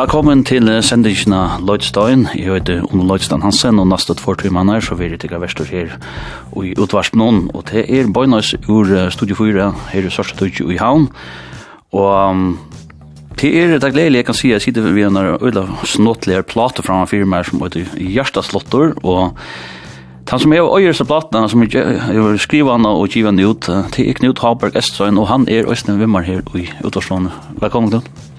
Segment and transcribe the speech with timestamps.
[0.00, 2.22] Velkommen til sendingen av Lloydstein.
[2.32, 5.68] Jeg heter Ono Lloydstein Hansen, og neste två timmene her, så vil jeg tikke verstor
[5.68, 5.90] her
[6.56, 7.42] i utvarsp noen.
[7.52, 11.10] Og det er Bøynøys ur Studio 4 her i Sørste Tudje i Havn.
[11.92, 12.54] Og
[13.42, 17.02] det er det gledelig, jeg kan si, jeg sitter ved en øyla snåttligere plate fra
[17.02, 19.36] en firma som heter Gjerstaslottor, og
[20.30, 23.66] Han som er øyer seg platene, som er skriver og giver ut,
[23.96, 27.32] det er Knut Haberg Estsøyen, og han er Øystein Vimmer her i Utvarslånet.
[27.58, 28.29] Velkommen, Knut.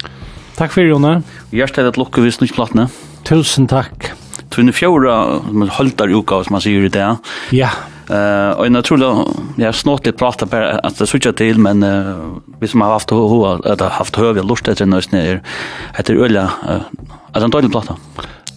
[0.57, 1.21] Takk fyrir, Jone.
[1.55, 2.87] Gjerst er et lukke vi snutt platne.
[3.27, 4.11] Tusen takk.
[4.51, 5.15] Tunne fjóra,
[5.47, 7.07] man holdar uka, som man sier i det.
[7.55, 7.71] Ja.
[8.11, 9.03] Uh, og jeg tror
[9.55, 12.97] jeg har snått litt prata på at det sutja til, men uh, vi som har
[12.97, 15.39] haft hoa, eller haft høy, lort etter nøysene, er
[16.01, 17.95] etter øyla, uh, er en dårlig plata.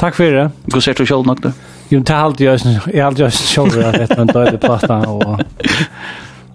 [0.00, 0.46] Takk fyrir det.
[0.74, 1.54] Gå ser du sjálf nok det?
[1.92, 4.62] Jo, det er alltid jeg, jeg er alltid jeg sjálf at det er en dårlig
[4.64, 5.36] plata, og...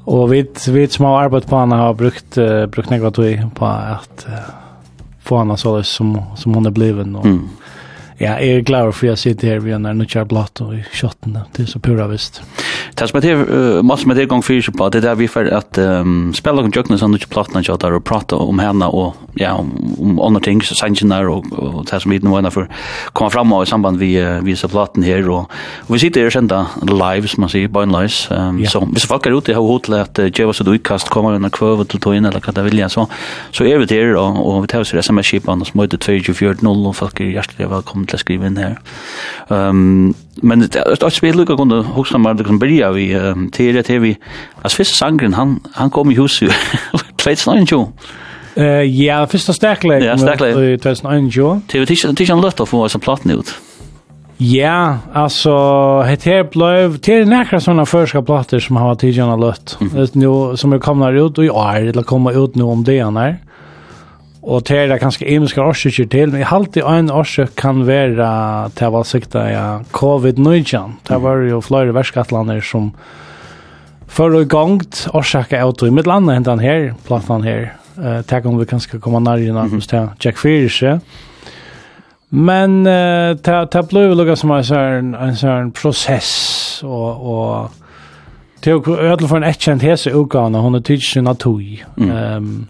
[0.10, 0.40] Og vi,
[0.74, 4.48] vi som har arbeidt på henne har brukt, uh, brukt negativ på at uh,
[5.30, 7.16] få henne så som, som hon er bliven.
[7.20, 7.70] Og, mm.
[8.20, 10.82] Ja, jeg er glad for at jeg sitter her ved en nødkjær blatt og i
[10.92, 11.46] kjøttene.
[11.56, 12.42] Det er så pura visst.
[13.00, 15.50] Det som heter, uh, med som heter gang fyrir på, det er der vi får
[15.56, 19.18] at um, spela og jøkna sånn ikke platna ikke der og prata om henne og
[19.40, 22.70] ja, om, om andre ting, sannsjoner og, og det som vi nå er for
[23.14, 25.52] komme fram av i samband vi uh, viser platen her og,
[25.88, 28.22] og vi sitter her og live, som man sier, by lies.
[28.32, 28.72] Um, ja.
[28.72, 31.12] Så hvis folk er ute og har hod til at uh, djeva så du utkast
[31.14, 33.08] kommer under kvøve til togjen eller hva det vilja, så,
[33.56, 37.22] så er vi der og, og vi tar oss sms-kipan og smøyde 2440 og folk
[37.22, 38.80] er hjertelig velkommen til å skrive inn her.
[39.50, 43.08] Um, men det er ett spel lukka kunne huxa meg det kan börja vi
[43.52, 44.16] til det til vi
[44.64, 46.52] altså första sangren han han kom i huset
[47.18, 47.88] 2021
[48.58, 50.04] Uh, ja, första stärklägg.
[50.04, 50.82] Ja, stärklägg.
[50.82, 51.62] 2009.
[51.72, 53.56] Det är inte en lätt att få oss en platt ut.
[54.42, 55.52] Ja, alltså
[56.02, 59.78] het här blev det är några sådana förska plattor som har tidigare lött.
[59.82, 60.08] Mm.
[60.14, 63.12] Nu som är komna ut och jag är eller kommer ut nu om det är
[63.12, 63.38] när.
[64.42, 68.30] Og det er kanskje imiske årsaker til, men i halte en årsak kan være
[68.80, 71.02] til å sikta ja, COVID-19.
[71.10, 72.94] Det var jo flere verskattlander som
[74.10, 75.92] for og gongt årsaka av tog.
[75.94, 77.74] Mitt landa hentan her, platan her.
[78.00, 79.88] Uh, Takk om vi kanskje kommer nærmere mm -hmm.
[79.88, 81.00] til Jack Fyrische.
[82.32, 83.36] Men uh,
[83.72, 87.70] det ble jo lukket som en sånn, en sånn prosess og, og
[88.62, 91.62] til å ødele for en etkjent hese utgavene, hun er tidlig sin av tog.
[91.98, 92.12] Mm.
[92.12, 92.68] Um,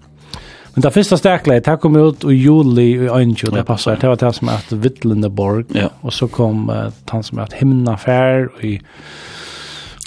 [0.79, 3.97] Men det första stäcklet, det kom ut i juli i Önsjö, det passar.
[4.01, 5.65] Det var det som hette Vittlendeborg.
[5.67, 5.89] Ja.
[6.01, 8.79] Och så kom uh, han som hette Himnafär i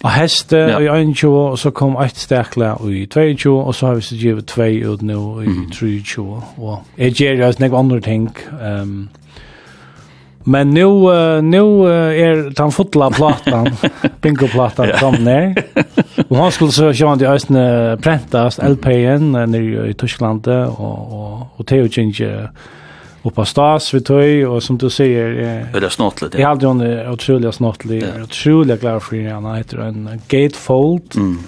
[0.03, 0.81] Og heste ja.
[0.81, 4.47] i 21, og så kom ett stekle i 22, og så har vi så givet
[4.47, 6.43] 2 ut nu i 23.
[6.57, 8.37] Og jeg gjør jo snakke andre ting.
[8.83, 9.09] Um,
[10.45, 13.69] men nu, uh, nå er den fotla platan,
[14.23, 15.55] bingo platan, kom ned.
[16.29, 21.67] Och han skulle så köra de östen prentast LPN nere i Tyskland och och og
[21.67, 22.49] Theo Ginge
[23.23, 26.35] upp stas vi tog och som du säger eh, är det snottligt.
[26.43, 28.23] hadde jo en otroligt snottlig, ja.
[28.23, 31.17] otroligt glad for henne heter en gatefold.
[31.17, 31.39] Mm.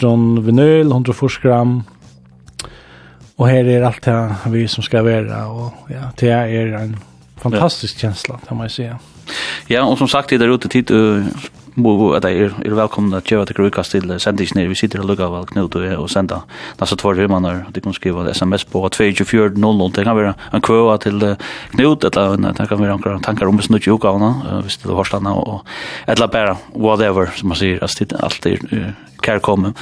[0.00, 1.82] det en vinyl 140 gram.
[3.36, 6.96] Och här är allt det vi som ska være, och ja, det är en
[7.36, 8.00] fantastisk ja.
[8.00, 8.98] känsla kan man säga.
[9.66, 11.24] Ja, och som sagt det er ute tid uh,
[11.76, 15.10] må at jeg er velkomna at gjøre at jeg rukast til sendingen vi sitter og
[15.10, 16.42] lukka vel knut og senda
[16.80, 20.96] nasa tvær himmanar at jeg kan skriva sms på 2400 det kan være en kvøa
[21.02, 21.20] til
[21.76, 25.30] knut eller det kan være en tankar om snutt i ukavna hvis det er hårstanda
[25.30, 25.62] og
[26.08, 28.66] eller bare whatever som man sier at det alltid
[29.22, 29.74] kærkomme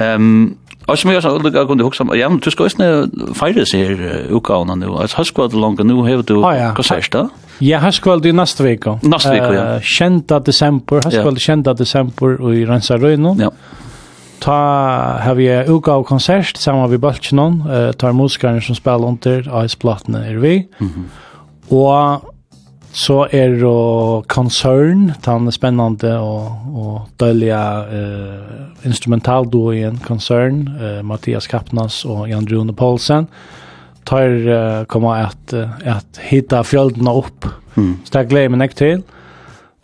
[0.00, 3.84] um, Och som jag sa, jag kunde huxa, ja, men du ska ju fejra sig
[3.84, 4.86] här utgavna nu.
[4.86, 7.28] Alltså, har skvallt långa nu, har du konsert då?
[7.58, 8.98] Ja, har skvallt i nästa vecka.
[9.02, 9.80] Nästa vecka, ja.
[9.80, 13.36] Kända december, har skvallt kända december i Rensaröjno.
[13.40, 13.50] Ja.
[14.38, 14.52] Ta
[15.24, 17.64] har vi utgav konsert samman vid Bölkjenen,
[17.98, 20.68] tar musikaren som spelar under, Ice Platten är vi.
[21.68, 22.33] Och
[22.94, 27.58] Så er det Concern, den spennende og, og dødelige
[27.90, 33.26] eh, instrumentalduoen Concern, uh, Mathias Kappnas og Jan Rune Poulsen,
[34.06, 37.48] tar uh, komma at, at hitta fjöldene opp.
[37.74, 37.96] Mm.
[38.04, 39.02] Så det gleder jeg meg til.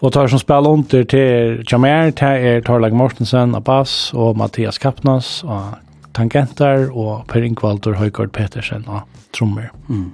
[0.00, 4.78] Og tar som spiller under til Jamer, det er Torlag Mortensen av bass og Mathias
[4.80, 5.80] Kappnas av
[6.16, 9.04] tangenter og Per Ingvaldur Høygård Petersen av
[9.36, 9.70] trummor.
[9.88, 10.12] Mm.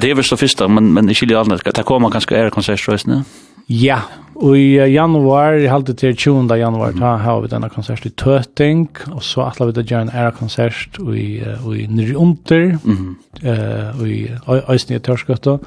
[0.00, 3.24] Det er vel så första, men, men i Chile alldeles, det kommer ganska ära konsertströjsen,
[3.70, 4.02] Ja,
[4.42, 6.50] og i januar, i halvdet til 20.
[6.58, 10.14] januar, da har vi denne konsert i Tøting, og så atler vi det gjøre en
[10.18, 13.10] ære konsert i, i Nyrjunter, mm.
[13.46, 14.26] uh, i
[14.68, 15.58] Øysnige Tørskøtta.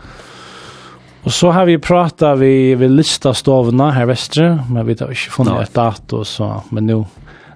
[1.26, 5.38] Og så har vi pratet vi, vi lista stovene her vestre, men vi har ikke
[5.40, 7.00] funnet et dato, så, men nå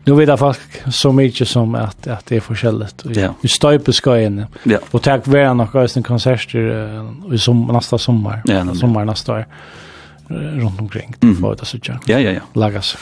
[0.09, 0.59] nu vet jag folk
[0.91, 3.05] så mycket som att att det är forskjelligt.
[3.05, 3.35] Ja.
[3.41, 4.45] Vi stöper ska in.
[4.63, 4.77] Ja.
[4.91, 8.41] Och tack vare några ösen konserter i som nästa sommar.
[8.45, 9.45] Ja, sommar nästa år
[10.29, 11.41] runt omkring mm -hmm.
[11.41, 11.99] för att söka.
[12.05, 12.41] Ja ja ja.
[12.53, 12.97] Lagas.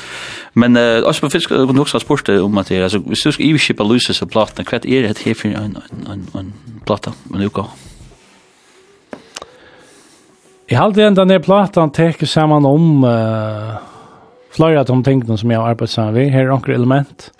[0.53, 3.57] Men eh uh, på fisk och också sport om att det alltså så ska ju
[3.57, 5.77] skippa lösa så platta kvart är det här för en
[6.11, 6.53] en en
[6.85, 7.65] platta men nu går.
[10.67, 13.96] Jag hade ända ner plattan täcker samman om eh uh,
[14.51, 17.31] Flera av de tingene som jag har arbetat sammen med, här är några element.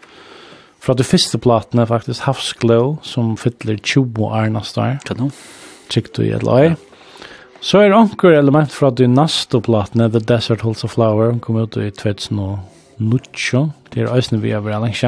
[0.80, 5.00] Fra de første platene er faktisk Havsglow, som fyller 20 år neste år.
[5.08, 5.32] Hva nå?
[5.92, 6.76] du i gjedla i.
[7.62, 11.40] Så er det anker element fra de neste platene, The Desert Holds a Flower, som
[11.40, 13.72] kom ut i 2009.
[13.94, 15.04] Det er øyne vi har vært lengst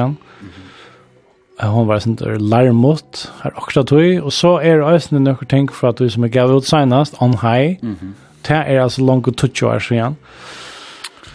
[1.60, 4.24] Hon var sånn der larmot, här också tog.
[4.24, 7.32] och så er det øyne noen ting att du som är gav ut senest, On
[7.32, 7.78] High.
[7.82, 8.14] Mhm.
[8.48, 10.16] Det er altså langt og tutsi år siden.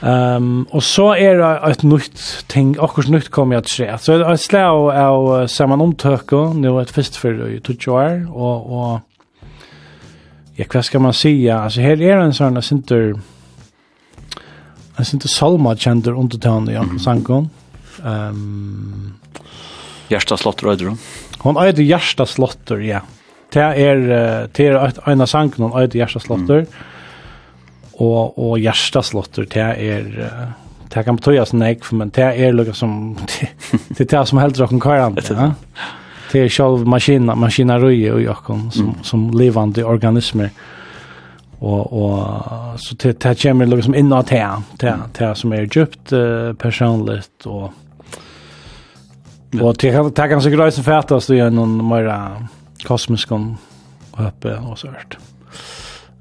[0.06, 2.20] Um, og så er det et nytt
[2.52, 3.88] ting, akkurat nytt kom jeg til å se.
[4.04, 8.70] Så det er slag av uh, sammenomtøkker, nå et fest for i to år, og,
[8.70, 9.50] og
[10.60, 11.34] ja, hva skal man si?
[11.50, 14.38] Altså, her er en sånn, jeg synes ikke,
[14.86, 17.50] jeg synes ikke Salma kjender undertøkene, ja, mm sangen.
[18.06, 19.16] Um,
[20.12, 21.00] Gjersta Slotter, øyder hun?
[21.48, 23.02] Hon eitir Gjersta Slotter, ja.
[23.56, 24.06] Det er,
[24.54, 24.78] det er
[25.10, 26.68] en av sangen hon eitir Gjersta Slotter.
[26.70, 26.95] Mm
[28.02, 30.08] og, og hjerteslotter, det er,
[30.92, 34.84] det kan betøyes nek, men det er lukka som, det er det som heldur okken
[34.84, 35.52] karan, ja.
[36.32, 40.50] Det er sjálv maskina, maskinarøy og jokken, som, som levande organismer.
[41.62, 44.42] Og, og så det, det kommer lukka som inna det,
[44.82, 47.70] det, det som er djupt uh, personligt, og,
[49.62, 52.12] og det, det kan sikkert også fætast i noen mer
[52.84, 55.18] kosmisk oppe og så hørt.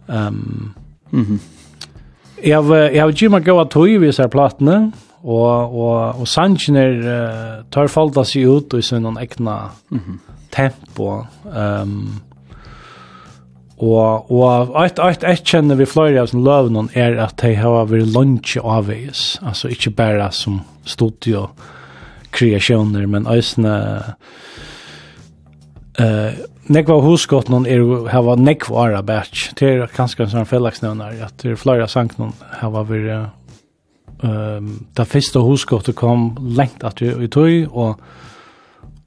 [0.06, 0.75] Um,
[1.11, 1.41] mm.
[2.43, 4.93] Jeg har ikke meg gøy at høy viser platene,
[5.25, 10.01] og, og, og sannsjener uh, tar falta seg ut og i sin noen ekna mm
[10.01, 10.19] -hmm.
[10.51, 11.25] tempo.
[11.45, 12.21] Um,
[13.79, 17.55] og og ett ett ett känner vi flera av som er at är att de
[17.55, 21.49] har varit lunch avvis alltså inte bara som studio
[22.31, 24.03] kreationer men ösna
[25.99, 26.32] Eh,
[26.67, 29.50] nekva huskott någon är hava nekva ara batch.
[29.55, 34.85] Det är kanske en sån fellaxnävnare att det är flera sank någon hava vi ehm
[34.94, 38.00] ta första husgott kom längt att vi tog och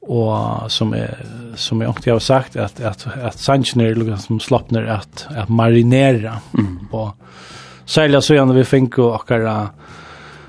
[0.01, 1.17] och som är
[1.55, 6.37] som jag också har sagt att att att Sanchner liksom som slappner att att marinera
[6.57, 6.87] mm.
[6.91, 7.09] och
[7.85, 9.69] sälja så gärna vi fink och akara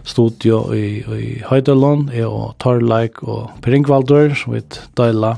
[0.02, 4.62] studio i i Heidelon och Torlike och Pringvaldur som vi
[4.94, 5.36] delar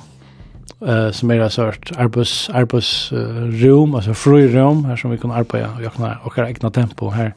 [0.87, 1.99] eh som är sårt sort
[2.53, 3.19] arbus uh,
[3.65, 7.11] room alltså fri room här som vi kan arbeta och jag kan och egna tempo
[7.11, 7.35] här.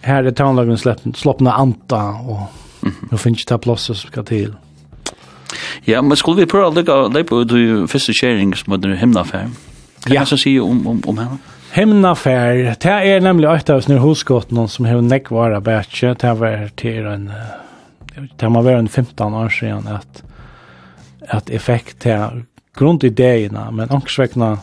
[0.00, 2.40] Här är townlagen släppna sloppna anta och
[2.82, 4.54] mm nu finns det platser som ska till.
[5.84, 9.48] Ja, men skulle vi prøve å legge deg på du første kjering som er hemnafær?
[10.04, 10.20] Kan ja.
[10.20, 11.38] jeg så si om, om, om henne?
[11.72, 17.08] Hemnafær, det er nemlig et av snur hosgåten som har nekvara bætje, det var til
[17.08, 17.28] en,
[18.14, 20.22] det har vært en 15 år siden at
[21.30, 22.44] at effekt fikk til
[22.78, 24.56] grundideerna, men ångsvekna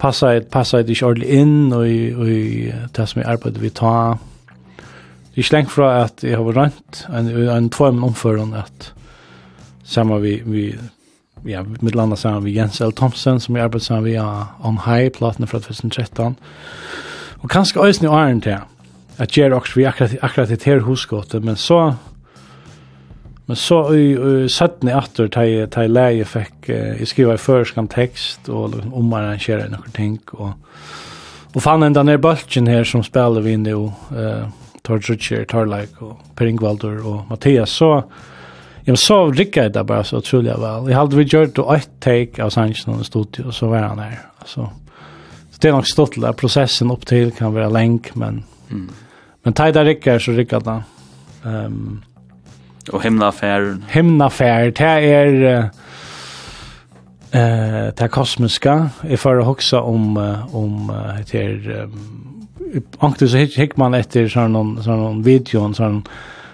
[0.00, 3.60] passa et passa et ikke ordentlig inn og i, og i det som jeg arbeider
[3.60, 4.14] vi ta.
[5.30, 8.92] Det er ikke lengt fra at jeg har rønt en, en tvøm omføren at
[9.84, 10.74] sammen vi, vi
[11.44, 12.92] ja, med landa sammen vi Jens L.
[12.96, 16.36] Thompson som jeg arbeider sammen vi har On High platene fra 2013
[17.40, 18.58] og kanskje øyne i åren til
[19.18, 21.94] at gjør også vi akkurat, akkurat et her hosgåte men så
[23.46, 28.48] Men så i uh, i efter ta ta läge fick uh, skriva i förskan text
[28.48, 30.50] och om man arrangerar några ting och
[31.52, 33.72] och fann ända ner bulten här som spelar vi nu
[34.10, 34.48] eh
[34.82, 38.04] Torch Richard Tarlike och Peringvalder och Mattias så
[38.84, 40.90] jag så rycka det bara så tror jag väl.
[40.90, 44.20] Jag hade vi gjort då ett take av Sanchez i studio så var han där.
[44.38, 44.70] Alltså
[45.50, 48.90] så det är nog stått där processen upp till kan vara länk men mm.
[49.42, 50.82] men tajda rycker så rycker det.
[51.44, 52.02] Ehm um,
[52.92, 53.76] Og himnafärd.
[53.88, 55.70] Himnafärd, det är
[57.32, 60.16] eh det kosmiska är för att huxa om
[60.52, 60.92] om
[61.32, 61.88] det är
[62.98, 66.02] ankte så hick man efter sån någon sån någon video sån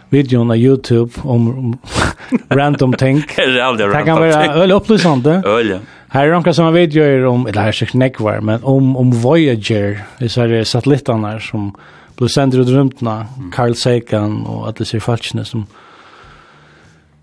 [0.09, 1.79] videon på Youtube om
[2.49, 3.25] random ting.
[3.37, 5.31] Det kan vara öl upplysande.
[5.45, 5.79] Öl.
[6.09, 10.05] Här är några som videor om, eller här är säkert nekvar, men om, om Voyager,
[10.19, 11.75] det är satellitarna som
[12.17, 15.67] blir sända ut rymdna, Carl Sagan och alla sig falskna som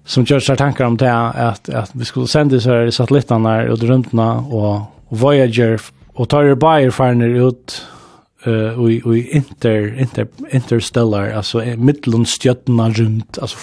[0.05, 3.83] som gör sig tankar om det att, att vi skulle sända så här satelliterna ut
[3.83, 4.75] rymdna och,
[5.07, 5.81] och Voyager
[6.13, 7.85] och tar er bara erfarna ut
[8.47, 13.57] uh, og i inter, inter, interstellar, alltså mittlundstjötterna rundt, alltså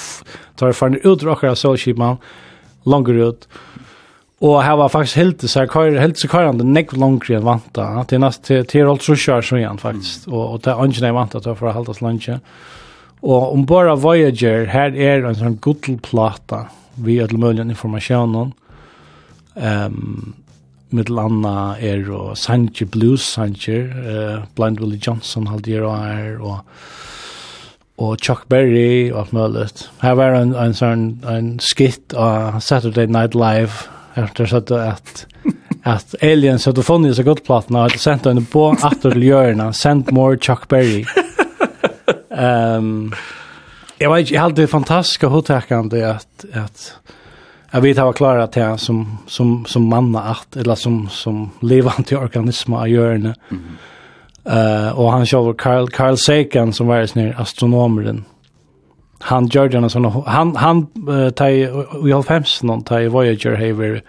[0.56, 2.16] tar erfarna ut ur åkara solkipan
[2.84, 3.48] langer ut
[4.40, 8.04] och her var faktiskt helt så kör helt så kör den neck longer än vanta
[8.08, 10.84] det är näst till till allt så kör så igen faktiskt och och det är
[10.84, 12.30] ingen vanta för att hålla lunch
[13.22, 16.66] Og om bara Voyager, her er en sånn guddelplata
[17.00, 18.54] vi har til mulig informasjonen.
[19.60, 20.34] Um,
[20.94, 26.64] mittel anna er og Sanji Blues Sanji, uh, Blind Willie Johnson halde jeg er, og,
[28.00, 29.68] og Chuck Berry og alt mulig.
[30.02, 35.26] Her var en, en sånn en skit av Saturday Night Live, efter så att at
[35.82, 39.76] at aliens hade funnit så gott platen og hadde sendt henne på atter til hjørnet,
[39.76, 41.04] sent more Chuck Berry.
[42.30, 43.12] Ehm
[43.98, 46.94] jag vet jag hade fantastiska hotakande att att
[47.70, 51.50] jag vet att jag klarar att jag som som som manna att eller som som
[51.60, 53.34] levande organismer gör nu.
[53.50, 53.64] Mm.
[54.44, 58.22] Eh uh, och han kör Carl Carl Sagan som var en astronomer
[59.20, 61.68] han gör en sån han han uh, tar i
[62.02, 64.02] 95 någon tar i Voyager haver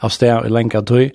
[0.00, 1.10] av stä i länka tog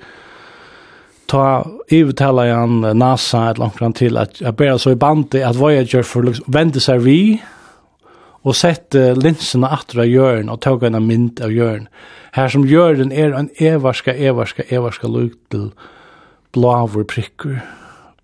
[1.25, 5.56] ta övertala han NASA ett långt fram till att jag ber så i bandet att
[5.56, 7.42] Voyager för liksom vände sig vi
[8.44, 11.88] och linsene linserna av hjørn och tog en mynd av hjørn.
[12.32, 15.72] Här som gör den är en evarska evarska evarska luktel
[16.51, 17.62] blåver prikker.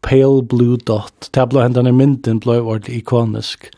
[0.02, 1.32] Pale blue dot.
[1.32, 3.70] Tabla händan i mynden blev ordentligt ikonisk.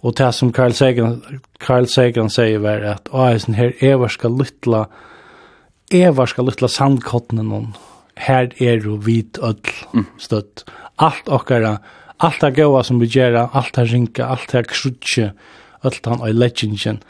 [0.00, 1.22] Och det som Carl Sagan,
[1.58, 4.86] Carl Sagan säger var att er sånn her evarska luttla
[5.90, 7.74] evarska luttla sandkottene någon
[8.16, 10.06] her er jo vit öll mm.
[10.18, 10.64] støtt.
[10.98, 11.78] Alt okkara,
[12.18, 15.32] allt det gåa som vi gjerra, alt det rinka, alt det krutje,
[15.82, 17.02] alt han og legendjen,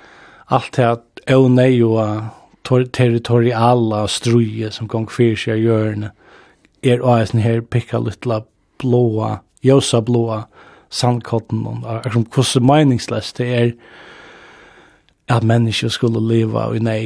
[0.49, 0.99] alt det
[1.31, 2.31] øvnei og
[2.93, 6.13] territoriala struje som gong fyrir seg i hjørne,
[6.83, 8.43] er oasen her pikka littla
[8.83, 10.45] blåa, josa blåa,
[10.93, 13.71] sandkotten, akkurat hvordan meningsløst det er
[15.33, 17.05] at mennesker skulle leva i nei,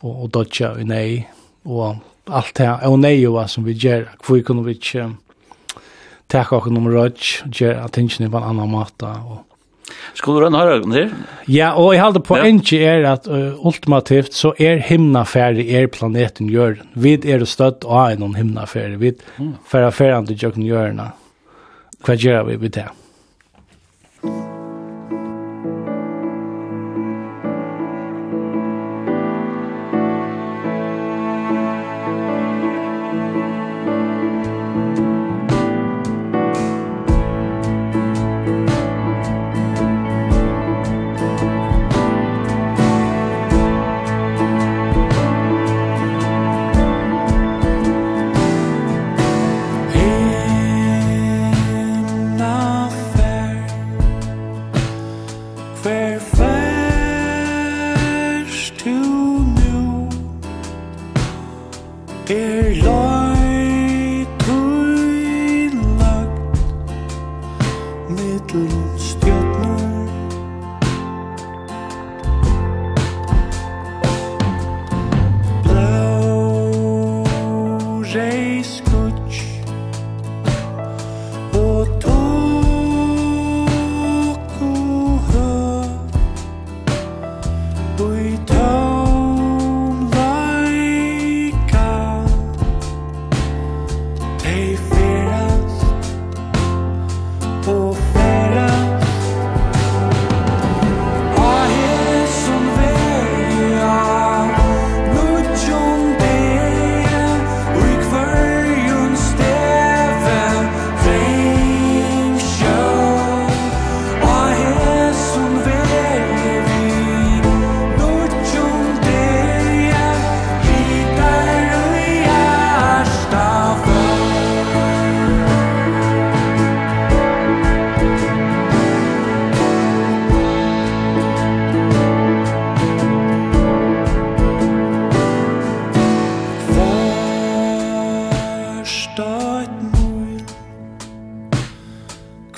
[0.00, 1.26] og, og dodja i nei,
[1.64, 5.14] og allt det här och nej som vi gör hur kan vi inte
[6.26, 7.12] ta och nummer röj
[7.52, 9.06] gör attention på en annan måte.
[9.06, 9.46] och
[10.14, 11.10] Skulle du den höra ögonen här?
[11.46, 12.44] Ja, och jag hade på ja.
[12.44, 16.86] en är att uh, ultimativt så är himnafärdig er planeten jorden.
[16.92, 18.98] Vi är stött av en himnafärdig.
[18.98, 19.14] Vi är
[19.66, 21.00] färdig färdig till jorden.
[22.06, 22.88] Vad gör vi vid det?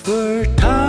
[0.05, 0.84] Fortal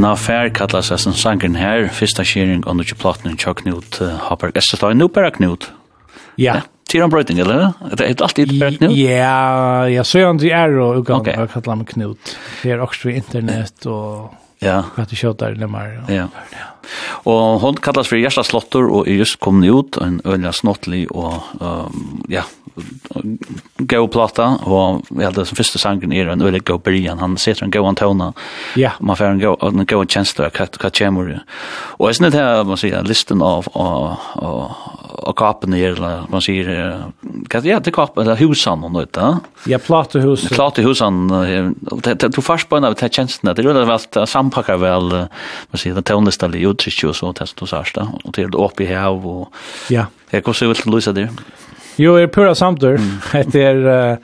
[0.00, 3.98] Na Fær kallar seg som sangren her, fyrsta kjering og nukje platnen tja Knut
[4.30, 5.66] Hopper Estetøy, nu bare Knut.
[6.40, 6.62] Ja.
[6.88, 7.74] Tyr han brøyting, eller?
[7.92, 8.94] Det er alltid bare Knut?
[8.96, 11.50] Ja, ja, så er han til er og ugang okay.
[11.52, 12.32] kallar meg Knut.
[12.62, 14.32] Det er også internet og
[14.64, 14.80] ja.
[14.96, 15.98] hva du kjøter det mer.
[16.08, 16.30] Ja.
[16.54, 16.70] ja.
[17.28, 21.44] Og hon kallas for Gjersta Slottor og er just kommet ut, en øyla snottlig og
[21.60, 22.46] um, ja,
[23.90, 27.64] go platta och vi det som første sangen er en ölig go början han sätter
[27.64, 28.32] en go on tona.
[28.76, 28.90] Ja.
[29.00, 31.40] Man får en go en go chance där kat kat chamber.
[31.98, 34.16] Och är det her man sier listen av och
[35.28, 37.02] och kapen här eller man säger
[37.48, 39.36] kat ja det kapen eller husan og nåt där.
[39.66, 40.48] Ja platta hus.
[40.48, 41.28] Platta husan
[42.02, 45.10] det du fast på en när det känns det rullar vel sampacka väl
[45.70, 49.48] man sier det tonestalle utsikts och så testar så där och till uppe här og
[49.88, 50.06] Ja.
[50.30, 51.28] Jeg kan se så vill lösa det.
[51.98, 53.00] Jo, er pura samtur.
[53.52, 54.18] Det er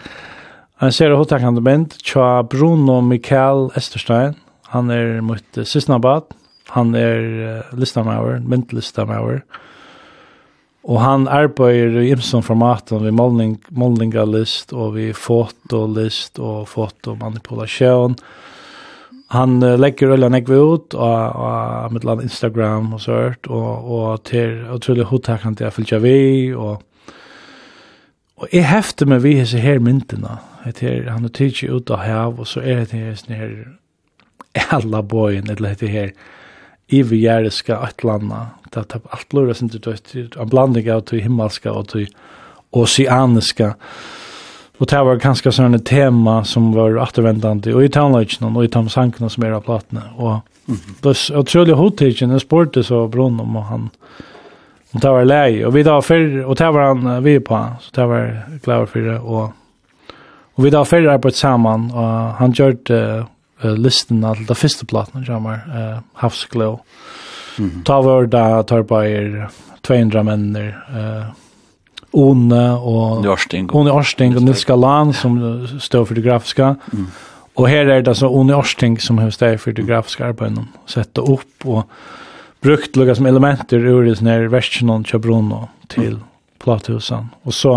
[0.82, 4.36] en serie hotakande band, tja Bruno Mikael Esterstein.
[4.74, 6.34] Han er mot Sysnabad.
[6.74, 9.40] Han er uh, listamauer, myndlistamauer.
[10.86, 18.18] Og han arbeider i imsen formaten ved målning, målningalist og vi fotolist og fotomanipulasjon.
[19.34, 24.60] Han uh, legger øyla nekve ut og, og, med Instagram og sånt, og, og til
[24.74, 26.18] utrolig hodtakant jeg fylgja vi,
[26.54, 26.82] og
[28.36, 30.38] Og jeg hefte meg vi hese her myndina.
[30.68, 33.50] Et her, han er tidsi ut av hav, og så er det her her
[34.70, 36.10] alla boyen, eller hette her
[36.88, 38.46] ivergjæriska atlanda.
[38.74, 42.06] Det er alt lura sin til døyt, en blanding av til himmelska og til
[42.72, 43.72] oceaniska.
[44.76, 49.30] Og det var ganske sånne tema som var attervendande, og i tannløyken, og i tannsankene
[49.32, 50.02] som er av platene.
[50.16, 51.34] Og, mm -hmm.
[51.34, 53.90] og trolig hodtidsen, jeg spurte så Brunn om han,
[54.96, 55.64] Och det var lei.
[55.64, 57.66] Och vi då för och det var han vi på.
[57.80, 59.52] Så det var glad för det och
[60.54, 63.26] och vi då för där på samman och han gjorde
[63.64, 66.80] uh, listen av det första plattan som var uh, havsglow.
[67.58, 67.82] Mm.
[67.84, 69.48] Ta var där tar på er
[69.80, 71.32] 200 männer eh
[72.10, 73.70] Onne och Jorsting.
[73.72, 76.76] Onne Jorsting och Nils Galan som står för det grafiska.
[76.92, 77.06] Mm.
[77.54, 80.64] Och här är det så Onne Jorsting som har stått för det grafiska arbetet.
[80.86, 81.90] Sätta upp och
[82.60, 86.18] brukt lukka som elementer ur i sånne versjonen til Bruno til
[86.62, 87.30] plathusen.
[87.46, 87.76] Og så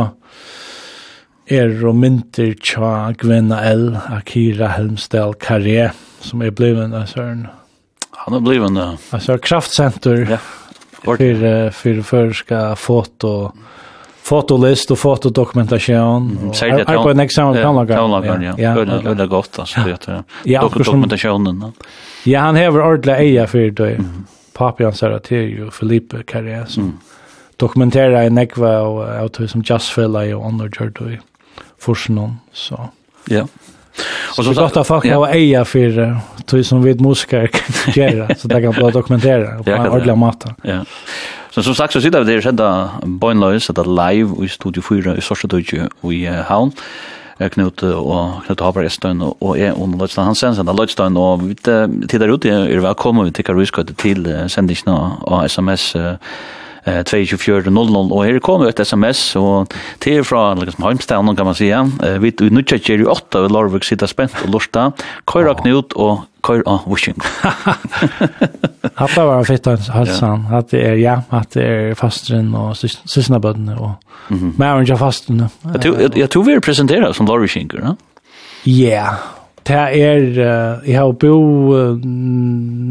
[1.49, 5.89] er og mynter tja Gwenna L, Akira Helmsdal Karé,
[6.21, 7.47] som er bliven en sånn...
[8.25, 10.37] Han er bliven, Uh, Altså, kraftsenter ja.
[11.01, 11.21] for,
[11.73, 13.31] for førska foto,
[14.29, 16.27] fotolist og fotodokumentasjon.
[16.35, 18.43] Mm, Sier det er på en eksamen planlageren.
[18.45, 18.73] Ja, ja.
[18.75, 19.13] ja.
[19.15, 19.85] Det er godt, altså.
[20.45, 21.63] Ja, dokumentasjonen.
[22.29, 23.95] Ja, han hever ordentlig eia for det.
[24.03, 24.27] Mm
[24.59, 26.93] Fabian Sarateri jo Felipe Carré som mm.
[27.61, 31.19] dokumenterar en ekva og av tog som jazzfella og andre gjør det i
[31.79, 32.19] forsen
[32.53, 32.89] så.
[33.31, 33.45] Ja.
[34.37, 36.01] Og så godt at folk har eia for
[36.47, 40.53] tog som vi musikere kan gjøre, så det kan bare dokumentera på en ordentlig måte.
[40.63, 40.83] Ja.
[41.49, 44.81] Så som sagt så sitter vi der, det er skjedda det er live i Studio
[44.81, 46.69] 4 i Sorsetøyge og i Havn.
[46.69, 51.55] Uh, Knut og Knut Haber Estøyn og jeg og Lødstein Hansen, sender Lødstein, og vi
[51.55, 56.17] tider ut, er velkommen, vi tikkar uiskøyde til sendingene og sms uh,
[56.89, 59.73] eh 2240 og her kommer ett SMS og
[60.03, 61.85] til fra liksom Holmstaden kan man säga.
[62.03, 64.91] Eh vi nu checkar ju åtta vid Larvik sitter spänt och lusta.
[65.25, 67.17] Kör knut og kör av washing.
[68.95, 70.63] Hatta var fett halsan.
[70.69, 73.45] det är ja, hatta är fastren och sysna og
[73.79, 73.91] och
[74.57, 75.49] men jag fasten.
[75.73, 77.95] Jag tror jag tror vi presenterar som Larvik skinker, va?
[78.63, 79.17] Ja,
[79.67, 81.33] det er, uh, jeg har bo
[81.73, 82.05] uh,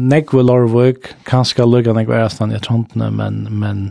[0.09, 3.85] nekve Lorvik, kanskje lukka nekve Erastan i trondene, men, men,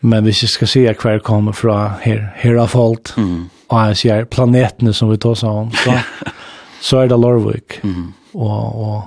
[0.00, 3.48] men hvis jeg skal si at hver kommer fra her, her av folk, mm.
[3.68, 5.98] og jeg sier planetene som vi tar seg om, så,
[6.80, 7.80] så er det Lorvik.
[7.82, 8.12] Mm.
[8.34, 9.00] Og, og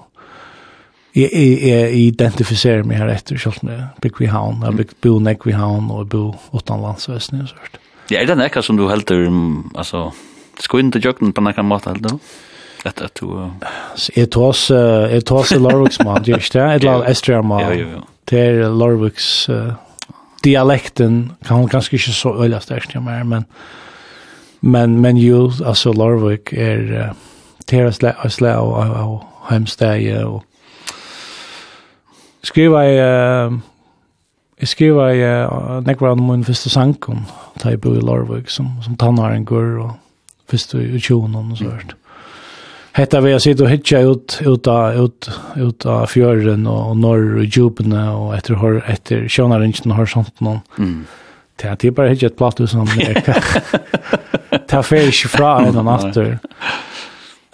[1.16, 5.02] jeg, jeg, jeg identifiserer meg her etter, selv om jeg bygger vi havn, jeg bygger
[5.06, 6.26] bo nekve i havn, og jeg bo
[6.58, 7.82] utenlandsvesen, og jeg snøsørt.
[8.12, 9.26] Ja, er det nekka som du helter,
[9.80, 10.10] altså,
[10.60, 12.20] Skulle til jøkken på nekka måte, helt du?
[12.86, 13.52] Att at du
[14.18, 16.76] Jeg tås, uh, it was a Lorwicks mat, ikke det.
[16.76, 17.62] Et lag Estria mat.
[17.62, 18.00] Ja, ja, ja.
[18.30, 19.74] Det er Lorviks uh,
[20.44, 23.46] dialekten kan hun ganske ikke så øyla starkt jag mer men
[24.62, 27.14] men men ju alltså Lorwick är uh,
[27.72, 28.00] deras
[28.34, 30.44] slä och heimsteg og
[32.44, 33.60] skriva i uh,
[34.60, 37.26] Jeg skriver i uh, nekvar av min første sankum
[37.64, 39.48] da jeg bor i Larvik som, som tannar en
[39.80, 39.92] og
[40.54, 41.96] visst i tjonen så hørt.
[42.94, 47.38] Hetta vi har sitt och hitja ut ut ut ut av fjörden och, og norr
[47.38, 50.60] og djupene och efter har etter sjönarringen har sånt någon.
[50.78, 51.06] Mm.
[51.56, 53.24] Det er typ bara et platt som det.
[54.70, 56.40] Ta ikke fra en natter.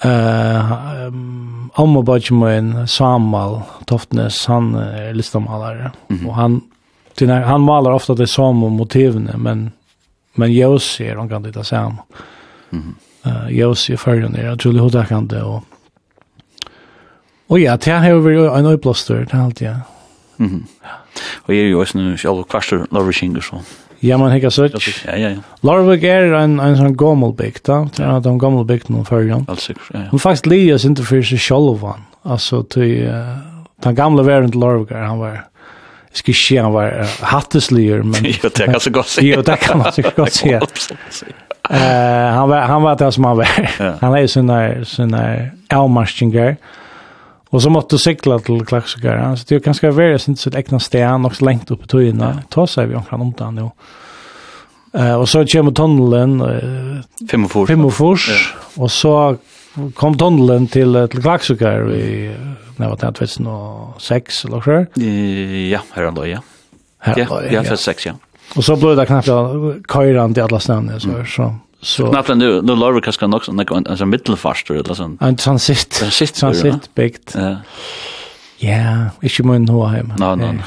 [0.04, 0.72] Eh
[1.08, 6.28] um, om och bara en Samal Toftnes han er listamalare mm.
[6.28, 6.62] och han
[7.46, 9.72] han maler ofta det samme motiven men
[10.36, 11.98] men jag ser de kan inte samme.
[13.50, 15.44] Jøs i førgen er utrolig hodakande.
[15.44, 15.64] og
[17.50, 19.76] og ja, det har vært en øyeblåster, det er alltid, ja.
[20.38, 20.66] Mhm.
[21.48, 23.62] Og jeg er jo også nu selv kvarster Norvikinger så.
[24.04, 25.06] Ja, man hekker søtt.
[25.06, 25.42] Ja, ja, ja.
[25.64, 27.82] Larvik er en, en sånn gammel bygd, da.
[27.96, 29.44] Det er en gammel bygd noen førgen.
[29.52, 30.12] Alt sikkert, ja, ja.
[30.14, 32.06] Hun faktisk lier oss ikke for seg selv, han.
[32.24, 35.36] Altså, til, uh, den gamle verden til Larvik er, han var,
[36.14, 38.32] jeg skal ikke si han var uh, hatteslier, men...
[38.32, 39.28] jo, det kan så godt si.
[39.28, 41.36] Jo, det kan man så godt si.
[41.70, 43.48] Eh han var han var det som han var.
[43.80, 43.94] Ja.
[44.02, 46.58] Han är sån där sån där Elmarschinger.
[47.50, 49.36] Och så måste cykla till Klaxgar.
[49.36, 52.44] Så det är ganska värre sen så ett äkna sten och så upp på tøyene.
[52.50, 53.72] Ta sig vi omkring om den då.
[54.94, 56.40] Eh och så kommer tunneln
[57.32, 58.28] fem 45 fors.
[58.28, 59.38] Fem och så
[59.94, 62.36] kom tunneln till till Klaxgar i
[62.78, 65.02] när var det 2006 eller så.
[65.72, 66.40] Ja, här ändå ja.
[67.00, 67.64] Här det ja.
[67.64, 68.14] för sex ja.
[68.56, 69.28] Och så blev det knappt
[69.94, 73.88] köran till alla ställen så så så knappt nu nu Laura kanske kan också en
[74.02, 75.22] en mittelfast eller sånt.
[75.22, 77.36] En transit transit transit bigt.
[77.36, 77.56] Ja.
[78.62, 80.14] Ja, ich mein nur heim.
[80.18, 80.64] Nej, nein.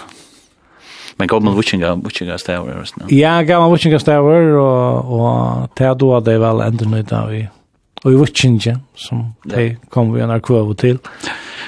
[1.16, 2.84] Men går man Witchinga, Witchinga stäver?
[3.08, 7.34] Ja, gav man Witchinga stäver, og, og det er da det vel enda nøyt av
[7.34, 7.42] i,
[8.04, 10.98] og i Witchinga, som de kom vi en arkvøv til.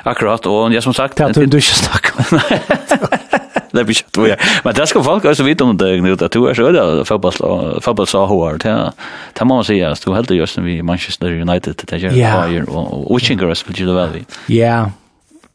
[0.04, 1.18] Akkurat, og jag som sagt...
[1.18, 2.40] Det er du ikke snakker om
[3.74, 4.38] det blir kött vad jag.
[4.64, 7.32] Men det skal folk også vite om det Knut, at du er så där fotboll
[7.80, 8.64] fotboll så hårt.
[8.64, 8.92] Ja.
[9.38, 13.40] Det man säga du heldig just vi Manchester United til det gjør har och Witching
[13.40, 14.24] Girls vill ju väl vi.
[14.48, 14.90] Ja.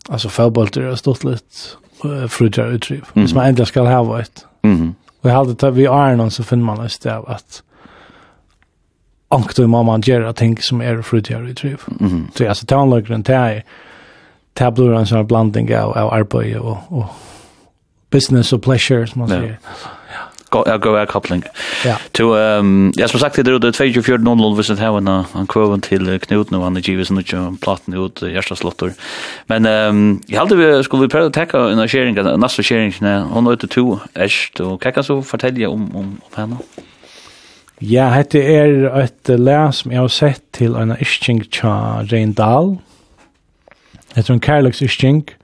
[0.10, 3.04] altså fotboll er stått litt lätt frutra utriv.
[3.14, 4.46] Hvis man endelig skal ha varit.
[4.64, 4.96] Mhm.
[5.24, 7.64] jeg hade det vi er noen, så finner man et det at
[9.32, 11.82] Ankt och mamma gör att tänka som är frutra utriv.
[11.88, 12.28] Mhm.
[12.36, 13.64] Så alltså tar han lugnt det här.
[14.54, 17.06] Tabloran så blanding av av arbete och och
[18.10, 19.60] business och pleasure som man säger.
[19.64, 19.90] Ja.
[20.52, 21.44] Ja, go air coupling.
[21.86, 21.96] Ja.
[22.12, 25.48] To ehm ja, som sagt det er det 24 någon lån visst här en en
[25.48, 28.94] kurvan till Knut nu han det gives nu en platten ut första slottor.
[29.48, 32.94] Men ehm jeg hade vi skulle vi prøve å täcka en sharing en nästa sharing
[33.02, 36.58] när hon ute två äst och kan så fortelle om om om henne.
[37.82, 42.78] Ja, hette er et lær som jeg har sett til en isching tja Reindal.
[44.16, 45.24] Det er en kærleks isching.
[45.24, 45.40] Mm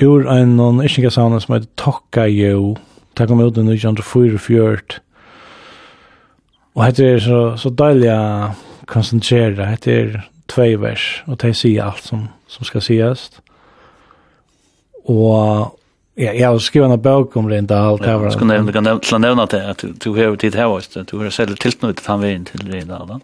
[0.00, 2.76] ur en noen iskingasavne som heter Tokka Jo,
[3.18, 5.00] det kom ut i 1944,
[6.76, 8.52] og hette er så, så deilig å
[8.90, 10.14] konsentrere, hette er
[10.50, 13.28] tvei vers, og det sier alt som, som skal sies.
[15.10, 15.70] Og
[16.20, 18.26] ja, jeg har skrivet en bøk om det, det alt var.
[18.26, 21.04] Jeg skulle nevne, kan nevne til at du du har tid her, også.
[21.10, 23.20] du har selv tilknyttet han veien til det, da.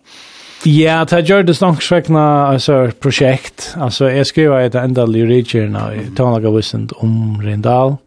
[0.65, 2.23] Ja, det gjør det snakkskvekkna
[2.55, 3.75] altså, prosjekt.
[3.77, 7.99] Altså, jeg skriver et enda lyrikjerna i Tånaga Vissent om Rindal.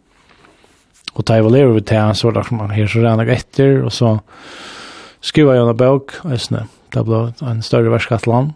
[1.13, 3.29] Og da jeg var lever ved det, så var det som man her så renner
[3.33, 4.17] etter, og så
[5.25, 6.65] skriver jeg en bøk, æsne.
[6.93, 8.55] Det ble en større verskatteland.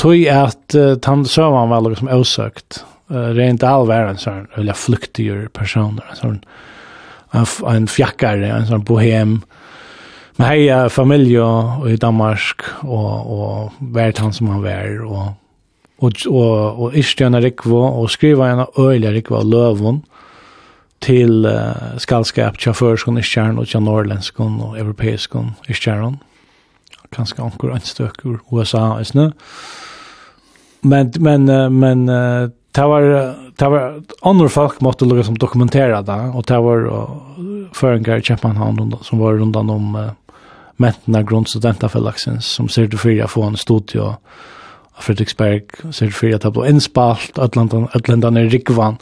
[0.00, 2.82] Tøy at uh, han så var vel liksom avsøkt.
[3.10, 6.38] Uh, Rindal var en sånn, eller flyktigere personer, en sånn,
[7.36, 9.58] en, en fjakkare, en sånn bohem, en
[10.40, 11.44] Men hei familie
[11.84, 15.26] i Danmark og, og vært han som han vær og
[16.00, 19.98] og og og Istjana Rikvo og skriva en øyla Rikvo av Løvon
[21.04, 26.16] til uh, skallskap tja førskon i stjern og tja norrlenskon og europeiskon i stjern
[27.12, 29.28] kanskje anker anstøk ur USA is nu
[30.80, 31.44] men men
[31.76, 33.10] men uh, det var
[33.60, 38.24] det var andre folk måtte lukka som dokumentera det og det var uh, føringar i
[38.24, 40.10] Kjepmanhavn som var rundan om uh,
[40.80, 46.44] mentna grundstudentafellagsen som ser du fyrir få en studio av Fredriksberg, ser du fyrir at
[46.44, 49.00] det ble innspalt, Øtlandan er Rikvan.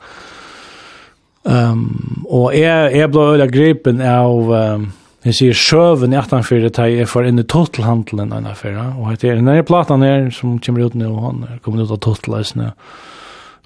[1.48, 4.88] Um, og jeg, jeg ble øyla gripen av, um,
[5.26, 9.30] jeg sier sjøven i 1804, da jeg får inn i totalhandelen enn affæra, og det
[9.30, 12.74] er denne platan her som kommer ut nå, han er kommet ut av totalhandelen,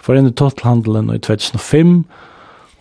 [0.03, 2.32] får inn i totalhandelen i 2005, og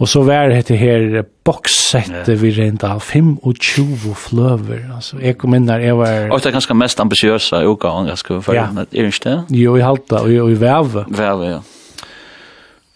[0.01, 4.87] Og så var det her boxsettet vi rent av 25 fløver.
[4.95, 6.31] Altså, jeg kom inn der, jeg var...
[6.33, 8.65] Og det er ganske mest ambisiøse utgaven, jeg skal være, ja.
[8.81, 9.59] er det ikke det?
[9.61, 11.05] Jo, i halta, og, og i veve.
[11.05, 11.61] Veve, ja.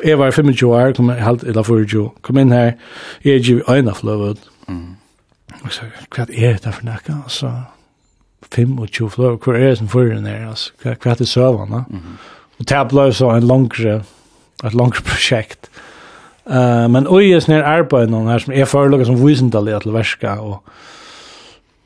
[0.04, 2.74] Jeg var 25 år, kom, halt, eller 40, kom inn her,
[3.24, 4.42] jeg er ikke øyne fløver.
[4.68, 4.98] Mm.
[5.62, 7.54] Og så, hva er det for nekka, Altså,
[8.50, 10.50] 25 fløver, hvor er det som fører ned?
[10.50, 11.86] Altså, hva, hva er det søvende?
[11.90, 12.22] Mm.
[12.60, 14.00] Og det ble så en langere,
[14.66, 15.70] et langere prosjekt.
[15.70, 15.92] Mm
[16.46, 20.38] Uh, men oi er snir arbeid noen her som er forelokka som visendalig til verska
[20.42, 20.62] og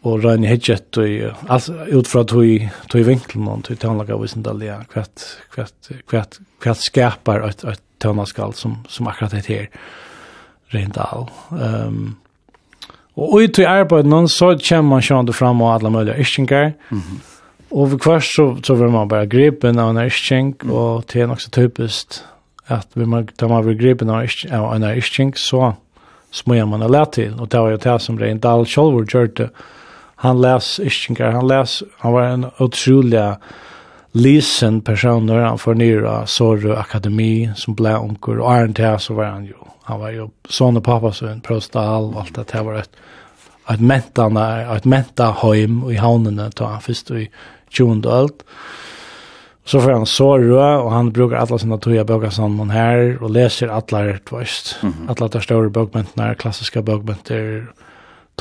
[0.08, 5.26] og Rani Hedget og altså ut fra tog tog vinkelen og tog tonlaga visendalig kvart
[5.52, 9.68] kvart kvart kvart skapar et et tonlaskall som som akkurat det her
[10.74, 11.30] Rendal.
[11.52, 12.18] Ehm um,
[13.20, 16.72] og ut til arbeid noen så kommer man sjøen fram og alle mulige iskinger.
[16.90, 17.20] Mm -hmm.
[17.72, 21.42] Og ved så, så vil man bare gripe av en iskink, og det er nok
[21.42, 22.24] så typisk
[22.70, 25.74] at vi må ta man begripen av av en ischink så
[26.32, 27.34] smøyer man har lært til.
[27.40, 29.50] Og det var jo det som Rein Dahl Kjolvor gjorde
[30.20, 33.36] han læs ischinkar han læs han var en utrolig
[34.12, 38.98] lisen person når han får nyr av Sorø Akademi som ble onker og Arne Thea
[39.00, 42.42] så var han jo han var jo sånn og pappa så en prostal og alt
[42.42, 43.00] det var et
[43.70, 47.30] ett mentana ett menta heim i havnene han fyrst i
[47.70, 48.44] 20 ölt
[49.66, 53.68] Så får han såra och han brukar alla sina toja böcker som här och läser
[53.68, 54.78] alla tvåst.
[54.82, 55.10] Mm -hmm.
[55.10, 57.68] Alla där stora bokböcker, klassiska bokböcker,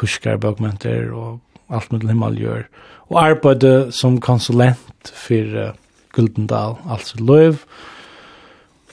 [0.00, 2.68] tyska bokböcker och allt med himmel gör.
[3.08, 5.70] Och arbetade som konsulent för uh,
[6.14, 7.58] Guldendal, alltså Löv.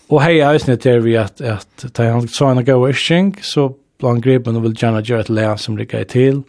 [0.08, 3.74] Och hej, jag visste inte vi att, att ta han sa en gå wishing så
[4.00, 6.42] bland gripen och vill gärna göra ett län som ligger till.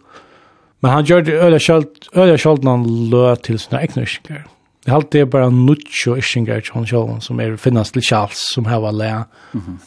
[0.79, 4.39] Men han gjorde öliga kjølt, öliga kjølt när han löd till sina ägnörsningar.
[4.39, 4.56] Mm
[4.87, 8.65] Det halt det bara nutch och til han Shalvan som är finnast till Charles som
[8.65, 9.23] här var lä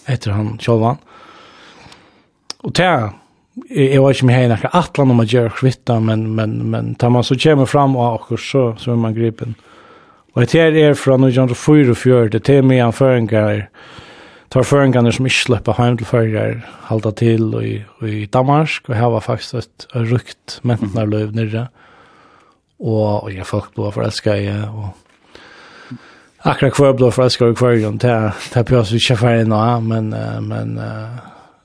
[0.07, 0.97] etter han Shalvan.
[2.59, 3.11] Och jeg,
[3.95, 7.11] jag var ju med henne att atlan om å gjøre kvitta men men men tar
[7.11, 9.55] man så kommer fram och akkur, så så er man gripen.
[10.35, 13.69] Og det her er från 1944, det er med en föringar
[14.51, 18.97] tar føringar som ikke slipper hem til føringar, halda till och i, i Danmark og
[18.97, 21.61] her var faktiskt et rukt mäntnarlöv nere.
[21.61, 21.81] Mm
[22.81, 24.89] og, og ja, folk blå forelska i og
[26.45, 30.15] akkurat kvar blå forelska i kvarjon, det er pjøs vi ikke ferdig nå, men,
[30.49, 30.79] men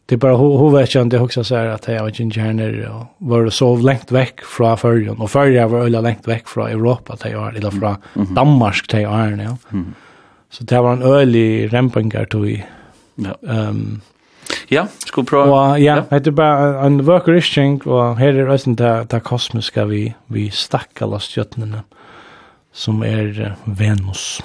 [0.06, 3.06] det bara hur vet jag inte också så här att jag var ikke ingeniør, och
[3.17, 7.15] var så långt veck från førjon, och før jeg var øyla långt veck från Europa
[7.15, 7.95] til jeg eller fra
[8.36, 9.58] Danmark till jag är ja.
[10.49, 12.63] Så det var en øylig rempengar tog i.
[13.15, 13.34] Ja.
[13.41, 14.01] Um,
[14.67, 15.45] Ja, ska prova.
[15.45, 16.19] Och ja, ja.
[16.19, 21.38] det bara en workerishing och här är resten där där kosmiska vi vi stackar loss
[21.38, 21.84] jötnarna
[22.73, 24.41] som är Venus.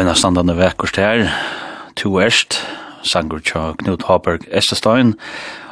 [0.00, 1.26] Eina standande vekkurs her,
[1.98, 2.54] to erst,
[3.04, 5.10] sangur tja Knut Haberg Estestein,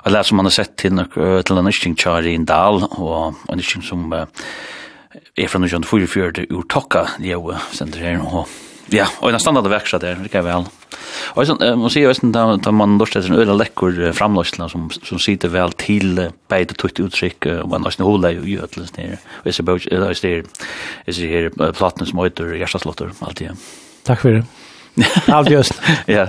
[0.02, 1.16] og lær som han har sett til nok
[1.48, 4.26] til en nysking tja Rindal, og en nysking som uh,
[5.32, 8.52] er fra 1944 ur Tokka, jo, sender her, og
[8.92, 10.68] ja, og en standande vekkurs her, det kan vel.
[11.32, 14.90] Og sånn, man sier jo da, da man lort etter en øyla lekkur framløsla som,
[14.92, 18.92] som sitter vel til beid og tutt uttrykk, og man har sin hula i gjøtlen,
[19.40, 20.48] og jeg ser bøy, jeg ser,
[21.08, 23.56] jeg ser her platene som høyter, hjertaslotter, alt det,
[24.08, 24.44] Takk for det.
[25.26, 25.82] Allt just.
[26.06, 26.26] Ja.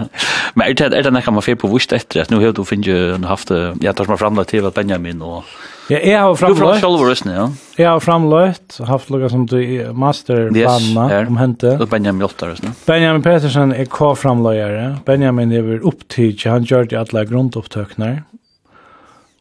[0.53, 2.65] Men är det är det när man får på vurst efter att nu har du
[2.65, 5.43] finner en haft ja tar man fram till att Benjamin och
[5.89, 6.59] Ja, jag har framlagt.
[6.59, 7.51] Du från Schalvorsen, ja.
[7.75, 11.77] Jag har framlagt haft några som du master banna om hände.
[11.77, 12.85] Och Benjamin Jotter just.
[12.85, 14.97] Benjamin Petersen är kvar framlagare.
[15.05, 18.23] Benjamin är väl upptid han gör det alla grundupptöknar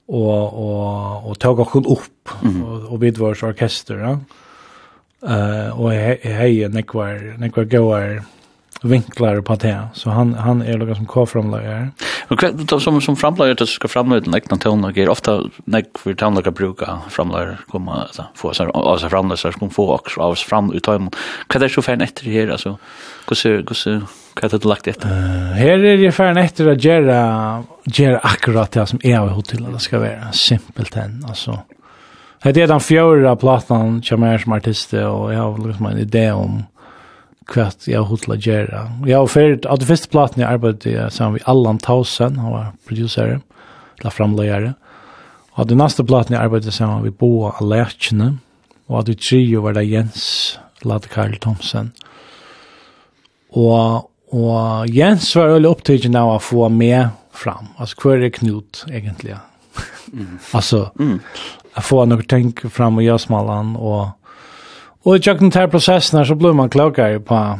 [0.07, 2.29] och och och tog också upp
[2.89, 4.19] och vid vårt orkester, ja.
[5.19, 8.21] Uh, og jeg heier nekvar, nekvar gauar
[8.83, 9.75] vinklar på det.
[9.95, 11.89] Så han, han er lukka som K-framlager.
[12.31, 16.99] Og hva, som, som framlager, du skal framlager til nekna tøvnlager, ofta nekvar like bruka
[17.11, 20.71] framlager, kommer altså, få seg av seg framlager, så kommer få også av seg fram
[20.75, 21.11] ut tøvn.
[21.49, 22.77] Hva er det så færen etter her, altså?
[23.27, 24.05] Hvordan, hvordan,
[24.39, 25.09] hva er det du lagt etter?
[25.11, 27.19] Uh, her er jeg færen etter å gjøre,
[27.91, 30.31] gjøre akkurat det som är av hotellet det skal være,
[31.03, 31.59] än altså.
[32.43, 35.99] Det är den fjärde plattan som jag är som artist och jag har liksom en
[35.99, 36.63] idé om
[37.47, 38.93] kvart jag hotla gera.
[39.07, 43.41] Jag har färd att första plattan jag arbetade sammen vi Allan Tausen, han var producer,
[43.97, 44.73] la framlägare.
[45.51, 48.37] Och den nästa plattan jag arbetade sammen vi Boa Alerchne
[48.87, 51.93] och att det trio var det Jens Ladd Karl Thomsen.
[53.51, 57.67] Och och Jens var väl upptagen av att få med fram.
[57.77, 59.39] Alltså kvar är Knut egentligen.
[60.13, 60.39] Mm.
[60.53, 61.21] alltså mm
[61.79, 64.07] jag får något tänk fram och göra smallan och
[65.03, 67.59] och i den här processen så blir man klokare på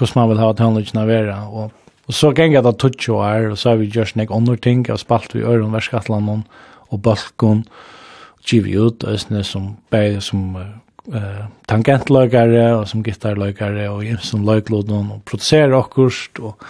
[0.00, 1.72] hur man vill ha tonlöjna vara och
[2.06, 4.90] Och så gänga det touch är och så har vi just nek andra ting.
[4.92, 6.42] Och spalt vi öron värskatlan
[6.90, 7.64] och balkon
[8.52, 10.56] giv ut ösne som bäg som
[11.14, 15.98] eh tangentlögare och som gitarrlögare och som löglodon och producerar och
[16.38, 16.62] och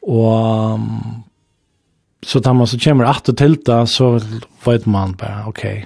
[0.00, 0.78] och
[2.22, 4.20] så tar man så kommer att och tilta så
[4.64, 5.70] vet man bara okej.
[5.70, 5.84] Okay,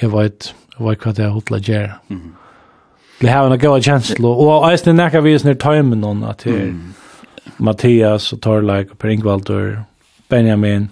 [0.00, 1.98] jag vet vad jag det hotla ger.
[2.10, 2.34] Mm.
[3.20, 6.46] Det har en goda känsla och jag snä näka vis när timmen någon att
[7.56, 9.82] Mattias och Torlike och Per Ingvaldur
[10.28, 10.88] Benjamin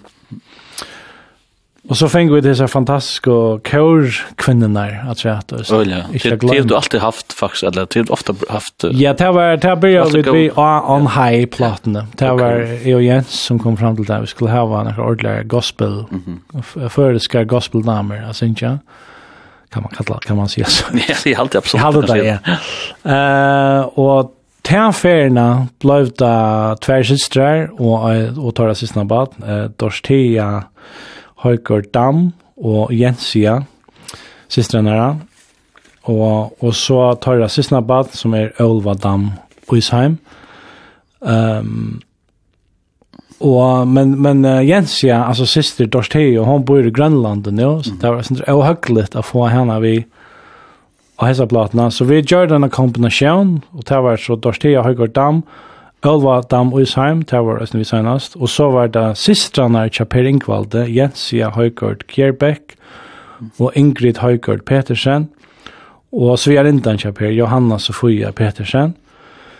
[1.89, 3.31] Och så fängde vi dessa fantastiska
[3.63, 6.37] kår-kvinnorna att säga att det är.
[6.37, 8.83] Det har du alltid haft faktiskt, eller det har du ofta haft...
[8.91, 12.07] Ja, det var, det började vi vid On High-plattorna.
[12.15, 12.51] Det var
[12.87, 14.19] jag och Jens som kom fram till det.
[14.21, 16.03] Vi skulle ha några ordentliga gospel,
[16.89, 18.79] förediska gospelnamer, alltså inte
[19.69, 20.85] kan man kalla kan man säga så.
[20.93, 21.83] Ja, det är alltid absolut.
[21.83, 22.39] Halva där.
[23.77, 30.63] Eh och Tärfärna blev det två systrar och och tar sina barn, eh Dorstea
[31.43, 33.61] Høyker Dam og Jensia,
[34.49, 35.15] systrene her.
[36.07, 39.31] Og, og så tar jeg siste bad, som er Ølva Dam
[39.75, 40.17] Isheim.
[41.19, 41.99] Um,
[43.43, 48.13] og, men, men uh, Jensia, altså syster Dorsteo, hun bor i Grønland nå, så det
[48.13, 49.97] var sånn høylig å få henne vi
[51.17, 51.89] og hesa platna.
[51.93, 55.67] Så vi gjør denne kombinasjonen, og det var så Dorsteo Høyker Dam, og
[56.05, 60.85] Ølva Dam Uisheim, det var vi senast, og så var det sistrarna i Per Ingvalde,
[60.93, 62.75] Jensia Høygaard Kjerbæk
[63.59, 65.29] og Ingrid Høygaard Petersen,
[66.11, 68.95] og så vi er en Per, Johanna Sofia Petersen.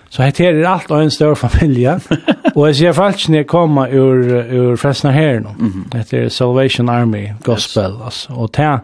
[0.10, 1.98] Så hette her alt av en stor familie,
[2.56, 4.22] og jeg ser faktisk når jeg kommer ur,
[4.54, 6.04] ur Fresna her nå, mm -hmm.
[6.12, 8.06] det er Salvation Army Gospel, yes.
[8.06, 8.80] altså, og det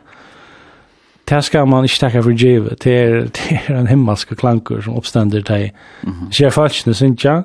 [1.29, 2.75] det ska man inte tacka för djeve.
[2.83, 5.71] Det är, det är en himmelsk klankor som uppständer til
[6.03, 6.31] mm -hmm.
[6.31, 7.43] skjer falskene, syns jag.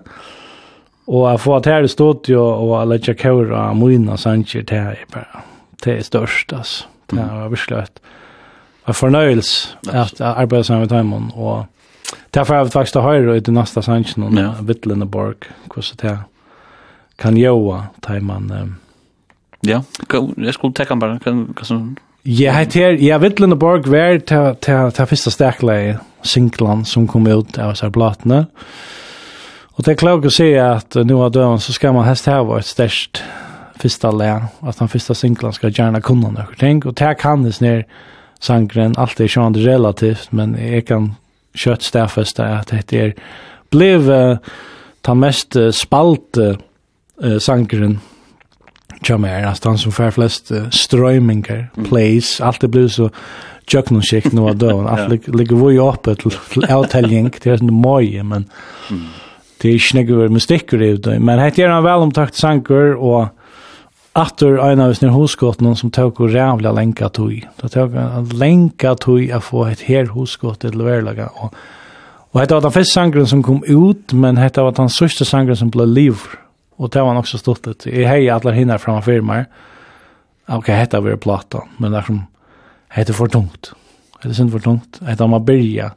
[1.07, 4.77] Och att få att här i studio och att lägga kjøret av mina sanger, det
[4.77, 5.43] är bara
[5.85, 6.87] det är störst, alltså.
[7.11, 8.01] Det er virkelig et,
[8.89, 11.31] en fornøyelse at att arbeta sammen med Taimon.
[11.35, 11.65] Och
[12.35, 14.53] därför har vi faktiskt att höra i det nästa Sanchez, og ja.
[14.63, 15.35] Vittleneborg,
[15.75, 16.19] hvordan det
[17.19, 18.51] kan gjøre Timon.
[18.51, 18.77] Um,
[19.67, 19.83] ja,
[20.37, 21.97] jag skulle tenke bare, kan, kan
[22.29, 23.17] Ja, heter, her, ja,
[23.57, 28.43] borg var til fyrsta stekleie Sinkland som kom ut av seg blatene.
[29.79, 32.43] Og det er klart å si at nu av døren så skal man helst ha
[32.59, 33.23] et størst
[33.81, 34.29] fyrsta le,
[34.61, 37.87] at den första Sinkland skal gjerne kunna noen ting, og det kan det snir
[38.45, 41.15] sangren, alt er sjående relativt, men jeg kan
[41.57, 43.17] kjøtt stafeste at det er
[43.73, 44.37] blev uh,
[45.01, 46.61] ta mest uh, spalt uh,
[47.41, 48.03] sangren
[49.03, 51.89] Jammer, alltså han som för flest uh, strömmingar, mm.
[51.89, 53.11] plays, allt det blir så
[53.71, 54.89] jag nu skick nu då.
[54.89, 58.45] Allt ligger vi uppe till till outtälling, det är en moj, men
[59.61, 63.29] det är snägg över stickor det Men här er han väl omtakt sanker och
[64.13, 67.47] Atter en av sina hosgått noen som tog och rævla länka tog.
[67.61, 71.29] Då tog han länka tog å få ett her hosgått till verlaga.
[71.29, 71.55] Og,
[72.31, 75.57] och hette var den första sangren som kom ut, men detta var den sørste sangren
[75.57, 76.39] som blev livr.
[76.79, 77.87] Og det var han så stått ut.
[77.87, 79.47] Jeg hej alla hinner framför firmar.
[80.47, 82.23] Okej, okay, hetta vi platta, men er som
[82.89, 83.73] hette för tungt.
[84.23, 85.01] Det är synd for tungt.
[85.03, 85.93] Att man börja.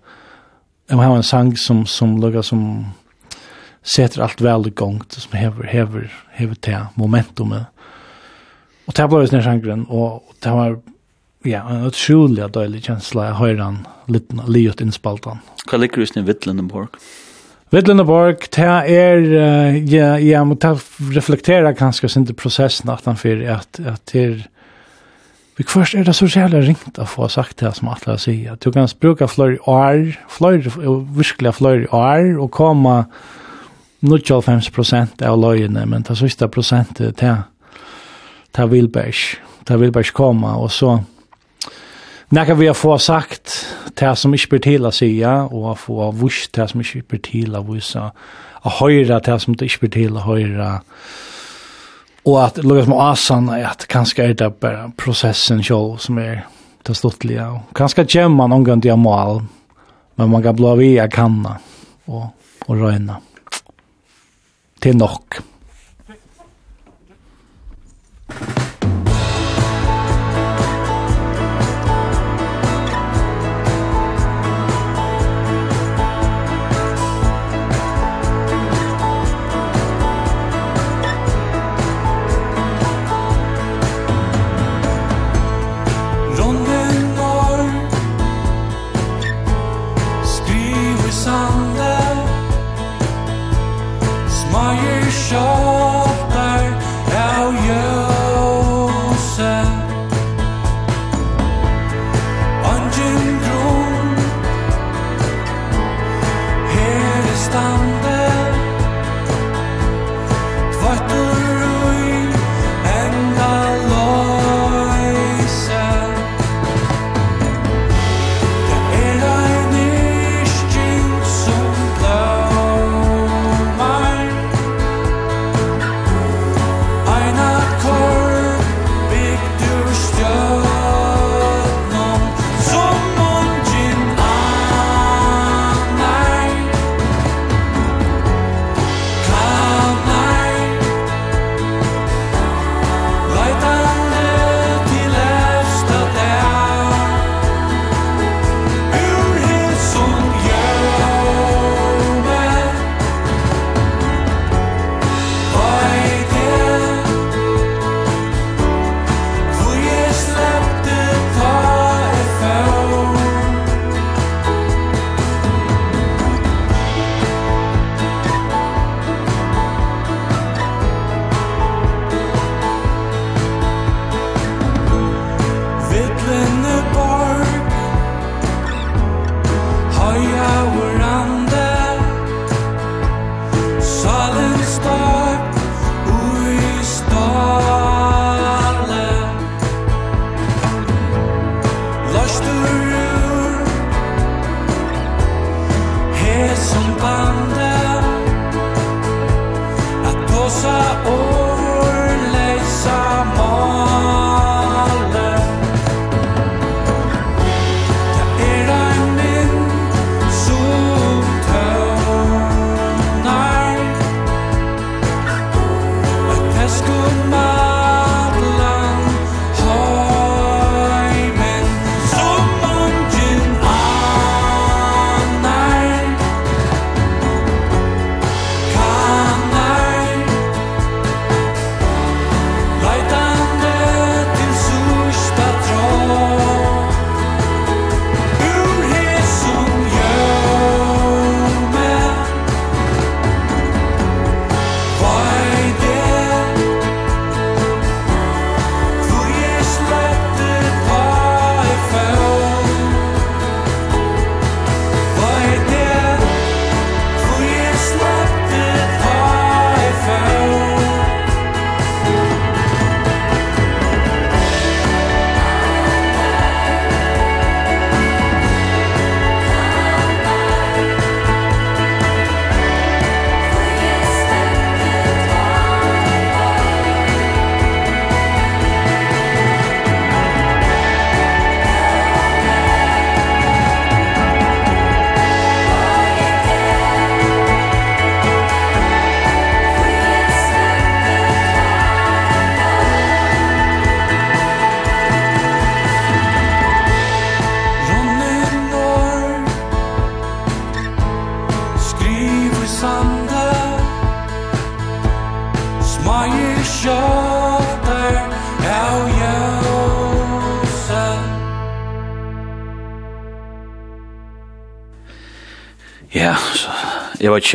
[0.89, 2.85] må har en sang som som lukar som
[3.81, 5.01] sätter allt i gang.
[5.09, 7.65] som hever, hever, hever til momentumet.
[8.85, 10.81] Och det blev snär sangren och det var
[11.43, 14.41] ja, en otroligt dålig känsla litt höjran liten
[15.65, 16.87] Hva liker du i Vittlenborg.
[17.71, 20.73] Vidlendeborg, det er, uh, ja, ja, må ta
[21.15, 24.41] reflektera kanskje sin til prosessen at han fyrir at, at det er,
[25.55, 28.57] vi først er det så jævlig ringt å få sagt det som alle sier.
[28.59, 30.71] Du kan bruka fløyre år, fløyre,
[31.15, 32.95] virkelig fløyre år, og komme
[34.01, 37.43] 95 prosent av løyene, men det siste prosentet, til,
[38.51, 40.97] ta vil bare ikke, det vil bare ikke og så,
[42.33, 46.49] När vi har få sagt det som inte blir till att säga och få vush
[46.51, 48.11] det som inte blir till att visa
[48.51, 50.81] och höra det som inte blir till att höra
[52.23, 56.47] och att lugga som asan är att kanske är det bara processen show som är
[56.83, 59.43] det stortliga och kanske gemma någon gång till mål
[60.15, 61.57] men man kan blå via kanna
[62.05, 62.25] och,
[62.65, 63.17] och röjna
[64.79, 65.35] till nok.
[68.27, 68.70] Thank you.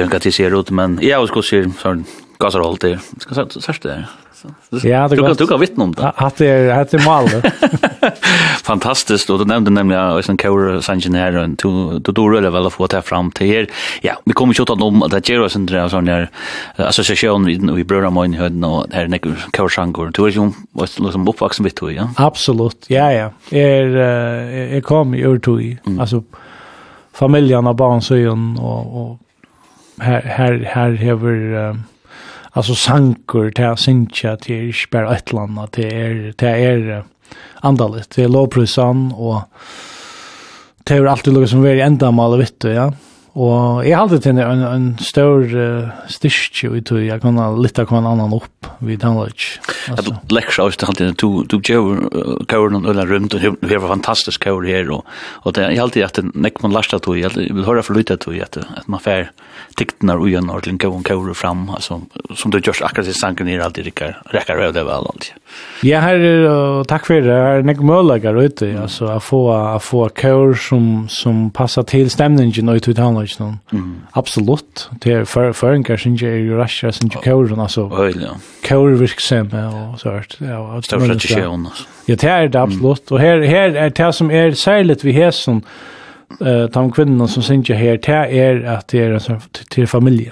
[0.05, 2.07] ikke hva de ser ut, men jeg har også sier sånn
[2.38, 4.14] gasserhold til, skal jeg sørst det her.
[4.84, 6.11] Ja, det du, du kan vittne om det.
[6.22, 7.26] At det er, at det er mal.
[8.62, 12.66] Fantastiskt, och du nämnde nämligen att en kår sangenär och du du då rullar väl
[12.66, 13.66] att få ta fram till er.
[14.03, 16.30] Ja, vi kommer ju att om att det gör sånt där sån där
[16.76, 19.18] association vid vi bröder min hörn och här när
[19.51, 22.09] kår sjunger du är ju vad liksom uppvuxen vid du, ja.
[22.16, 22.86] Absolut.
[22.88, 23.30] Ja, ja.
[23.51, 23.97] Er
[24.76, 25.76] er kom ju ur du.
[26.01, 26.22] Alltså
[27.12, 28.14] familjen och barn så
[28.59, 29.18] och och
[29.99, 31.82] här här här har um,
[32.51, 37.05] alltså sankor till sincha till spär ett landa till er till er
[37.55, 39.40] andalet till lovprisan och
[40.84, 42.92] det är alltid något som är ändamål du ja.
[43.37, 47.99] Og jeg halte til en, en stor uh, styrke i tog, jeg kan lytte hva
[48.01, 49.45] en annan opp vid tannløk.
[49.91, 51.11] Jeg lekksa også til alltid.
[51.20, 52.07] Du, du gjør
[52.49, 55.05] kjøren og øyne rundt, og det var fantastisk kjør her, og,
[55.45, 58.39] og det, jeg alltid at nek man lasta tog, jeg vil høre for lytte tog,
[58.41, 59.28] at, at man fær
[59.76, 62.01] tiktene og øyne og øyne kjøren fram, altså,
[62.41, 65.37] som du gjørs akkurat i sangen her, alltid rekker, rekker det vel, alltid.
[65.84, 66.49] Ja, her er,
[66.89, 70.91] takk for det, her er nek møllegger ute, altså, å få, å få kjør som,
[71.12, 73.59] som passer til stemningen og ut i tannløk teknologi någon.
[73.72, 74.01] Mm.
[74.12, 74.91] Absolutt.
[75.01, 77.91] Det är för föringar som er jo rasha som ju kör altså.
[77.99, 78.37] Öl ja.
[78.68, 80.37] Kör virksamt och så hørt.
[80.41, 81.68] Ja, det är rätt sjön.
[82.07, 83.12] Ja, det er det absolut.
[83.12, 85.62] Og her, her er det som er särskilt vi här som
[86.41, 90.31] eh de kvinnorna som syns ju här det är att det är alltså till familj.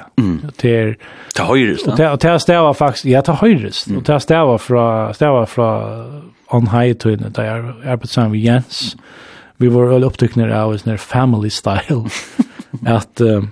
[0.62, 0.96] Det är
[1.36, 5.46] det höjres Och det det stävar faktiskt ja det höjres Och det stävar från stävar
[5.46, 7.42] från on high to in det
[7.84, 8.96] är på samma Jens.
[9.56, 12.08] Vi var all upptäckna av oss när family style
[12.82, 13.44] at uh,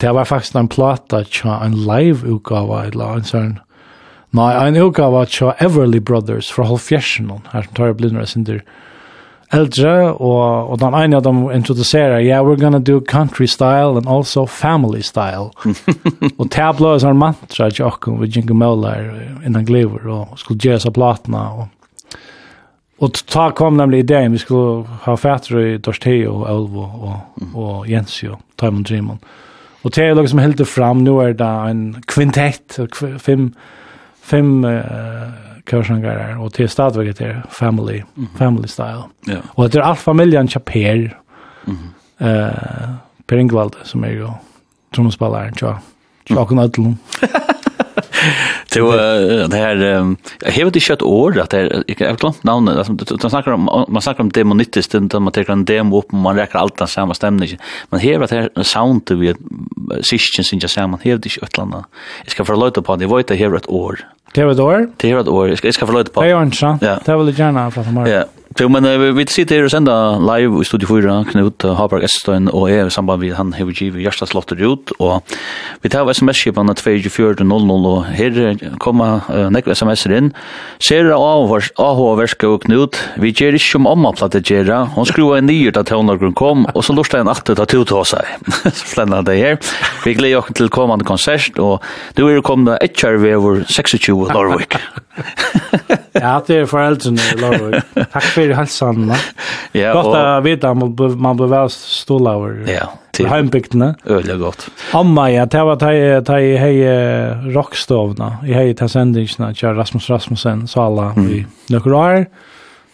[0.00, 3.54] det var faktisk en plata tja en live utgava i la en sånn
[4.36, 8.60] Nei, en utgave tja Everly Brothers fra halvfjersen her som tar in sinder
[9.54, 14.08] eldre og, og den ene av dem introducerer yeah, we're gonna do country style and
[14.08, 15.52] also family style.
[16.38, 19.06] Og det ble en sånn mantra tja okkur vi jingle møller
[19.46, 21.68] innan gliver og skulle gjøre seg platna og
[22.98, 27.16] Och ta kom nämligen idén vi skulle ha fätter i Dorsteo och Elvo och
[27.54, 29.18] och Jensio, Timon Dreamon.
[29.82, 32.78] Och det är liksom som helt fram nu är det en kvintett
[33.18, 33.54] fem
[34.22, 35.30] fem eh uh,
[35.64, 38.38] kursangar och till stadväg det family mm -hmm.
[38.38, 39.02] family style.
[39.26, 39.32] Ja.
[39.32, 39.44] Yeah.
[39.48, 41.18] Och det är all familjen Chaper.
[41.64, 41.78] Mhm.
[42.18, 42.94] Eh mm uh,
[43.26, 44.28] Per Ingvald som är ju
[44.94, 45.80] tromspelaren tror jag.
[46.38, 46.58] Jag kan
[48.76, 48.92] Så
[49.46, 49.76] det här
[50.40, 53.84] jag har inte kött år att det jag har glömt namnet alltså man snackar om
[53.88, 56.88] man snackar om demonitiskt inte man tar en demo upp och man räcker allt den
[56.88, 57.58] samma stämning.
[57.90, 59.34] Men här att det sound vi
[60.02, 61.84] sistchen sin jag säger man har det kött landa.
[62.24, 64.00] Jag ska förlåta på det vart det här ett år.
[64.32, 64.88] Det var ett år?
[64.96, 65.48] Det var ett år.
[65.62, 66.22] Jag ska förlåta på.
[66.22, 66.80] Det är inte sant.
[66.80, 68.12] Det var det gärna för mig.
[68.12, 68.24] Ja.
[68.56, 72.46] Jo, men uh, vi sitter her og sender live i Studio 4, Knut Haberg Estøyen
[72.48, 75.34] og jeg i samband med han hever givet Gjerstad Slotter ut, og
[75.82, 77.44] vi tar sms-skipene 24.00,
[77.90, 78.38] og her
[78.80, 80.32] kommer uh, nekve sms-er inn.
[80.80, 85.50] Ser AH-verske og Knut, vi gjør ikke om om at det gjør, hun skruer en
[85.50, 88.24] nyr da tøvnagren kom, og så lortet en atter da tog til seg.
[88.72, 89.60] Så Flenner det her.
[90.06, 91.84] Vi gleder oss til kommande konsert, og
[92.16, 94.80] du er kommet etter vi over 26 Norvik.
[96.24, 97.94] ja, det er foreldrene i Norvik.
[98.14, 99.18] Takk for för
[99.72, 102.72] ja, gott att veta man man blir väl stola över.
[102.80, 103.94] Ja, till hembygden.
[104.04, 104.70] Öle gott.
[104.92, 106.84] Amma ja, det var det det hej
[107.52, 108.36] rockstovna.
[108.44, 112.26] I hej ta sändningarna kör Rasmus Rasmussen så alla vi några år.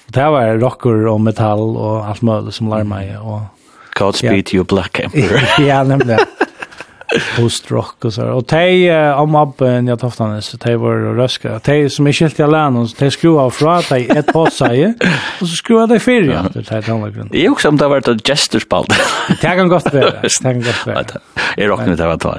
[0.06, 3.40] Det var rocker och metall och allt möjligt som larmade och
[3.98, 5.40] Godspeed you Black Emperor.
[5.66, 6.18] ja, nämligen
[7.36, 11.58] post rock och så och te om abben jag tog han så te var röska
[11.58, 14.94] te som är skilt i län så te skruva fra att ett par säger
[15.40, 16.44] och så skruva det för ja.
[16.54, 18.88] det här det är också om det var ett gesturspalt
[19.28, 21.04] det kan gott vara det kan gott vara
[21.56, 22.38] är rock nu det var då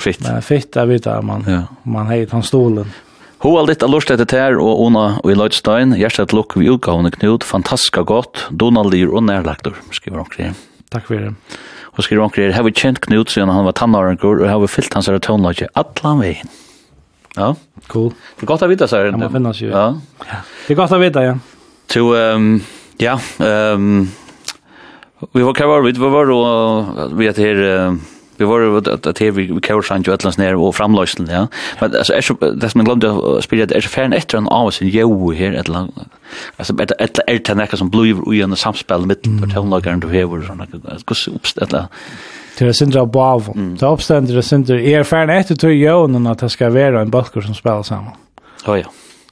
[0.00, 0.20] fitt.
[0.20, 1.62] Men fitt jag vet man ja.
[1.82, 2.92] man har han stolen
[3.40, 7.08] Hoa litt av lort etter tær og Ona og i Lloydstein, hjertet lukk vi utgavene
[7.14, 10.52] Knut, fantastisk godt, Donald Lier og nærlagtur, skriver omkring.
[10.92, 11.30] Takk for det.
[11.96, 14.70] Og skriver omkring her, har vi kjent Knut siden han var tannårengur, og har vi
[14.70, 16.52] fyllt hans tonløyke atlan veien.
[17.36, 17.54] Ja.
[17.90, 18.10] Cool.
[18.38, 19.70] Det er godt å vite, sier Det må finnes jo.
[19.70, 19.86] Ja.
[20.66, 21.36] Det er godt å vite, ja.
[21.90, 22.52] Så, um,
[23.02, 24.06] ja, um,
[25.34, 27.28] vi var kvar, vi var, vi vi var, vi var, vi var, vi var, vi
[27.28, 30.38] var, vi var, vi var, vi var att det vi vi kör sant ju atlas
[30.38, 31.46] ner och framlösen ja
[31.80, 34.88] men alltså är det som glömde att spela det är fan efter en av sin
[34.88, 35.92] jo här ett lång
[36.56, 40.24] alltså ett ett ett tänka som blue i en samspel med på tonlagaren då här
[40.24, 40.66] var såna
[41.06, 41.88] kus uppst det
[42.56, 46.48] till det syndra bav det uppständer det syndra är färn efter till jonen att det
[46.48, 48.12] ska vara en balkor som spelar samman
[48.66, 48.84] ja ja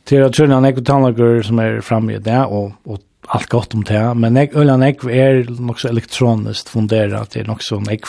[0.04, 4.14] till att tjäna en ekotanlager som är framme där och och allt gott om det,
[4.14, 8.08] men jag, Ulan Ekv er nok så elektroniskt funderat, det er nok så Ekv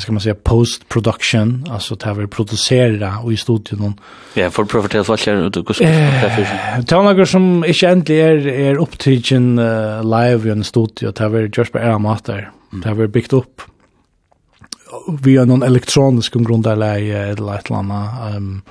[0.00, 4.00] vad ska man säga post production alltså det vill producera och i studion.
[4.34, 5.78] Ja, för prova till vad kör du kus.
[6.88, 11.72] för som inte ändligen är är upptagen uh, live i en studio det vill just
[11.72, 12.50] bara amater.
[12.84, 13.62] Det vill byggt upp
[15.22, 18.62] via någon elektronisk grundläge eller ett annat um,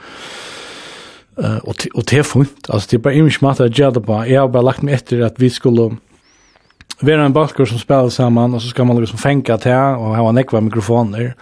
[1.39, 2.69] uh, och och det funkt.
[2.69, 4.25] Alltså det är bara image matter jag på.
[4.27, 5.95] Jag har bara lagt mig efter att vi skulle
[7.02, 10.30] vi en balkor som spelar samman och så ska man liksom fänka till och ha
[10.30, 11.36] en ekva mikrofoner.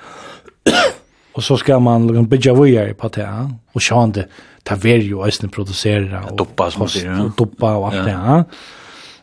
[1.34, 4.28] och så ska man liksom bygga vidare på det och se om det
[4.64, 7.32] tar vi ju och sen producera och doppa som det ja.
[7.38, 8.46] doppa och allt det.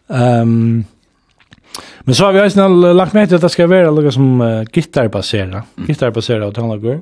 [0.09, 0.85] Ehm
[2.01, 5.65] Men så har vi ju lagt med att det ska vara något som uh, gitarrbaserat.
[5.77, 5.87] Mm.
[5.87, 7.01] Gitarrbaserat och tonlager.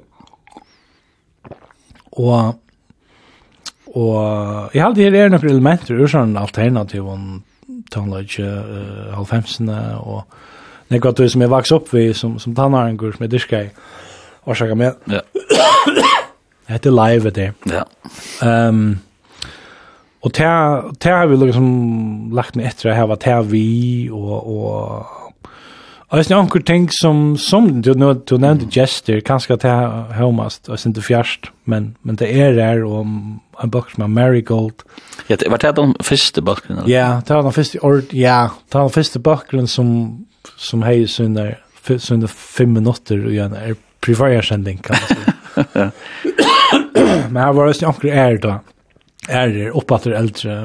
[2.11, 2.59] Och
[3.95, 4.15] och
[4.73, 7.43] jag hade här är några elementer ur sån alternativ om
[7.91, 10.25] tonlage uh, halvfemsene og
[10.93, 13.71] nekva at som jeg vaks opp vi som, som tannharengur som jeg dyrka i
[14.47, 15.23] årsaka med ja.
[16.69, 17.85] det er live det ja.
[18.43, 19.01] um,
[20.23, 21.67] og det har vi liksom
[22.37, 25.22] lagt meg etter å ha vært her vi og, og
[26.13, 30.13] Og det er noen ting som som du nu du nevnte gester kanske att ha
[30.13, 33.07] homast och sen det fjärst men men det är där og
[33.63, 34.83] en bok som Marigold.
[35.29, 36.89] Ja, det var det den första boken eller?
[36.89, 40.19] Ja, det var den första or ja, det var den första boken som
[40.57, 41.59] som hej sen där
[41.99, 45.91] sen de fem minutter, og gjerne, er privatsändning kan man si.
[47.31, 48.59] men her var det noen er da
[49.29, 50.57] er er oppatter eldre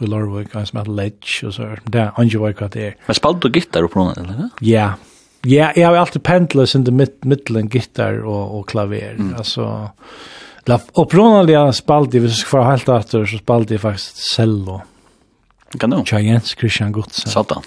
[0.00, 2.96] i Lorvik, han som heter Ledge og så, det er han jo hva det er.
[3.06, 4.48] Men spalt du gitar opp noen, eller?
[4.64, 4.94] Ja,
[5.46, 9.34] ja, jeg har alltid pendlet sin til middelen gitar og, og klaver, mm.
[9.38, 9.68] altså,
[10.66, 14.80] la, opprunnelig spalt jeg, hvis jeg skal helt etter, så spalt jeg faktisk cello.
[15.78, 16.00] Kan du?
[16.08, 17.30] Tja Jens Christian Godsen.
[17.30, 17.62] Satan.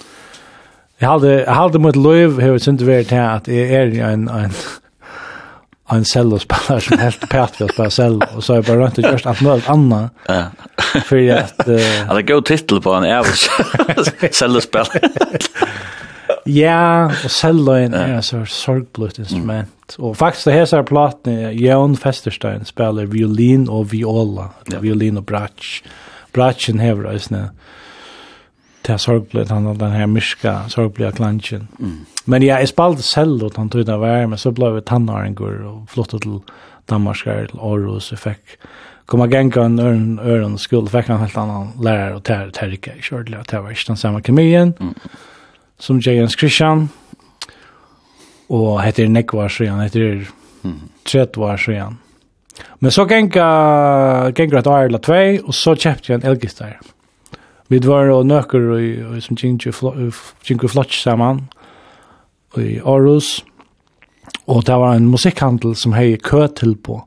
[1.01, 4.27] Jeg halde, jeg halde mot løyv, har jeg ikke vært til at jeg er en,
[4.29, 4.57] en,
[5.91, 8.25] av en cellospelare som helt pät vid att spela cello.
[8.35, 10.11] Och så är bara runt och gjort allt möjligt annat.
[11.05, 11.67] För att...
[11.67, 12.09] Uh...
[12.09, 13.31] Att det går titel på en jävla
[14.31, 15.09] cellospelare.
[16.43, 19.95] Ja, och celloin är ett sorts sorgblut instrument.
[19.97, 24.49] Och faktiskt det här så här platen är Jan Festerstein spelar violin och viola.
[24.65, 24.79] ja.
[24.79, 25.83] Violin och bratsch.
[26.31, 27.37] Bratschen hävrar just nu.
[27.37, 27.49] Mm
[28.91, 31.67] det sorgblad han den här myska sorgblad klanchen.
[31.79, 31.97] Mm.
[32.25, 35.89] Men jag spelade själv och han tog det var men så blev det tannarengor och
[35.89, 36.39] flyttade till
[36.85, 38.57] Danmark till Aarhus och fick
[39.05, 43.01] komma gänga en öron, öron skuld fick han helt annan lärare och tär tärka i
[43.01, 44.73] körde det var inte samma kemien.
[44.79, 44.93] Mm.
[45.79, 46.89] Som Jens Christian
[48.47, 50.27] och heter Nekvar så han heter
[50.63, 50.79] mm.
[51.11, 51.93] Tretvar så.
[52.79, 56.67] Men så gänga gänga ett år eller två och så köpte jag en elgitarr.
[56.67, 57.00] Mm.
[57.71, 59.71] Vi var og nøkker og, som kjengte
[60.67, 61.45] flotch sammen
[62.59, 63.45] i Aarhus.
[64.51, 66.99] Og det var en musikkhandel som hei kø til på.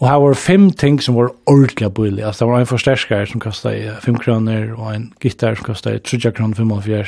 [0.00, 2.24] Og her var fem ting som var ordentlig bøylig.
[2.24, 6.32] Altså, det var en forsterskare som kostet 5 kroner, og en gitar som kostet 30
[6.32, 7.04] kroner 45,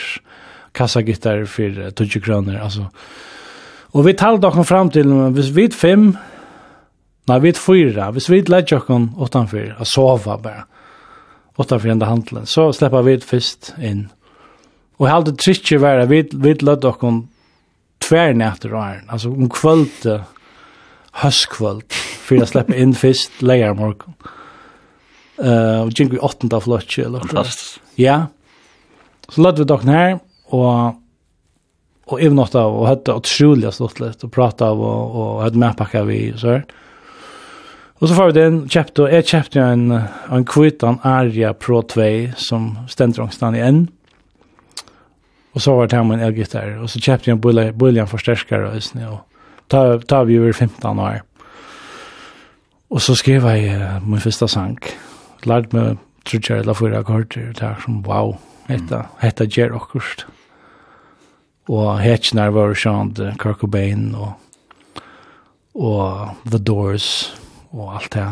[0.75, 2.87] kassagitar for 20 kroner, altså.
[3.93, 6.11] Og vi talte dere fram til, hvis vi fem,
[7.29, 10.67] nei, vi fyra, hvis vi er lett dere utenfor, og sova bare,
[11.57, 12.47] åtta för enda handeln.
[12.47, 14.09] Så släpper vi först in.
[14.97, 17.29] Och halde tricket vara vid vid låt och kom
[18.09, 18.85] tvär nätter och.
[19.09, 20.23] Alltså om kvöld
[21.13, 24.15] höstkvöld för att släppa in först lejer morgon.
[25.39, 27.81] Eh uh, och gick vi åttonde flotch eller Fantastiskt.
[27.95, 28.27] Ja.
[29.29, 30.95] Så låt vi dock ner och
[32.07, 35.77] och även åtta och hade otroligt stort lätt att prata av och och hade med
[35.77, 36.65] packa vi så här.
[37.99, 39.93] Och så får vi den kjøpte, og jeg kjøpte en
[40.33, 43.89] en kvittan Arja Pro 2 som ständrångstan i en.
[45.53, 48.77] Och så var det hem en elgitarr och så kjøpte jeg en bulla forsterskare, förstärkare
[48.77, 49.17] och snö
[49.69, 51.23] ta ta vi över 15 år.
[52.89, 54.79] Och så skrev jag min första sang.
[55.43, 58.37] Lärde mig trutjar eller fyra akkorder där som wow.
[58.67, 60.27] Hetta hetta ger okkust.
[61.67, 64.33] Och hetchnar var sånn, Kirk Cobain och
[65.73, 67.33] och The Doors
[67.77, 68.27] og alt det.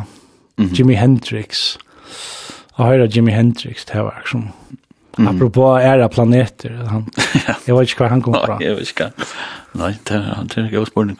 [0.57, 0.74] Mm -hmm.
[0.74, 1.78] Jimi Hendrix.
[2.78, 4.40] Jeg hører Jimi Hendrix, det var som...
[5.18, 5.26] Mm.
[5.26, 5.36] -hmm.
[5.36, 7.07] Apropå era planeter, han,
[7.66, 8.59] jeg vet ikke hva han kom fra.
[8.59, 9.24] Nei, jeg vet ikke hva.
[9.74, 11.18] Nei, det er, det er ikke spørning.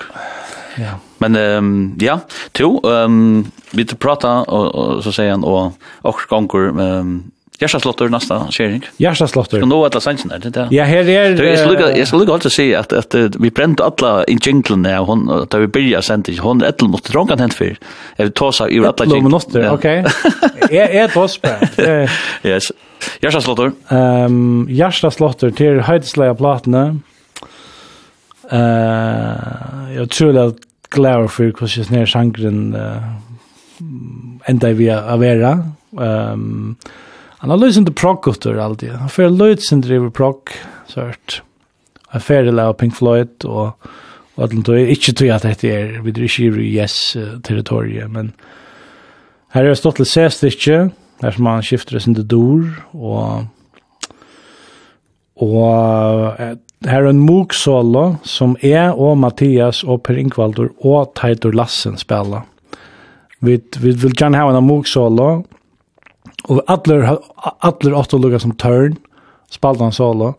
[0.79, 0.91] Ja.
[1.19, 2.19] Men um, ja,
[2.55, 5.73] to, um, vi prata, og, og så sier han, og,
[6.03, 8.83] også ganger, um, Hjärtslottor nästa sharing.
[8.97, 9.59] Hjärtslottor.
[9.59, 10.69] Ska nå alla sansen där det.
[10.71, 13.81] Ja, här är Det är lugga, jag ska lugga alltså se att att vi bränt
[13.81, 17.77] alla in jinglen där hon där vi börjar sent i 100 mot drunkan hänt för.
[18.17, 19.41] Jag tar så i alla jinglen.
[19.71, 20.05] Okej.
[20.71, 21.49] Är är toss på.
[22.49, 22.73] Yes.
[23.21, 23.73] Hjärtslottor.
[23.89, 26.99] Ehm Hjärtslottor till höjdslöja platna.
[28.51, 30.57] Eh, jag tror att
[30.89, 32.77] klar för hur jag snär sjankren
[34.45, 35.51] ända vi avera.
[36.01, 36.77] Ehm um,
[37.45, 38.95] Han har løsende progg utter alltid.
[38.97, 40.53] Han får lyst løsende driver progg,
[40.89, 41.43] sørt.
[42.15, 43.75] Han får det av Pink Floyd, og,
[44.39, 48.31] og at han tog ikke tog at dette er, vi drar ikke i yes-territoriet, men
[49.53, 50.79] her er stått til C-styrke,
[51.21, 52.65] her som han skifter sin dor,
[52.97, 53.45] og
[55.45, 61.53] og her er en mok solo, som er og Mathias og Per Ingvaldur og Teitur
[61.53, 62.49] Lassen spiller.
[63.45, 65.61] Vi, vi vil gjerne ha en mok solo, og
[66.49, 67.19] Og Adler,
[67.61, 68.97] Adler åtta lukka som turn,
[69.51, 70.35] spalda han solo.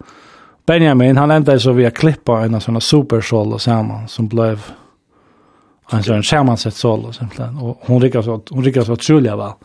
[0.66, 4.72] Benjamin, han enda så via klippa en sån super solo samman som blev
[5.92, 7.58] en sån sammansett solo simpelthen.
[7.58, 9.56] Och hon rikkar så, hon rikkar så otroliga va.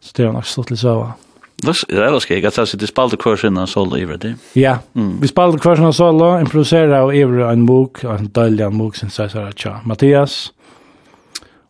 [0.00, 1.12] Så det har nok stått lite så va.
[1.56, 4.34] Det är väl skickat att det spalda kursen av solo i det.
[4.52, 8.96] Ja, vi spalda kursen av solo, improvisera och i en bok, en dölja en bok
[8.96, 9.80] sen så här tja.
[9.84, 10.52] Mattias.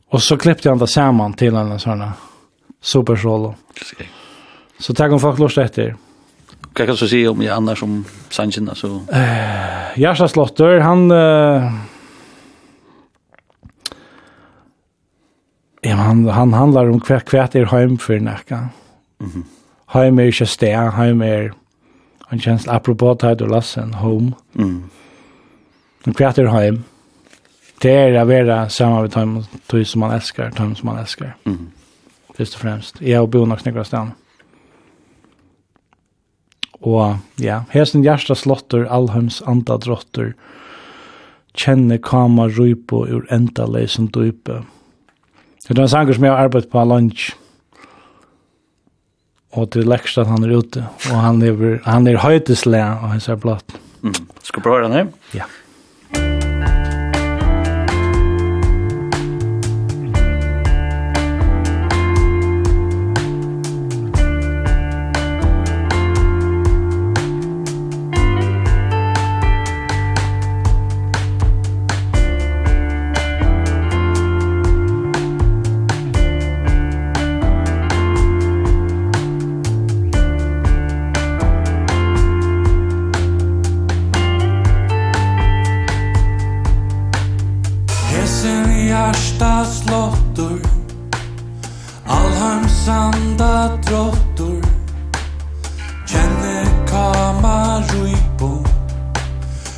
[0.09, 2.03] Och så klippte han det samman till en sån
[2.85, 3.55] Super solo.
[4.79, 5.97] Så tack om folk lust efter.
[6.61, 9.01] Vad kan så säga om jag annars som Sanchin alltså?
[9.13, 11.73] Eh, Jasha Slotter, han uh,
[15.81, 18.69] Ja, han, han handlar om kvärt kvärt er hem för näka.
[19.19, 19.31] Mhm.
[19.31, 19.45] Mm
[19.87, 21.53] hem är ju stä, hem är
[22.29, 24.33] en chans apropå tid och lassen home.
[24.53, 24.91] Mhm.
[26.05, 26.85] Men kvärt er hem.
[27.79, 29.11] Det är att vara samma med
[29.67, 31.37] dem som man älskar, dem som man älskar.
[31.45, 31.71] Mhm.
[32.37, 33.01] Först och främst.
[33.01, 33.85] Jag har bott några stan.
[33.85, 34.21] sted.
[36.81, 40.35] Og ja, sin hjärsta slotter, allheims anta drottor.
[41.55, 44.65] kjenne kama rypo ur enda som dype.
[45.69, 47.37] Det er en sanger som jeg har arbeidt på lunch,
[49.53, 53.21] og til lekst at han er ute, og han er, han er høytesle, og han
[53.21, 53.77] ser blått.
[54.03, 54.15] Mm.
[54.43, 55.07] Skal du prøve den her?
[55.35, 55.45] Ja.
[89.55, 90.61] Herra slottur
[92.07, 94.63] Allheims anda drottur
[96.07, 98.51] Kjenne kama ruipo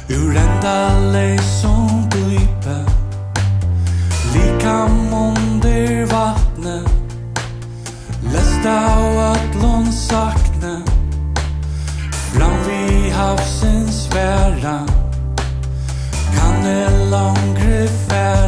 [0.08, 0.78] Ur enda
[1.12, 2.78] leisom duipe
[4.32, 6.78] Likam under vatne
[8.32, 10.74] Lesta av atlon sakne
[12.32, 14.78] Fram vi havsins væra
[16.32, 18.45] Kan det langre færa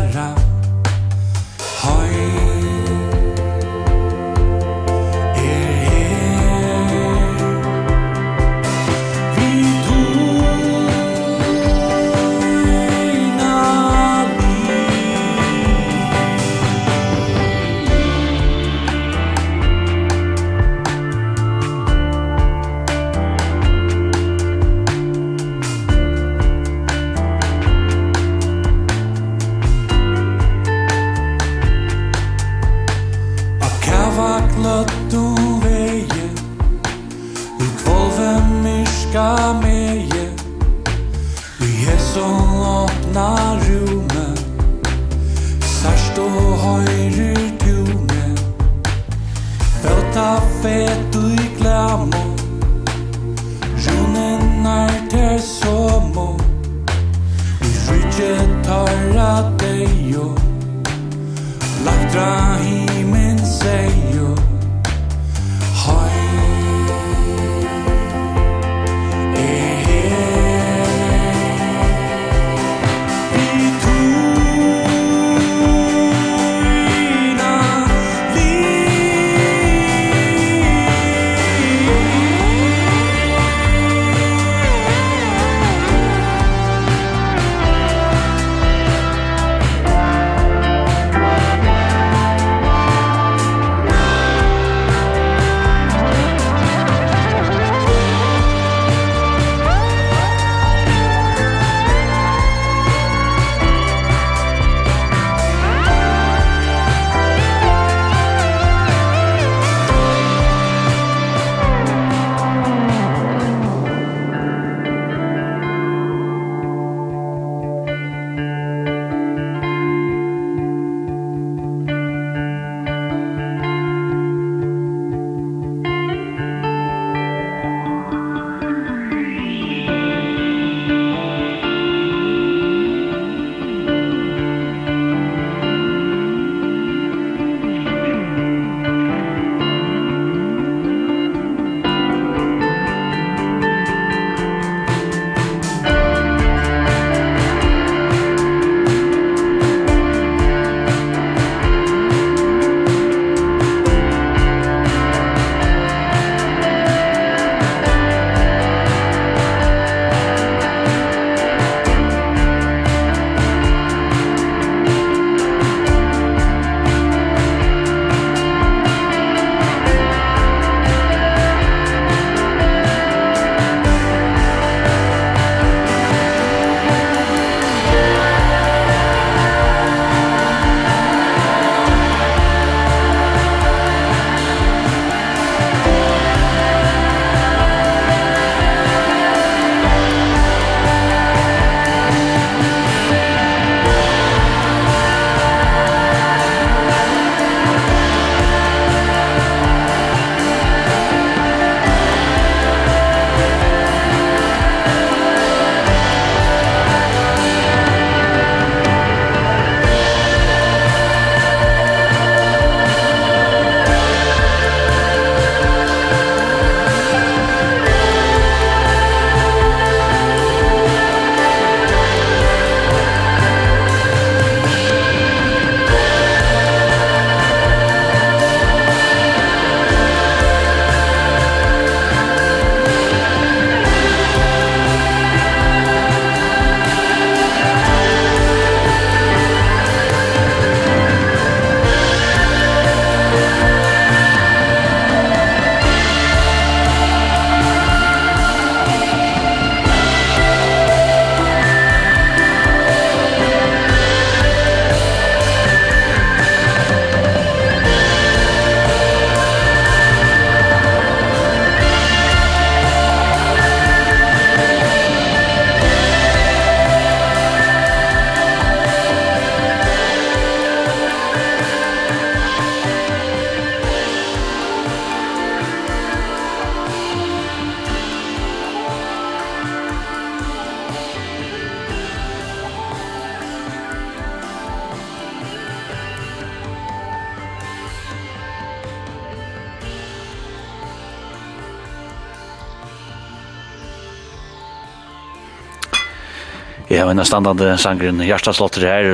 [297.09, 299.07] var en standande sangren Hjertaslotter her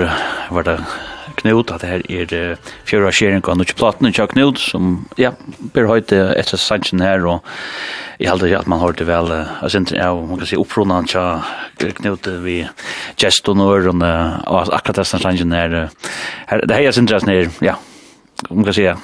[0.51, 0.79] var det
[1.39, 5.33] Knut, at det her er fjøra skjering av Nutsje Platen, Nutsje Knut, som, ja,
[5.75, 7.47] ber høyt etter sangren her, og
[8.23, 11.25] jeg heldig at man hørte vel, altså, ja, man kan si opprona Tja
[12.01, 12.61] Knut vi
[13.21, 15.79] gest og nør, og akkurat etter sangren her,
[16.51, 17.79] her, det her er sindre her, ja,
[18.51, 18.99] man kan si, ja,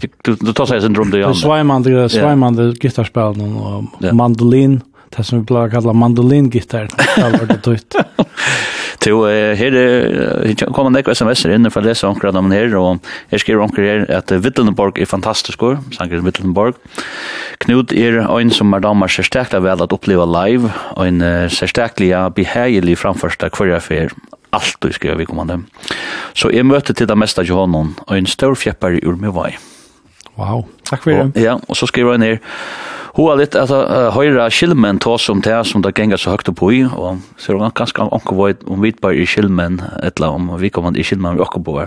[0.00, 1.32] du, du tar seg sindrom det, ja.
[1.36, 4.82] Sveimann, det er sveimann, det gitarspelen, og mandolin,
[5.12, 6.88] det som vi pleier å kalle mandolingitar.
[6.92, 7.98] Det var det tøyt.
[9.02, 9.74] Jo, her
[10.76, 13.64] kom en ekve SMS inn inne for å lese omkring om her, og her skriver
[13.64, 16.78] omkring her at Vittelneborg er fantastisk år, sanger Vittelneborg.
[17.64, 23.00] Knut er en som er damer særstaklig vel at oppleva live, og en særstaklig behagelig
[23.02, 24.14] framførsta kvarja affær.
[24.52, 25.62] alt du skriver vi kommande.
[26.36, 29.56] Så jeg møter til det meste av honom, og en stor fjeppar i Urmivai.
[30.36, 31.42] Wow, takk for det.
[31.42, 32.38] Ja, og så skriver han her,
[33.12, 33.72] Hoa litt at
[34.14, 37.60] høyra skilmen ta som det som det gengar så högt på i, og så er
[37.60, 41.36] det ganske anker vårt om vi bare i skilmen, etla om vi kommer i skilmen
[41.36, 41.82] vi akkur på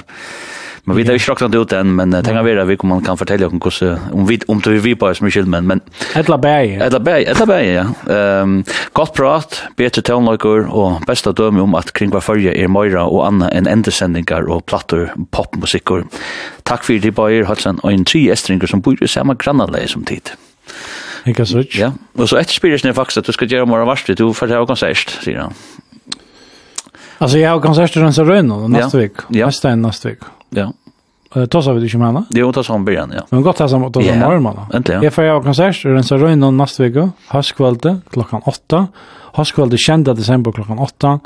[0.86, 3.58] Men vi har ikke råknet ut den, men tenk av vi kommer kan fortelle om
[3.58, 5.82] hvordan, om vi, om vi bare som i skilmen, men...
[6.14, 6.76] Etla bæg.
[6.86, 7.86] Etla bæg, etla bæg, ja.
[8.06, 8.60] Um,
[8.94, 13.24] godt prat, bedre tøvnløyker, og bästa døme om at kring hver fyrje er møyra og
[13.26, 16.06] anna enn endesendingar og plattor popmusikker.
[16.70, 20.06] Takk fyrir de bæger, Halsen, og en tri estringer som bor i samme grannalei som
[20.06, 20.36] tid.
[21.26, 21.64] Ikke så?
[21.74, 24.60] Ja, og så etterspyrer jeg faktisk at du skal gjøre morgen varselig, du får det
[24.60, 25.56] av konsert, sier han.
[27.20, 29.48] Altså, jeg har konsert i Rönsa Røyne neste vik, Ja.
[29.48, 30.26] neste enn neste vik.
[30.52, 30.70] Ja.
[31.36, 32.26] Uh, tar så vi ikke med henne.
[32.30, 33.26] Det er jo ta sånn början, ja.
[33.32, 34.68] Men gott här som morgen med henne.
[34.74, 35.02] Endelig, ja.
[35.02, 37.12] Jeg får ha konsert i Røyne neste vik, vecka.
[37.28, 38.42] Haskvällte åtta.
[38.46, 38.88] 8.
[39.36, 41.20] Haskvällte desember december åtta.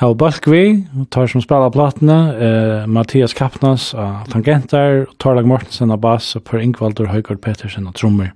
[0.00, 6.00] Her Hau Balkvi, tar som spiller platene, eh, Mathias Kapnas av Tangenter, Torlag Mortensen av
[6.00, 8.32] bass og Per Ingvald og Høygård Petersen av Trommer.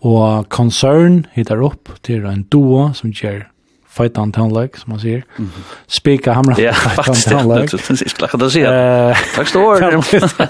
[0.00, 3.44] Og Concern hittar opp til en duo som gjør
[3.90, 5.24] fightan tonlag som man sier.
[5.38, 5.50] Mm.
[5.90, 6.56] Spika hamra.
[6.60, 7.28] Ja, faktiskt.
[7.28, 9.16] det klart att det.
[9.34, 10.34] Tack så mycket.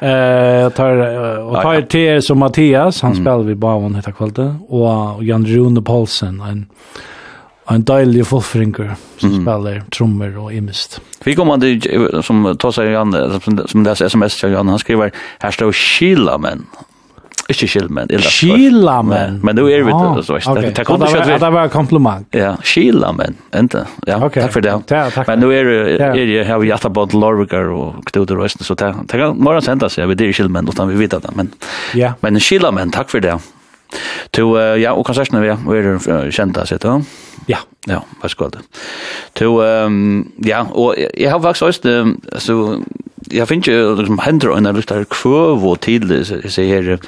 [0.00, 0.96] Eh tar
[1.38, 5.82] och tar till som Mattias, han spelar vi bara hon heter kvällte och Jan Rune
[5.82, 6.66] Paulsen en
[7.70, 9.42] en deilig fullfringer som mm.
[9.42, 11.00] spelar trummor och imist.
[11.24, 15.50] Vi kommer det som tar sig Jan, som som det sms till han skriver här
[15.50, 16.66] står Kila, men
[17.48, 18.10] Ikke skilmen.
[18.28, 19.38] Skilamen?
[19.40, 21.40] Men Men nu er vi det, så vet Det kan du skjøtt.
[21.40, 22.26] Det var en kompliment.
[22.36, 23.86] Ja, skilamen, enda.
[24.06, 24.74] Ja, takk for det.
[25.26, 25.64] Men nu er
[25.96, 29.88] det har vi jatta både lorvigar og Knut og Røysten, så det kan morgen senda
[29.88, 31.36] seg, vi det er skilmen, utan vi vet det.
[31.36, 31.52] Men
[31.94, 32.12] Ja.
[32.20, 33.38] Men skil, skilamen, takk for det.
[34.36, 37.00] To ja, og konserten vi vi er kjenta sitt, ja.
[37.48, 37.58] Ja.
[37.88, 38.58] Ja, vær så god.
[39.40, 39.62] To
[40.44, 42.82] ja, og jeg jeg har faktisk også så
[43.30, 46.98] jag finns ju liksom händer och när det där kvöv och till så här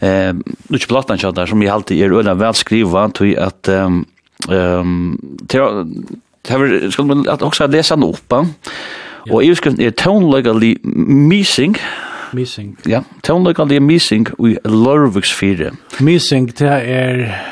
[0.00, 0.34] eh
[0.68, 4.04] nu plattan chat där som jag alltid är öland väl skriva till att ehm
[4.50, 5.18] ehm
[6.90, 8.32] ska man att också läsa den upp
[9.30, 11.76] och jag ska tone legally missing
[12.32, 17.42] missing ja tone legally missing we lorvix fire missing det är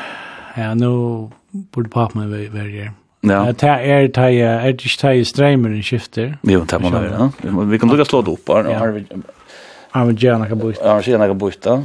[0.56, 2.92] ja nu borde pappa mig vara
[3.22, 3.52] Ja.
[3.52, 6.38] Det er det er det ikke det streimer i skifter.
[6.42, 7.66] Jo, det må det være.
[7.68, 8.48] Vi kan lukka slå det opp.
[8.48, 9.04] Ja, vi
[9.92, 10.82] har gjerne kan bytte.
[10.82, 11.76] Har vi har gjerne kan bytte.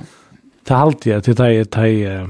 [0.65, 2.27] Det er alltid at det er det er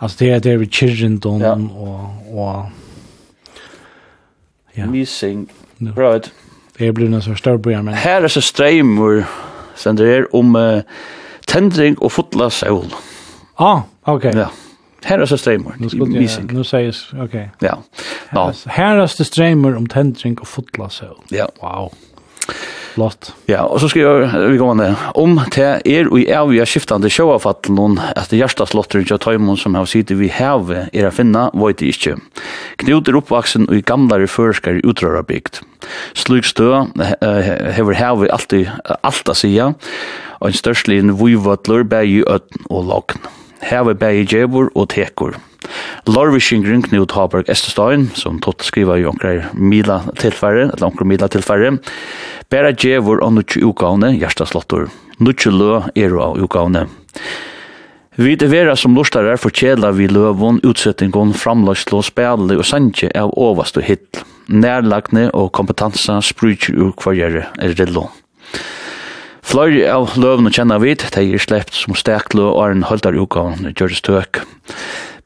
[0.00, 1.52] Alltså det är det vi kirrendon ja.
[1.52, 2.66] och och
[4.72, 4.86] ja.
[4.86, 5.48] Missing.
[5.78, 6.32] Right.
[6.78, 7.94] Det blir så sorts storbryggar men.
[7.94, 9.24] Her er så strejmor
[9.74, 10.80] sender er om uh,
[11.46, 12.94] tändring och fotla sol.
[13.56, 14.28] Ah, okej.
[14.28, 14.40] Okay.
[14.40, 14.48] Ja.
[15.04, 15.74] Herraste strömmar.
[15.78, 17.24] Nu skulle jag, nu sägs, okej.
[17.24, 17.46] Okay.
[17.58, 17.78] Ja.
[18.32, 18.52] No.
[18.66, 21.16] Herraste strömmar om tändring och fotlasöl.
[21.28, 21.48] Ja.
[21.60, 21.92] Wow.
[22.94, 23.34] Flott.
[23.46, 27.98] Ja, og så skriver vi gående om til er og i avgjør skiftande sjåavfattelen noen
[28.16, 32.16] etter hjertaslotter til Tøymon som har sitte vi heve er å finne, vet jeg ikke.
[32.82, 35.60] Knut er oppvaksen og i gamlare førskar i utrørabygd.
[36.18, 36.72] Slik stø
[37.76, 39.74] hever heve alltid alt å sige,
[40.40, 43.28] og en størstlig en vujvattler bæg i øden og lagn.
[43.62, 45.36] Her er bæg djevor og tekor.
[46.06, 51.74] Lorvishingren Knut Haberg Estestein, som tott skriva i onkrar mila tilfære, eller onkrar mila tilfære,
[52.50, 54.88] bæra djevor og nutju ukavne, hjertaslottor.
[55.18, 56.86] Nutju lø er av ukavne.
[58.18, 63.78] Vi det vera som lustarar fortjela vi løvun, utsettingon, framlagslo spæle og sanje av ovast
[63.78, 64.24] og hitt.
[64.48, 68.08] Nærlagne og kompetansa sprutjer ur kvarjere er rillo.
[69.48, 73.16] Fløy av løven og kjenner vidt, de er slept som stekle og er en høldar
[73.16, 74.42] utgaven gjøres tøk.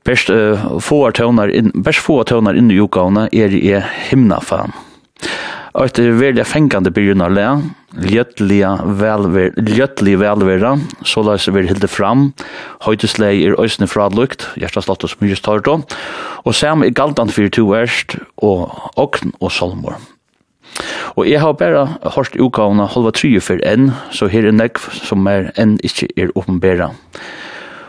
[0.06, 3.72] Best, uh, få tøvnar inn, best få tøvnar inn i utgavene er i
[4.10, 4.76] himnafan.
[5.72, 7.48] Og etter veldig fengende byrjun av le,
[8.12, 8.70] ljøtlige
[9.02, 12.28] velver, ljøtlige velvera, så la seg være hilde fram,
[12.86, 18.20] høytesleg er øysene fralukt, hjertas lott og smyrst og sam er galdan fyrir to verst,
[18.38, 19.98] og okn og solmor.
[21.16, 25.26] Og jeg har bare hørt utgavene halva trye for enn, så her er nekv som
[25.30, 26.90] er enn ikke er åpenbæra.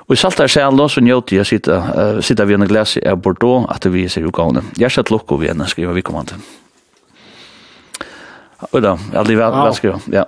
[0.04, 3.70] Og i saltar sælo så njøti jeg sitta, uh, sitta vi enn glas av Bordeaux
[3.72, 4.66] at vi ser utgavene.
[4.76, 6.38] Jeg har sett lukko vi enn, skriver vi kommande.
[8.72, 10.28] Og da, jeg aldri vel, vel skriva, ja.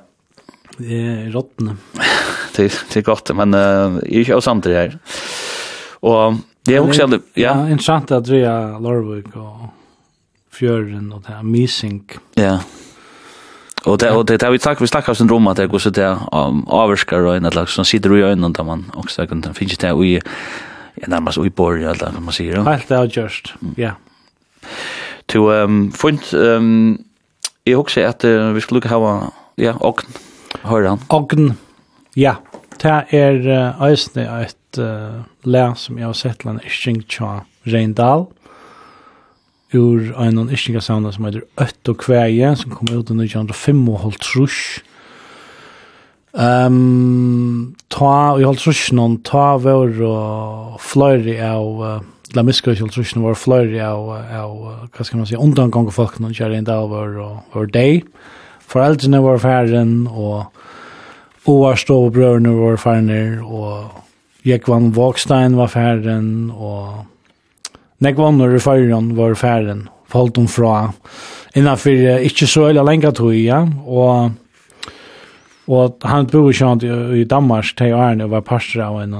[0.75, 1.77] Det er råttene.
[2.55, 4.99] det, det er godt, men uh, jeg er ikke av samtidig her.
[6.05, 7.07] Og det er også...
[7.35, 9.67] Ja, ja interessant at vi er Lorvik og
[10.55, 12.03] fjøren og det er amazing.
[12.39, 12.57] Ja.
[13.85, 15.91] Og det, og det, det vi snakker, vi snakker sin rom at det går så
[15.93, 19.77] det um, avvarskar og en eller som sitter i øynene da man også kan finne
[19.81, 22.63] det i ja, nærmest i bor, eller hva man sier.
[22.63, 23.91] Helt det er just, ja.
[25.27, 26.97] To, um, funnet, um,
[27.65, 29.29] jeg husker at uh, vi skulle lukke hava,
[29.61, 30.17] ja, ogn,
[30.63, 31.03] høyre han.
[31.13, 31.51] Ogn,
[32.17, 32.37] ja.
[32.81, 37.43] Det er uh, eisne et uh, le som jeg har sett til en isching tja
[37.69, 38.25] Reindal.
[38.25, 38.45] Mm
[39.73, 44.21] ur en ischningasavna som heter Øtt og Kvæje, som kom ut i 1905 og holdt
[44.21, 44.83] trusk.
[46.35, 52.01] Um, ta, og i holdt trusk noen, ta vår og fløyre av, uh,
[52.35, 54.09] la miska ikke holdt trusk noen var fløyre av,
[54.41, 54.57] av,
[54.91, 58.09] hva skal man si, undangang og folk noen kjære inn av vår, og vår deg.
[58.67, 60.51] Foreldrene var færen, og
[61.47, 64.03] ovarstå og brødrene var færen, og
[64.45, 67.05] Jekvann Vågstein var færen, og
[68.03, 70.89] Nek vannar i fyrrjon var færen, falt hon fra,
[71.55, 74.33] innanfyr ikkje så øyla lenga tog, ja, og
[75.65, 76.91] Og han bor sjønt i,
[77.21, 79.15] i Danmark til årene og var pastor av en,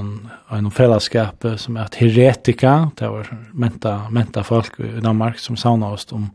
[0.54, 6.06] en fellesskap som er heretika, det var menta, menta folk i Danmark som sauna oss
[6.14, 6.30] om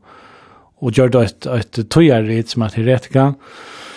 [0.82, 3.26] og gjør det et, et tøyarit som er heretika.
[3.32, 3.91] Og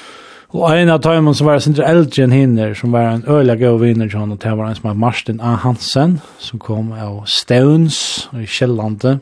[0.55, 3.81] Och en av dem som var sin eldre enn hinner, som var en öliga god
[3.81, 5.57] vinner till og det var en som var Martin A.
[5.59, 9.19] Hansen, som kom av Stones i Kjellande.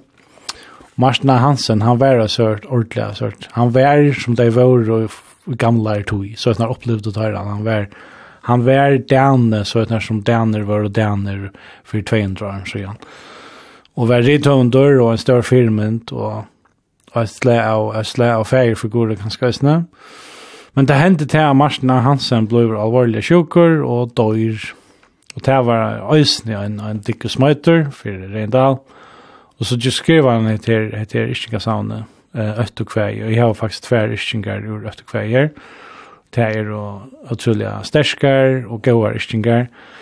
[0.94, 1.38] Martin A.
[1.40, 3.30] Hansen, han var så hört ordentlig så.
[3.50, 5.08] Han var som de var
[5.46, 7.88] och gamle er tog, så jeg har opplevd å ta det han var
[8.42, 11.50] han var denne, så att som daner var och daner
[11.84, 12.96] för 200 år sedan.
[13.94, 16.44] Och var det dörr och en stor filment och
[17.14, 19.94] jag slä av, jag slä av färger för goda kanske snabbt.
[20.74, 24.72] Men det hendte til at Martin Hansen ble alvorlig sjukker og døyr.
[25.36, 28.80] Og det var ösnig en, en dikke smøyter for Reindal.
[29.58, 30.90] Og så just skrev han heter,
[32.34, 33.22] Øtt og Kvei.
[33.22, 35.48] Og jeg har faktisk tver Ischingar ur Øtt og Kvei her.
[36.34, 37.00] Det er jo
[37.30, 39.60] utrolig sterskar og gauar Ischingar.
[39.60, 40.01] Och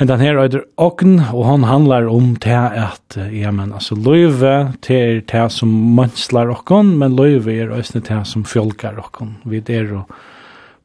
[0.00, 4.96] Hentan her øyder okn, og han handlar om det at, ja, men altså, løyve, te
[4.96, 9.34] er det som mønslar okn, men løyve er øyne det som fjolkar okn.
[9.44, 10.06] Vi er jo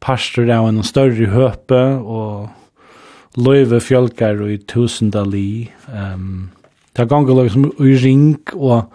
[0.03, 5.71] pastor av en større høpe, og løyve fjolkar i tusendali.
[5.87, 6.51] Um,
[6.91, 8.91] det er ganger løyve som i ring, og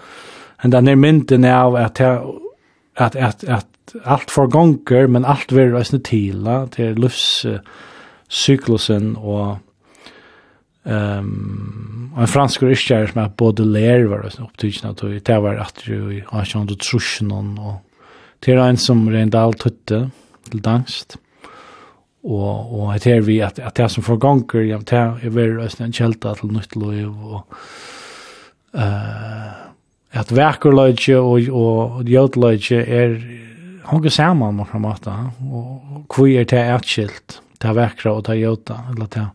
[0.60, 2.04] hentan er mynden av at,
[3.00, 7.62] at, at, at alt for ganger, men alt verir øyne tila, det er livs uh,
[8.28, 9.56] syklusen og
[10.82, 15.78] Um, en fransk ryskjær som er både lær var det opptidsen at det var at
[15.86, 17.76] du har ikke andre trusjen og
[18.42, 20.00] det er en som Reindal tutte
[20.50, 21.14] til dangst
[22.26, 25.94] og og det er vi at at det som forganger ja det er veldig en
[25.94, 27.58] kjelta til nytt lov og
[28.74, 29.62] eh
[30.12, 33.16] at verkerløyge og og jødløyge er
[33.88, 39.06] hongu saman på måta og hvor er det atskilt det verkra og det jøta eller
[39.06, 39.28] det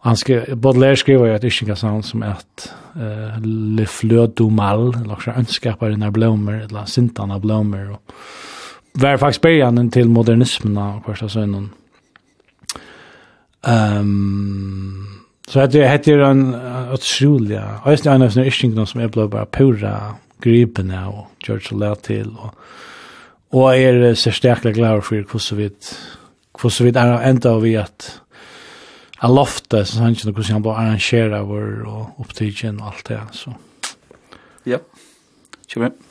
[0.00, 4.48] han skrev, Baudelaire skrev jo et det inte sånt som et uh, Le Fleur du
[4.50, 8.00] Mal, eller også önskapar dina blommer, eller sintarna blommer, og
[8.94, 11.70] var faktisk början til modernismen av första sönnen.
[13.62, 16.54] Um, så att det heter en
[16.92, 22.02] otroliga, och en av sina som som är bare pura gripende gripen och George lät
[22.02, 22.36] till.
[22.38, 22.54] Og
[23.50, 25.70] och er så stärkla glad for hvordan vi,
[26.60, 28.20] hvordan vi er enda vi at,
[29.20, 33.20] jeg lovte, så han kjenner hvordan han bare arrangerer vår og opptidgen og alt det,
[33.36, 33.52] så.
[34.68, 34.80] Ja,
[35.66, 36.09] kjøper jeg.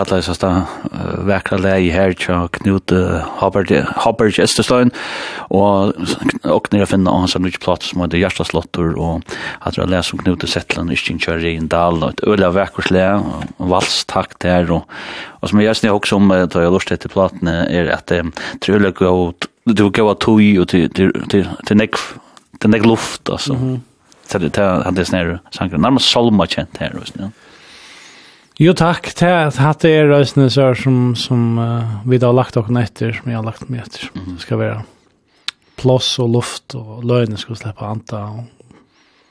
[0.00, 0.50] kallar seg da
[1.28, 2.92] vekra lei her tja Knut
[3.40, 4.92] Hopper Estestein
[5.50, 5.96] og
[6.44, 9.34] og nere finna hans som lykke platt som hadde hjertaslottor og
[9.66, 13.04] at jeg leser om Knut Settland og Ischen Kjøri i og et øyla vekkurs le
[13.58, 14.88] valstakt der og,
[15.40, 18.78] og som jeg snig også om da jeg lort etter platene er at det er
[18.78, 19.34] øyla gav
[19.66, 22.00] du av tog og til nek
[22.60, 23.80] til nek luft altså
[24.30, 27.30] Så det hade snär sankar närmast salma känt här just nu.
[28.60, 32.76] Jo takk, det hade er røysene så som som uh, vi da har lagt okken
[32.76, 34.10] etter, som jeg har lagt med etter.
[34.12, 34.34] Mm.
[34.34, 34.82] Det skal være
[35.80, 38.42] plås og luft og lönen skal slippe anta og,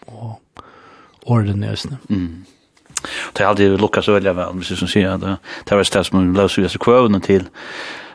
[0.09, 0.63] og
[1.29, 1.99] orden i røysene.
[2.09, 2.47] Mm.
[3.05, 6.09] Det har alltid lukket så veldig vel, hvis jeg sier at det var et sted
[6.09, 7.45] som löser sig kvövnen till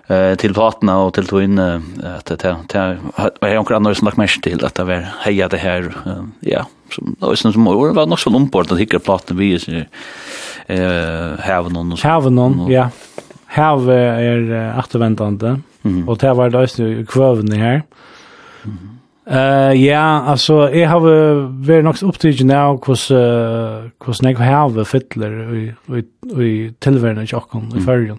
[0.06, 2.36] eh till parterna och till tvin att det
[2.68, 2.98] det
[3.40, 5.94] har jag också annars lagt mest till att det var heja det här
[6.40, 9.54] ja som då är som år var nog så lomport att hitta plattan vi
[10.66, 12.90] eh have någon have någon ja.
[13.46, 15.56] Have är återvändande
[16.06, 17.82] och det var det ju kvövn här
[19.26, 23.12] Eh ja, alltså jag har varit något upptagen nu hos
[23.98, 26.04] hos Nick Have fiddler i i
[26.42, 28.18] i tillvärna i Stockholm i Färjan.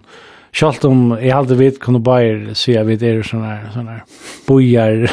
[0.60, 4.04] Sjalt om jag hade vet kunde bara se vid det såna här såna här
[4.46, 5.10] bojar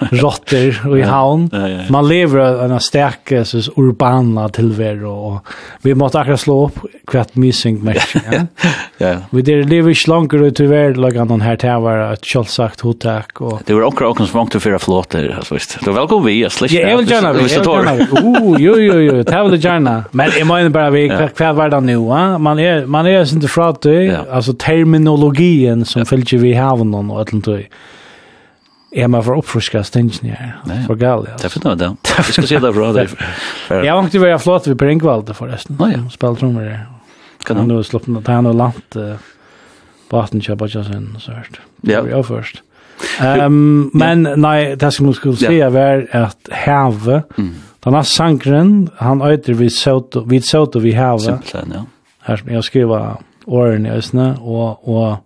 [0.10, 1.50] rotter och i havn.
[1.90, 5.46] Man lever en stark så urbana tillvaro och
[5.82, 8.16] vi måste akkurat slå upp kvart missing match.
[8.32, 8.46] Ja.
[8.98, 9.16] Ja.
[9.30, 12.48] Vi det lever ikke langer ut i världen lag annan här till vara ett sjalt
[12.50, 15.78] sagt hotack och Det var akkurat också också svårt att föra flåter altså visst.
[15.80, 16.74] Det var velkommen vi att släcka.
[16.74, 17.30] Ja, jag vill gärna.
[17.30, 20.04] Oh, jo jo jo, det vill gjerne.
[20.10, 22.38] Men i menar bare vi kvart vardag nu, va?
[22.38, 27.54] Man er man är inte fratte alltså terminologien som fylgjer vi havnen og et eller
[27.54, 27.80] annet.
[28.92, 30.34] Ja, man får uppfriska stingen ja.
[30.64, 31.30] Det var galet.
[31.30, 31.36] ja.
[31.42, 31.96] Det finner det.
[32.16, 33.08] Jag ska se det bra där.
[33.68, 35.76] Jag har inte varit flott vid Brinkvald forresten.
[35.80, 36.10] Nej, ja.
[36.10, 36.86] spelar trommer her.
[37.44, 38.96] Kan han nu sloppen att han har lant
[40.08, 41.60] på att köpa og sen så hørt.
[41.80, 42.08] Ja.
[42.08, 42.62] Jag først.
[43.20, 47.54] Ehm men nei, det som jeg skulle säga er at heve, Mm.
[47.84, 51.18] Den er sangren, han øyter vid såt vid såt vi heve.
[51.18, 51.80] Simpelthen, ja.
[52.26, 53.16] Her som jeg skriver
[53.46, 55.16] årene i Østene, og, og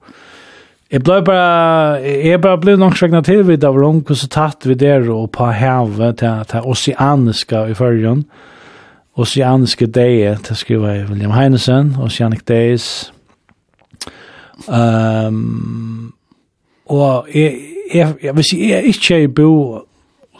[0.94, 4.76] Jeg ble bare, jeg bare ble nok svegna til vid av rom, hvordan tatt vi
[4.78, 8.20] der og på havet til, til oceaniska i førjen,
[9.18, 13.12] oceaniske deie, til skriva i William Heinesen, Oceanic Days.
[14.68, 16.12] Um,
[16.86, 17.58] og jeg,
[17.94, 19.50] jeg, jeg, hvis jeg ikke er bo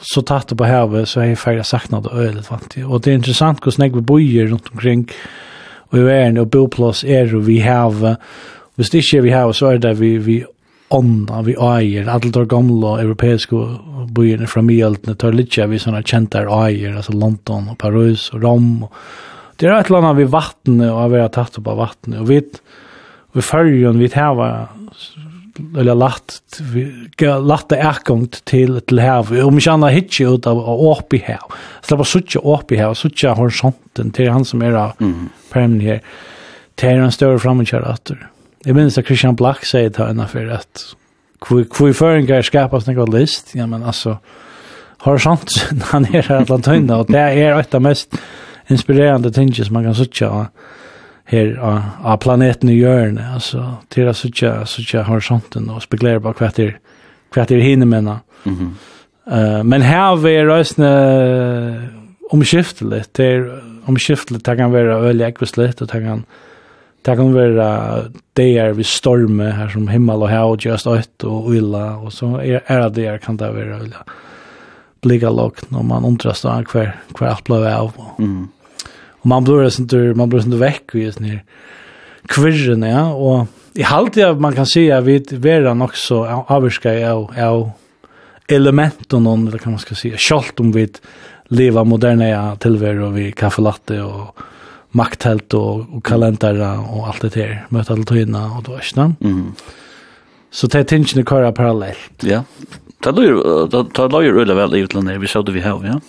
[0.04, 2.44] så tatt på havet, så er jeg ferdig sagt noe øyelig,
[2.84, 5.53] og det er interessant hvordan jeg bor rundt omkring, og
[5.94, 7.94] og i verden, og boplass er vi har,
[8.74, 10.40] hvis det ikke vi har, så er det vi, vi
[10.94, 13.60] ånda vi eier, alle de gamle europeiske
[14.14, 18.44] byene fra mjøltene tar litt av vi sånne kjente eier, altså London og Paris og
[18.44, 18.72] Rom.
[18.86, 18.92] Og
[19.58, 22.20] det er et eller annet vi vattnet og vi har tatt opp av vattnet.
[22.20, 22.40] Og vi,
[23.34, 24.42] vi følger vi tar
[25.78, 26.40] eller lagt
[27.40, 31.40] lagt det erkomt till till här om jag andra hitche ut av upp i här
[31.80, 34.10] så det var sucha upp i här sucha horisonten.
[34.10, 35.28] Till han som är mm.
[35.50, 36.00] permanent här
[36.74, 38.30] till en större framkör åter
[38.64, 40.94] jag minns att Christian Black säger det här innan för att
[41.40, 43.50] kvui föringar skapas något list?
[43.52, 44.18] Ja men alltså
[44.98, 48.16] horisonten han är här att han och det är ett av mest
[48.66, 49.30] inspirerande
[49.64, 50.46] som man kan sucha
[51.30, 56.50] her av planeten i hjørne, altså, til å sitte, sitte horisonten og spekulere på hva
[56.56, 56.74] det er,
[57.34, 58.20] hva det er hinne mena.
[58.44, 58.72] Mm -hmm.
[59.32, 61.90] uh, men her er røysene
[62.30, 63.46] omskiftelig, det er
[63.86, 66.24] omskiftelig, det kan være øyelig ekvislitt, og det kan,
[67.06, 71.46] det kan være det er vi stormer, her som himmel og hav, just øyt og
[71.46, 74.04] ulla, og så er, er det der kan det være øyelig
[75.02, 77.92] bliga lågt, når man undrast av hver, hver alt ble av.
[78.18, 78.48] Mm
[79.24, 81.42] Og man blir sånt der, man blir sånt vekk i sånn her
[82.28, 85.16] kvirren ja Og i halt jag man kan si at vi
[85.50, 87.70] är också avskar av, av
[88.48, 90.88] elementen eller kan man skal si, skalt om vi
[91.48, 91.84] leva
[92.56, 94.44] tilver og vi kaffelatte og
[94.94, 99.00] makthelt og, og kalender og alt det her, møte alle möta og det var ikke
[99.00, 99.54] är Mm.
[100.50, 102.22] Så det er tingene kører parallelt.
[102.22, 102.44] Ja.
[103.02, 106.00] Det låter det låter väl i utlandet vi såg det vi har, ja.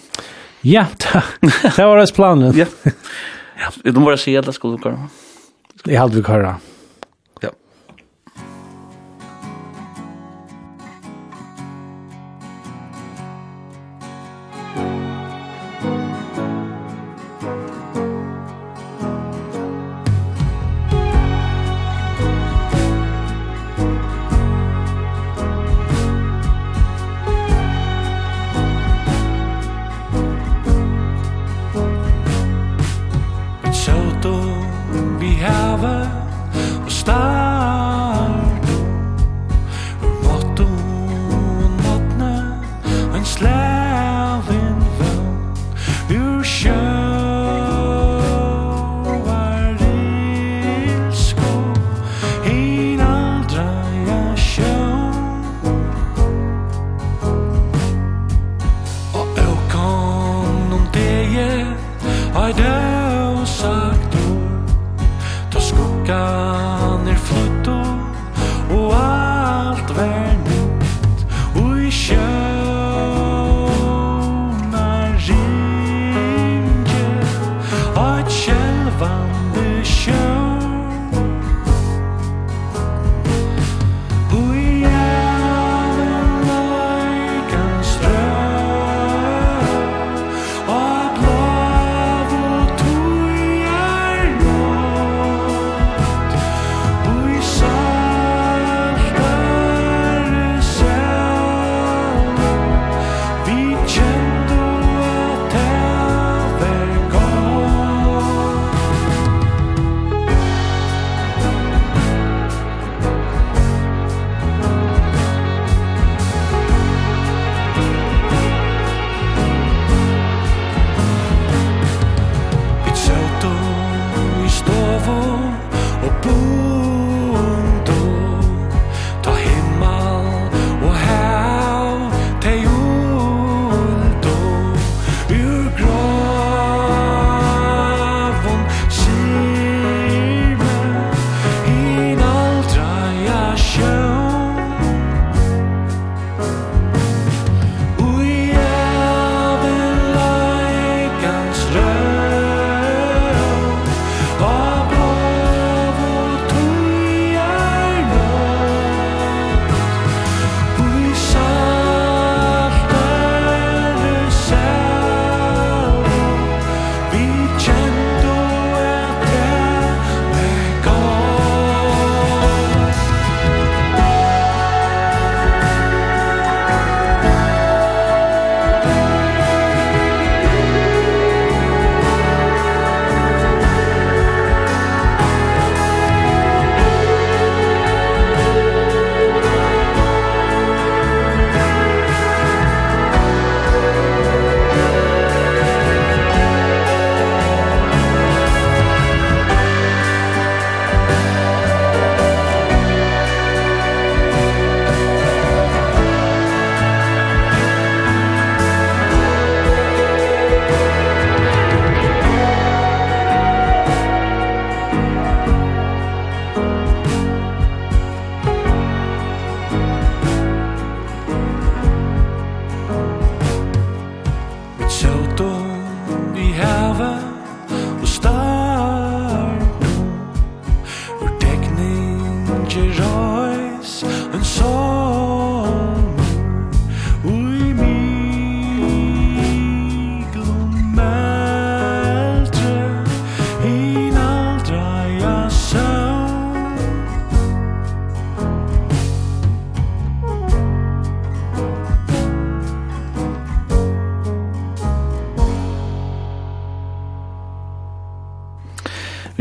[0.65, 0.85] Ja,
[1.75, 2.57] det var det planen.
[2.57, 2.65] Ja.
[3.83, 4.91] Du må bare si at det skulle du gå.
[5.87, 6.57] Jeg hade vi köra.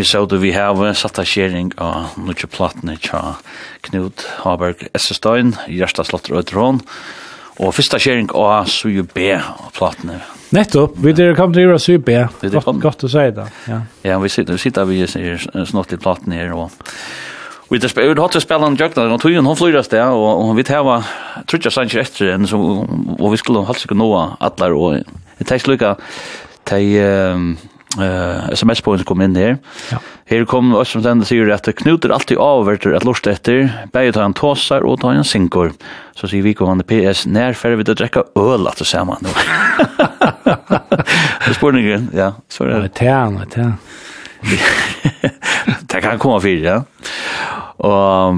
[0.05, 3.39] Vi så det vi har satt av skjering av noen platene tja
[3.87, 6.83] Knut Haberg Essestein, Gjersta Slotter og Trån,
[7.57, 10.19] og første skjering av Suju B-platene.
[10.53, 12.19] Nettopp, vi der kom til å gjøre Suju B,
[12.53, 13.49] godt, godt å si det.
[13.71, 15.01] Ja, ja vi sitter, vi sitter vi
[15.73, 19.57] snart i platene her, og vi der vi har spela en jukna og tog hon
[19.57, 21.01] flyr der og og vit hava
[21.49, 25.01] trutja sanjer etter enn så og vi skulle halda seg noa allar og
[25.41, 25.97] det tekst lukka
[26.69, 26.93] tei
[27.99, 29.59] eh uh, SMS på kom in her.
[29.91, 29.99] Ja.
[30.27, 34.13] Här kom oss som sender sier at att knuter alltid avverter att lort efter begge
[34.13, 35.73] ta en tossar och ta en sinkor.
[36.15, 39.29] Så sier vi kom han PS när för vi att dricka öl att man nu.
[41.47, 42.91] Det Spørningen, ja, så er det.
[42.99, 43.73] Det är det.
[45.81, 46.85] Det kan komma för ja.
[47.77, 48.35] Och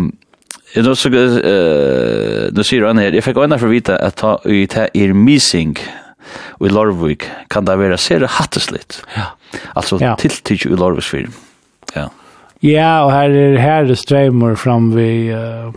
[0.77, 4.67] nå så eh då sier han här, jag fick for för vita att ta i
[4.67, 5.77] ta er missing
[6.61, 9.07] i Lorvik kan det vara ser hattasligt.
[9.15, 9.36] Ja.
[9.73, 10.17] Alltså ja.
[10.17, 10.67] tilltid
[10.99, 11.33] i film.
[11.95, 12.11] Ja.
[12.61, 15.73] Ja, och här är här det strömmar fram vid uh,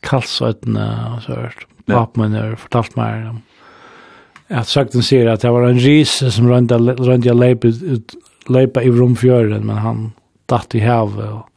[0.00, 1.66] Karlsötna och så hört.
[1.86, 3.42] Papman har fortalt mig om
[4.48, 7.68] att sakten säger att det var en ris som rönda rönda lepa
[8.48, 10.12] lepa i rumfjörden men han
[10.46, 11.48] datt i havet och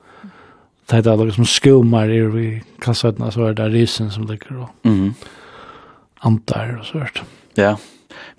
[0.86, 5.14] det hade liksom skumar i vi Karlsötna så är det risen som ligger och mm.
[6.20, 7.24] antar och så hört.
[7.54, 7.64] Ja.
[7.64, 7.78] Yeah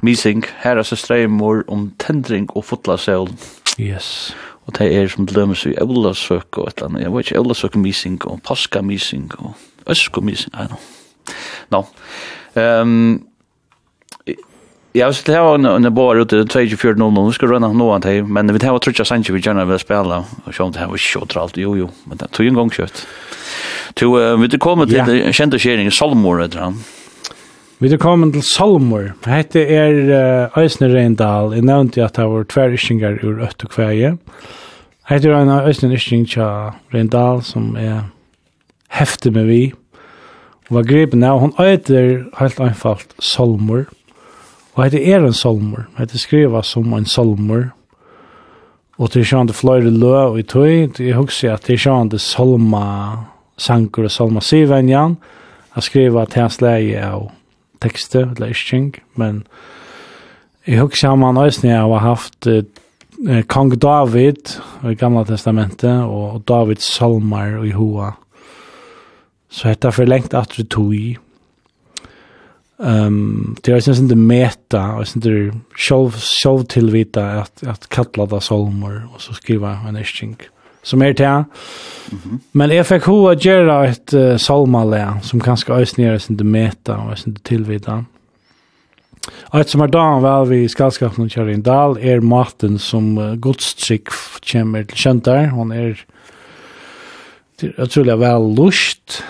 [0.02, 3.30] mising, her er så streimor om tendring og fotla fotlasøl.
[3.80, 4.34] Yes.
[4.66, 7.02] Og det er som dømes i eulasøk og et eller annet.
[7.02, 9.55] Jeg vet ikke, eulasøk mising og paska mising og
[9.90, 10.78] øsko mising, I don't know.
[11.70, 11.84] No.
[12.56, 13.26] Um,
[14.92, 18.01] Ja, vi skulle ha en, en bar ute i 24.00, vi skal rønne noe av
[18.02, 21.02] det, men vi tar trutja sannsyn vi gjerne vil spille, og sånn, det her var
[21.05, 23.05] kjøtt alt, jo, jo, men det tog en gang kjøtt.
[23.94, 24.09] Så
[24.40, 25.30] vi kom til ja.
[25.36, 26.80] kjente skjering, Salmor, etter han.
[27.81, 29.07] Vi er kommet til Salmor.
[29.24, 31.55] Hette er Øysne Reindal.
[31.57, 34.11] Jeg nevnte at det var tverryskingar ur Øtt og Kveie.
[35.09, 36.43] Hette er en Øysne Rysking til
[36.93, 38.02] Reindal som er
[38.93, 39.73] heftig med vi.
[40.69, 41.40] Og var gripen av.
[41.40, 43.89] Hun øyder helt einfalt Salmor.
[44.74, 45.89] Og hette er en Salmor.
[45.97, 47.70] Hette skriva som en Salmor.
[48.98, 50.93] Og til sjående fløyre lø og i tøy.
[51.01, 53.24] Jeg husker at til sjående Salma
[53.57, 55.16] sanker og Salma Sivenjan.
[55.77, 57.31] Jeg skriva til hans leie av
[57.82, 59.44] tekster eller isking, men
[60.66, 64.55] jeg husker om han også når jeg har haft eh, Kong David
[64.86, 68.15] i Gamla Testamentet og Davids salmer i Hoa.
[69.51, 71.09] Så dette er for lengt at vi tog i.
[72.81, 78.24] Um, det er sånn det meta, og sånn det er sjølv, tilvita at, at kalla
[78.31, 80.39] det salmer og så skriva en isking.
[80.39, 81.44] Mm som er til.
[82.12, 82.39] Mm -hmm.
[82.52, 87.19] Men jeg fikk hva gjøre et uh, salmalæ, som kanskje øyne gjør sin meta og
[87.19, 88.02] sin tilvida.
[89.52, 93.19] Og et som er dagen vel vi i skallskapen og kjører dal, er maten som
[93.19, 94.11] uh, godstrykk
[94.52, 95.47] kommer til kjent der.
[95.47, 95.94] Hun er
[97.78, 99.24] utrolig vel lust,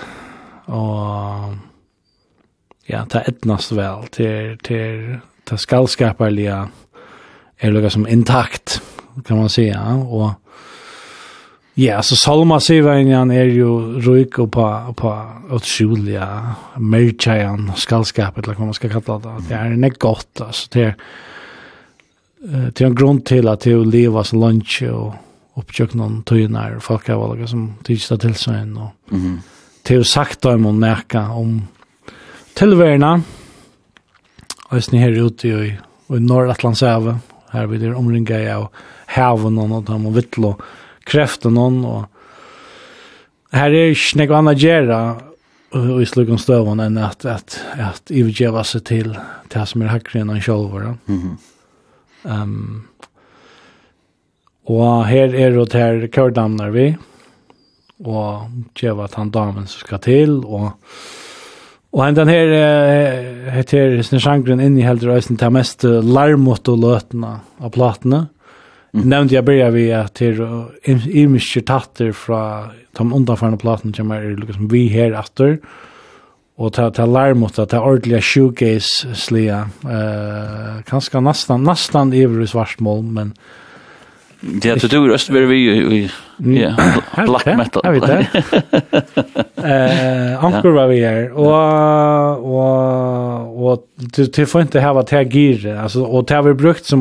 [0.66, 1.54] og
[2.88, 6.68] ja, det er etnast vel til, til, til skalskaperlige
[7.60, 8.80] er noe som intakt,
[9.26, 10.32] kan man si, ja, og
[11.80, 13.70] Ja, så Salma Sivajan er jo
[14.04, 14.64] ruik og på,
[15.00, 15.10] på
[15.56, 16.26] utrolige
[16.76, 19.32] merchajan, skallskapet, eller hva man skal kalla det.
[19.48, 20.66] Det er nek godt, altså.
[20.74, 20.98] Det er,
[22.68, 25.14] det er en grunn til at det er å leva så lunch og
[25.62, 28.76] oppkjøk noen tøyner, her, folk er valga som tidsta til seg inn.
[28.76, 29.38] Og, mm -hmm.
[29.82, 31.62] Det er jo sagt om å neka om
[32.54, 33.22] tilværende,
[34.70, 35.72] og jeg her ute i,
[36.16, 37.16] i Nordatlantshavet,
[37.52, 38.70] her vid det omringa jeg og
[39.06, 40.62] haven og noe, og vittlo, og
[41.10, 42.04] kreften hon och
[43.52, 45.16] här är ju något annat gärna
[46.02, 49.18] i slugan stövan än att att att övergeva sig till
[49.48, 50.96] det som är hackren och själva.
[51.06, 51.36] Mhm.
[52.24, 52.86] Ehm um,
[54.64, 56.96] Och här är det här kördamnar vi.
[57.98, 58.40] Och
[58.74, 60.44] geva att han damen som ska till.
[60.44, 60.70] Och,
[61.90, 62.46] och den här
[63.50, 68.26] heter Snörsangren in i helt rösten till mest larmot og løtene av platna.
[68.92, 69.08] Mm.
[69.08, 74.68] Nämnde jag börjar vi det er imiske tatter fra de undanfarna platene som er liksom
[74.68, 75.58] vi her efter
[76.60, 82.46] og ta ta larm mot ta ordliga showcase slea eh uh, kanske nastan nästan över
[82.46, 83.34] svartmål men
[84.40, 86.10] Ja, det du röst vi vi
[86.60, 86.76] ja,
[87.26, 87.82] black metal.
[87.84, 88.26] Jag vet det.
[89.56, 95.24] Eh, ankor var vi här och och och det det får inte ha varit här
[95.24, 97.00] gir alltså och det har vi brukt som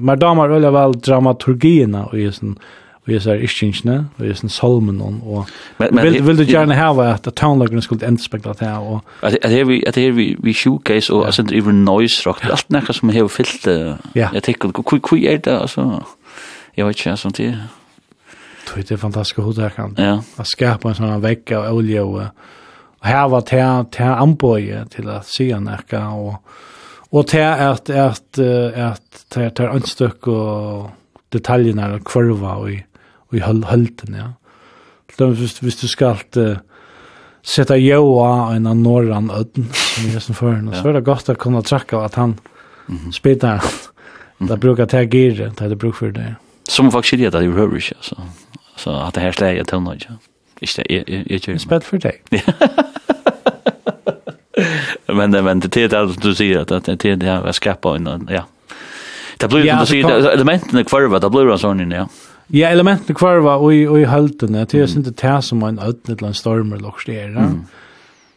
[0.00, 2.58] men damer eller väl dramaturgierna och just en
[3.06, 5.48] och just är ischinchne och just en salmen och
[5.78, 9.64] vill vill du gärna ha att tonlagen skulle inte spegla det här och att det
[9.64, 12.44] vi att det vi vi showcase och alltså even noise rock.
[12.44, 13.66] Allt näka som har fyllt
[14.12, 16.04] jag tycker hur hur är det alltså
[16.78, 17.58] jag vet inte sånt det.
[18.74, 19.94] Det är fantastiskt hur det kan.
[19.98, 20.22] Ja.
[20.36, 22.22] Att skapa en sån vecka av olja och
[22.98, 26.34] Och här var det till anböje till att se näka och
[27.10, 28.38] och till att att
[28.76, 30.90] att ta ta en styck och
[31.28, 32.84] detaljerna och kurva och i
[33.28, 34.32] och i hölten ja.
[35.18, 36.36] Då visst visst du ska att
[37.42, 41.38] sätta joa en av norran öden som är som förn så är det gott att
[41.38, 42.40] kunna tracka att han
[43.12, 43.64] spelar.
[44.38, 46.34] Det brukar ta gear, det bruk för det.
[46.68, 47.94] Som faktiskt är det överhuvud inte.
[48.00, 48.16] Så,
[48.76, 50.06] så att det här släger till något.
[50.60, 51.58] Ikke det, jeg, jeg, jeg kör.
[51.58, 52.22] Spett för dig.
[55.06, 58.42] men men det är det du säger att det är det jag skapar innan ja.
[59.38, 62.08] Det blir ja, inte så elementen kvar vad det blir en sån ja.
[62.46, 66.14] Ja, elementen kvar var i, og i hölten det er ikke det som en ødne
[66.14, 67.26] eller en storm eller något där.
[67.26, 67.66] Mm.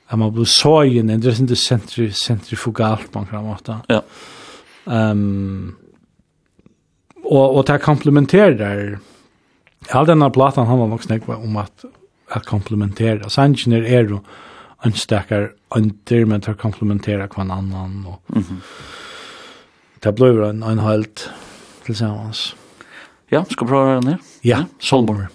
[0.07, 3.75] Att man blir sågen det er ikke centri centrifugalt man kan måte.
[3.87, 4.01] Ja.
[4.85, 5.77] Um,
[7.33, 8.99] och och det komplementerar
[9.89, 11.85] all denna plattan handlar nok snakk om att
[12.29, 13.29] att komplementera.
[13.29, 14.19] Sanjiner är er
[14.83, 18.61] en starkare under men tar komplementera kvann annan och mm -hmm.
[19.99, 21.29] det blir en, en helt
[21.85, 22.55] tillsammans.
[23.29, 24.65] Ja, ska vi prova den her Ja, ja.
[24.79, 25.27] Solborg.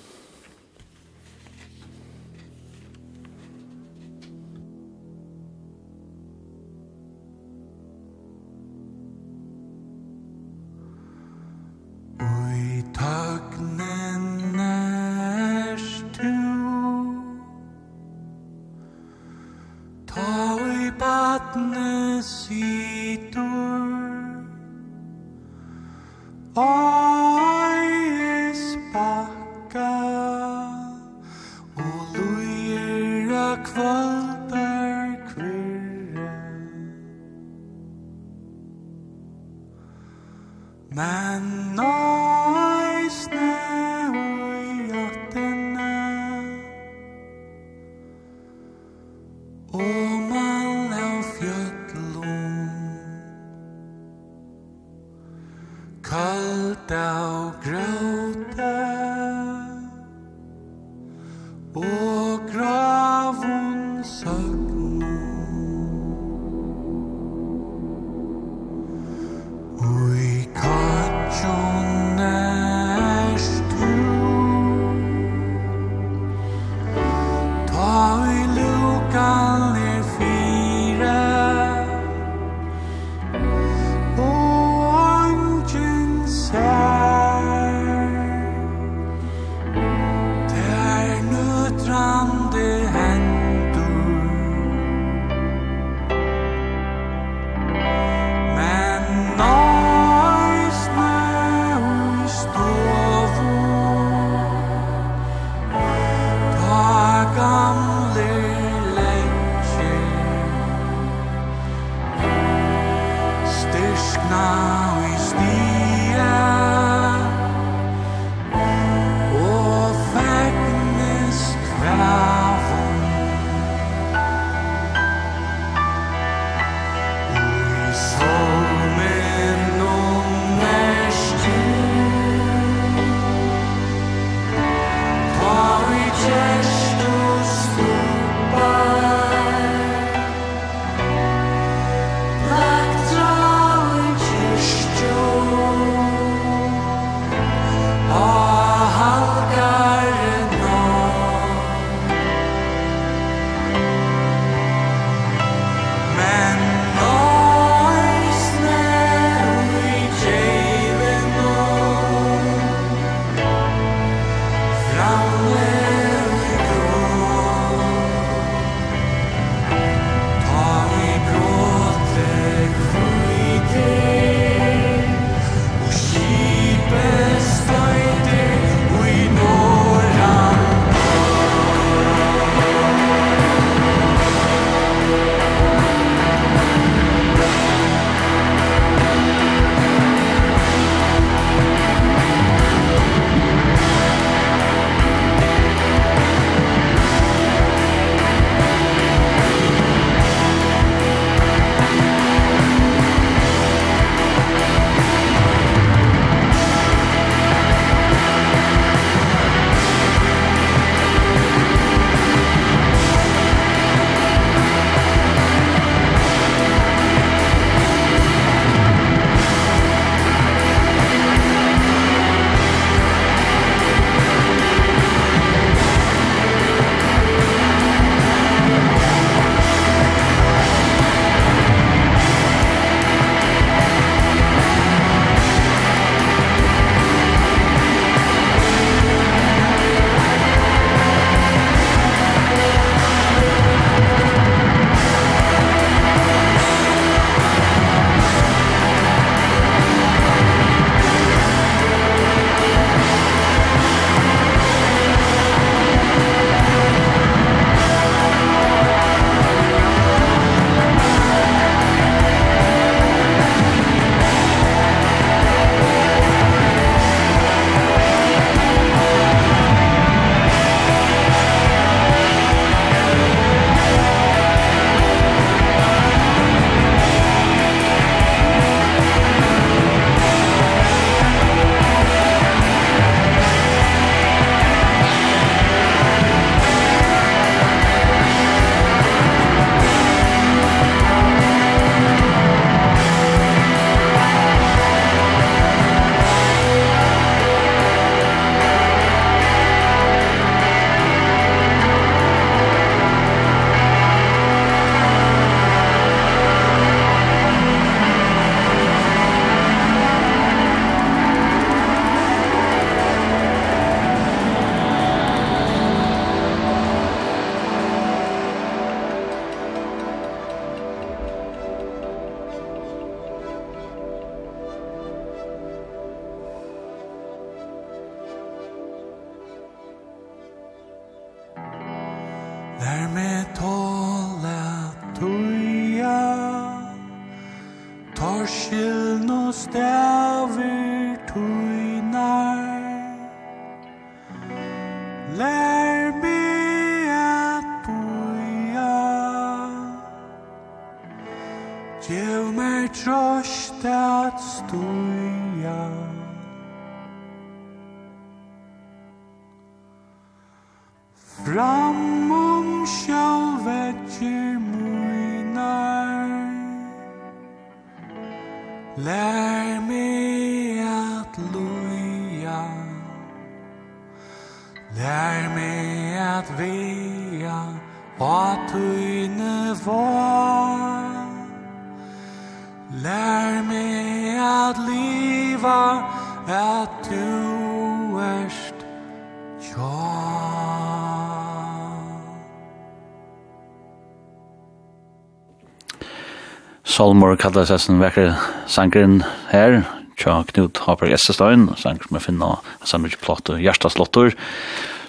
[397.04, 398.30] Salmor kallar seg sin vekker
[398.70, 399.18] sangren
[399.50, 399.82] her,
[400.16, 404.32] tja Knut Haper Gjestestein, sangren som jeg finner av samme plått og hjertaslottor,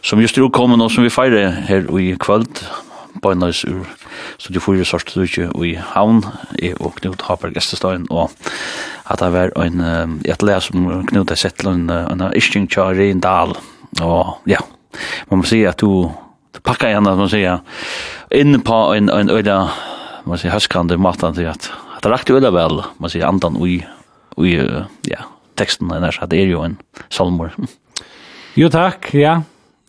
[0.03, 2.59] som just er utkommen og som vi feirer her i kvöld,
[3.23, 3.87] bøgnøys ur
[4.35, 6.19] Studio 4 sørst dukje i havn,
[6.59, 8.27] jeg og Knut Haper Gjestestein, og
[9.07, 12.89] at det var en, et leir som Knut har sett til en, en ishting tja
[12.91, 13.55] Rindal,
[14.03, 14.59] og ja,
[15.31, 17.45] man må si at du, du pakkar igjen, man må si,
[18.35, 19.61] inn på en, en øyla
[20.25, 21.71] man säger höskande matan till att
[22.05, 23.79] det rakte jo vel, man sier andan ui,
[24.37, 24.51] ui
[25.09, 25.23] ja,
[25.57, 26.77] teksten der, det er jo en
[27.09, 27.55] salmer.
[28.55, 29.41] Jo takk, ja.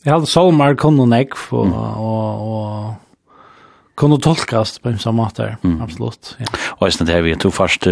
[0.02, 2.88] Jeg hadde salmer kunne nekv, og, og, og,
[3.94, 5.76] kunne tolkast på en samme måte, mm.
[5.84, 6.32] absolutt.
[6.40, 6.48] Ja.
[6.80, 7.86] Og jeg synes det her, vi tog først,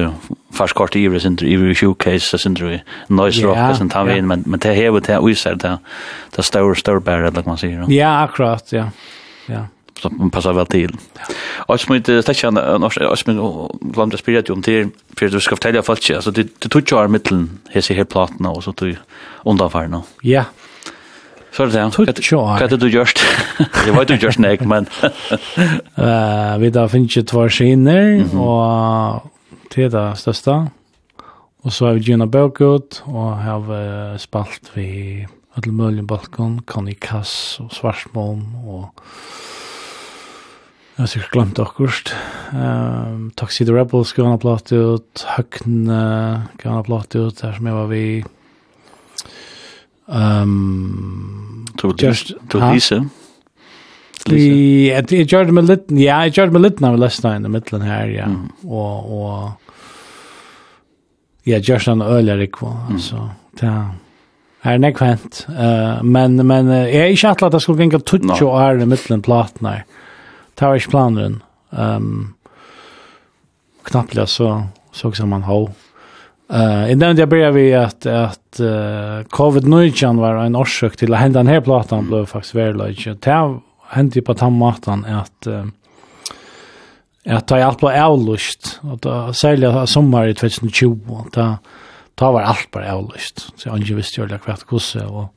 [0.51, 2.73] først kort ivrig, sin du ivrig showcase, sin du
[3.07, 5.77] noise rock, ja, sin tar vi inn, men, men det her, det er uiser, det
[6.43, 7.87] er større, større bære, eller man sier.
[7.95, 8.89] Ja, akkurat, ja.
[9.47, 9.69] Ja
[10.01, 10.97] som passar väl till.
[11.57, 15.83] Och som inte stäcka norsk och som glömde spela om till för du ska fortälja
[15.83, 18.97] folk alltså det det tog ju mitten här ser helt platna och så tog
[19.45, 20.03] undanfärna.
[20.23, 20.45] Ja.
[21.53, 22.71] Så det är det.
[22.71, 23.19] Vad du görst?
[23.87, 24.87] Det var du gjort nek, men
[25.95, 29.31] eh vi där finns ju två skiner och
[29.75, 30.67] det där största.
[31.63, 35.27] Och så har vi Gina Bokut och har spalt vi
[35.57, 39.01] Ödlemöljen balkon, Conny Kass och Svarsmån och
[40.95, 42.11] Jeg har sikkert glemt akkurat.
[42.55, 47.67] Um, Tuxedo Rebels gav han platt ut, Høgne uh, gav han platt ut, der som
[47.67, 48.05] jeg var vi...
[50.07, 53.01] Um, tog Lise?
[54.31, 57.51] Jeg gjør det med litt, ja, jeg gjør det med litt når vi leste i
[57.51, 58.31] midtelen her, ja.
[58.31, 58.47] Mm.
[58.71, 59.35] Og, og
[61.51, 63.85] jeg gjør det en øl er ikke, altså, det er
[64.65, 65.47] Här nekvänt.
[65.49, 68.87] Uh, men men uh, jag är inte at det skulle gänga tutsch och er i
[68.87, 69.85] midtelen platnar.
[69.85, 70.04] Mm
[70.55, 71.43] det var ikke planen.
[71.71, 72.35] Um,
[73.85, 75.73] knapplega så såg som man hov.
[76.53, 81.21] Uh, I den jag började vi att, att uh, covid-19 var en orsak till att
[81.21, 83.23] hända den här platan blev faktiskt värdelöjt.
[83.23, 85.65] Det hände ju på tammatan att uh,
[87.27, 91.59] att ta allt på avlust och då sälja sommar i 2020 och ta,
[92.15, 93.53] ta var allt på avlust.
[93.57, 95.35] Så jag inte visste ju hur det kvart kusse och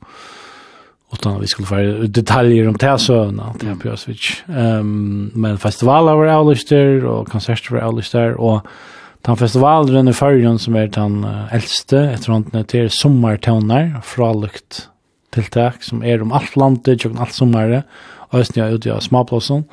[1.12, 1.76] utan vi skulle få
[2.06, 3.88] detaljer om det såna till på
[4.48, 8.66] Ehm um, men festivaler var avlyster och konserter var avlyster och
[9.22, 14.88] den festivalen i förrjun som är den äldste efter hand till sommartoner fralukt
[15.34, 17.82] tilltag som är om allt landet och allt sommare
[18.30, 19.64] och ösnya ut i småplåsen.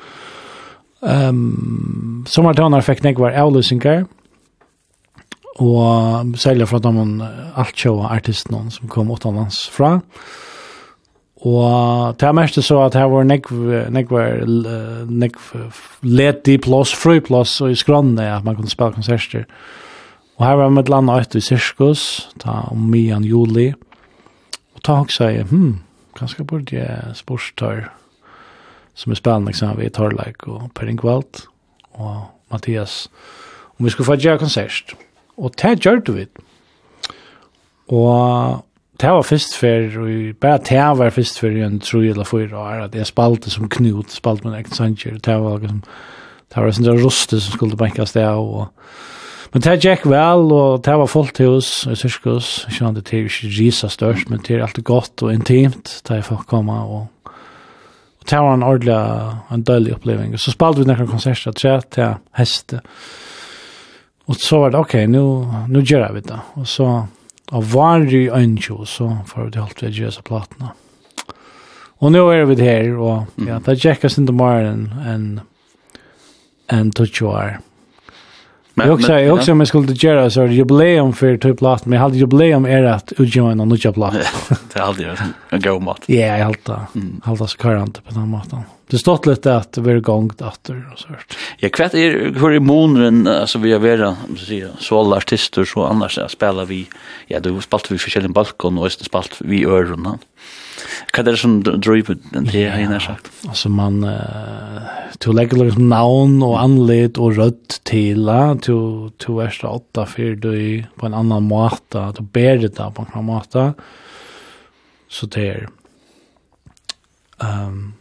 [1.02, 4.06] Ehm um, sommartoner fick nek var avlysingar
[5.58, 10.00] och sälja från de allt show artisterna som kom åt annans fra.
[11.46, 13.46] Og det er mest så at her var nek
[14.10, 14.42] var
[15.06, 15.36] nek
[16.02, 19.44] ledig plås, fri plås og i skrånne at man kunne spille konserter.
[20.36, 23.70] Og her var med landa ut i sirkus, ta om mian juli.
[24.74, 25.86] Og ta hok seg, hm
[26.16, 27.86] kanskje burde jeg sportstør
[28.96, 31.42] som er spennende eksempel i Torleik og Per Ingvald
[32.00, 33.06] og Mathias.
[33.76, 34.94] Om vi skulle få gjøre konsert.
[35.36, 36.38] Og det gjør du vidt.
[37.92, 38.64] Og
[39.00, 42.84] det var først for, og bare det var først for en tro eller fyra år,
[42.86, 45.82] at jeg spalte som knut, spalte med egen sanger, det var liksom,
[46.46, 48.72] det var en sånn roste som skulle bankast det av, og
[49.54, 52.66] Men det gikk vel, og det var fullt hos i syskus.
[52.66, 56.16] Ikke sant, det er ikke risa størst, men det er alltid godt og intimt, det
[56.16, 58.96] er folk komme, og, og det var en ordentlig,
[59.54, 60.34] en døylig oppleving.
[60.36, 62.82] Så spalte vi nekker konserter, tre til heste.
[64.26, 65.24] Og så var det, ok, nu,
[65.70, 66.40] nu gjør vi det.
[66.58, 66.90] Og så
[67.52, 70.72] av varje ønskjå, så får vi holdt ved Jesus platene.
[72.02, 75.26] Og nå er vi her, og ja, det er kjekkast ikke mer enn en,
[76.72, 77.54] en 20 år.
[78.78, 81.36] Men, jag också, men, jag också om jag skulle göra så är det jubileum för
[81.36, 84.16] typ last, men jag hade jubileum är att utgöra och nutja plats.
[84.72, 85.08] det är aldrig
[85.50, 86.02] en go mat.
[86.06, 86.74] Ja, jag har alltid,
[87.38, 88.60] så kör inte på den maten.
[88.90, 91.36] Det stod lite att vi är gångt efter och så vart.
[91.58, 95.84] Ja, kvätt är hur i månaden, alltså vi har varit så säga alla artister så
[95.84, 96.86] annars spelar vi,
[97.26, 100.08] ja, då spelar vi försäljning balkon och så spalt vi örorna.
[100.08, 100.18] Mm
[101.10, 103.30] Hva er det som driver den til, har jeg nær sagt?
[103.48, 104.86] Altså, man, uh,
[105.22, 108.30] to legger liksom navn og anled og rødt til,
[108.64, 108.78] to,
[109.22, 110.52] to er erste åtta fyr du
[110.98, 113.68] på en annan måte, to ber det da på en annen måte,
[115.12, 115.68] så det er,
[117.42, 117.96] um,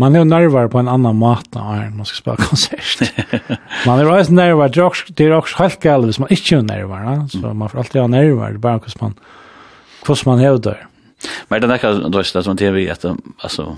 [0.00, 3.12] Man er jo nervar på en annan måte när man skal spela konsert.
[3.86, 6.54] man är også nervar, det er også, det er også helt galet hvis man inte
[6.54, 7.28] är nervar.
[7.28, 9.14] Så man får alltid ha nærvær, det er bare hvordan man,
[10.06, 10.89] hvordan man hävdar.
[11.48, 13.04] Men er det nekka, du veist, det som vi, at,
[13.42, 13.74] altså,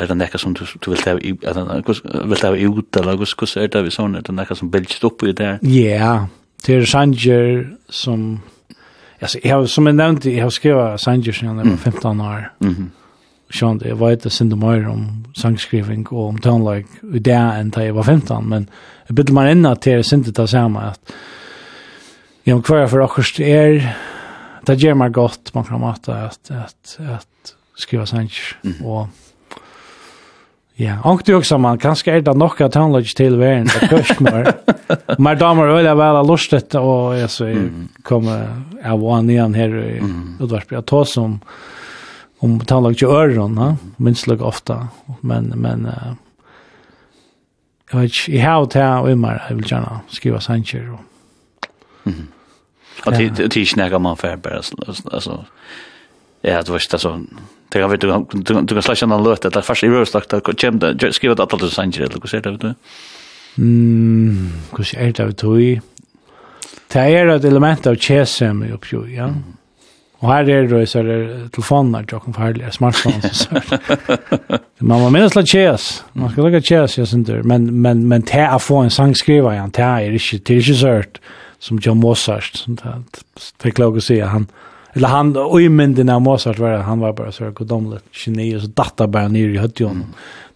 [0.00, 3.70] er det nekka som du, du vil ta ut, vil ta ut, eller hvordan er
[3.72, 5.58] det vi sånn, er det nekka som bildet opp i det?
[5.70, 6.26] Ja,
[6.66, 8.42] det er sanger som,
[9.20, 12.52] altså, jeg har, som jeg nevnte, jeg har skrevet sanger siden jeg var 15 år,
[12.60, 12.92] mm
[13.54, 15.02] Sjønt, jeg vet det sinde mer om
[15.38, 18.64] sangskriving og om tonelike i det enn da jeg var 15, men
[19.06, 21.14] jeg bytte meg inn at det er sinde det samme, at
[22.44, 23.86] Ja, hva for akkurat er,
[24.66, 28.32] det ger mig gott på några mått att att att skriva sånt
[28.64, 28.86] mm.
[28.86, 29.08] och
[30.76, 34.52] Ja, och det också man kanske är det nog att handla till världen att mer.
[35.18, 37.68] Men damer vill jag väl lustigt och jag så
[38.02, 40.36] kommer jag var ner här i mm.
[40.40, 41.40] Udvarsby att tar som
[42.38, 43.76] om talag till öron, ha?
[43.96, 44.88] Minst lika ofta.
[45.20, 46.12] Men men uh,
[47.92, 51.00] jag vet inte, jag har det här och jag vill gärna skriva sancher och
[52.06, 52.26] Mm.
[53.04, 54.62] Och det det är snäga man för bara
[55.12, 55.44] alltså
[56.42, 57.20] ja det var så så
[57.68, 58.24] det kan vi du
[58.62, 61.70] du kan slasha någon låt det fast i rörslack där kom det skriva att alla
[61.70, 62.76] sanger eller hur ser det ut
[63.58, 65.80] Mm, hur ser det ut du?
[66.92, 69.30] Det är ett element av chessem i uppju, ja.
[70.18, 73.48] Och här är det så där telefoner, jag kan förhålla smartphones.
[74.78, 76.04] Man var minst lite chess.
[76.12, 77.32] Man ska lägga chess, jag syns inte.
[77.32, 80.74] Men, men, men det är att få en sångskrivare, det är inte, det är inte
[80.74, 81.18] sört.
[81.18, 82.66] Mm som John Mozart.
[83.62, 84.26] Det är klart att säga.
[84.26, 84.46] Han,
[84.92, 88.56] eller han, og i mynden av Mozart var han var bara så här godomligt geni
[88.56, 90.04] och så datta bara ner i höttjon.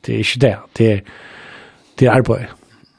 [0.01, 0.59] Det är inte det.
[0.73, 1.03] Det är,
[1.95, 2.49] det är arbete.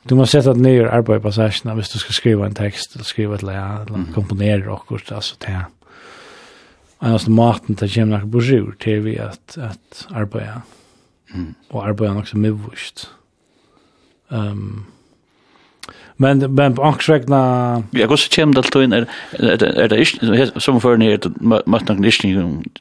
[0.04, 3.36] Du måste sätta ner arbete på särskilt hvis du ska skriva en text eller skriva
[3.36, 5.12] ett lära eller komponera och kurs.
[5.12, 5.66] Alltså det är
[6.98, 10.62] annars maten till jämna brosjur till vi att, att arbeta.
[11.34, 11.54] Mm.
[11.70, 13.10] Och arbeta också med vurst.
[14.28, 14.86] Um,
[16.20, 17.40] men men på ankrsvegna
[17.96, 19.06] ja gosse kjem dalt in er
[19.40, 20.20] er det ist
[20.58, 21.20] som för ner
[21.66, 22.26] måste nog nicht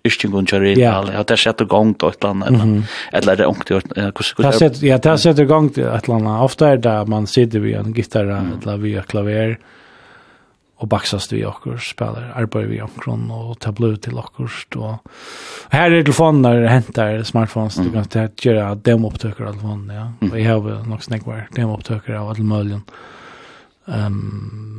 [0.04, 3.68] ist gun chare all hat der sätter gång då ett land eller det onkt
[4.14, 7.58] gosse ja Det sett ja där sätter gång ett land ofta er där man sitter
[7.58, 9.58] vi en gitarr eller vid klaver
[10.76, 12.90] och baxas vi och spelar arbetar vi og
[13.30, 14.98] och til till og då
[15.70, 20.28] här är der hentar smartphones du kan ta göra demopptökare av telefonen ja.
[20.32, 22.82] Vi har nog snackvar demopptökare av all möjligen
[23.88, 24.78] Ehm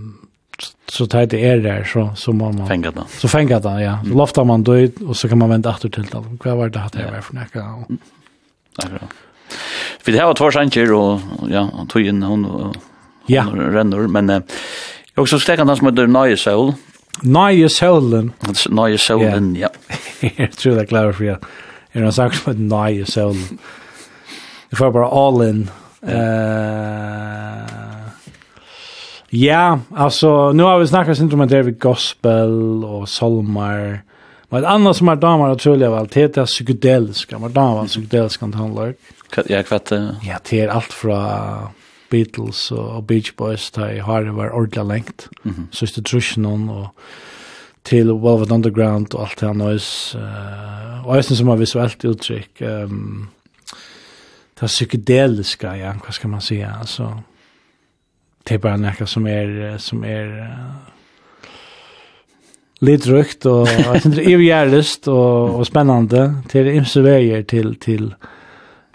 [0.91, 2.67] så tar det är där så, så må man...
[2.67, 3.03] fänga den.
[3.07, 3.99] Så fänga den, ja.
[4.03, 6.23] Så loftar man då och så kan man vente åter till det.
[6.43, 7.65] Vad var det hatt det var for nekka?
[8.77, 9.01] Akkurat.
[10.05, 11.19] Vi det har var två sanger, och
[11.49, 12.75] ja, tog in hon, och
[13.25, 13.45] ja.
[13.53, 14.41] renner, men eh,
[15.15, 16.73] jeg også stekker den som heter Nøye soul.
[17.23, 18.31] Nøye Sølen.
[18.69, 19.67] Nøye Sølen, ja.
[20.21, 21.37] Jag tror det klarar för jag.
[21.91, 23.35] Är det sagt med heter Soul.
[24.69, 25.69] Det får bara all in.
[26.01, 27.78] Eh...
[29.29, 34.01] Ja, alltså nu har vi snackat sen om David Gospel och Solmar.
[34.49, 37.39] Men annars som är damer och troliga väl, det är psykedeliska.
[37.39, 38.93] Men damer är psykedeliska inte handla.
[39.47, 39.91] Ja, kvatt.
[40.21, 41.67] Ja, det är allt från
[42.09, 45.29] Beatles och Beach Boys där har det var ordla längt.
[45.45, 45.75] Mm -hmm.
[45.75, 46.87] Så det trus någon och
[47.83, 50.17] till Velvet Underground och allt det här noise.
[50.17, 52.61] Uh, och jag som har visuellt uttryck.
[52.61, 53.27] Um,
[54.59, 56.75] det psykedeliska, ja, vad ska man säga?
[56.79, 57.23] Alltså,
[58.47, 61.49] det er bare noe som er, som er uh,
[62.85, 66.23] litt rukt og jeg synes det er ivgjærligst og, og spennende.
[66.51, 68.13] Det er imse veier til, til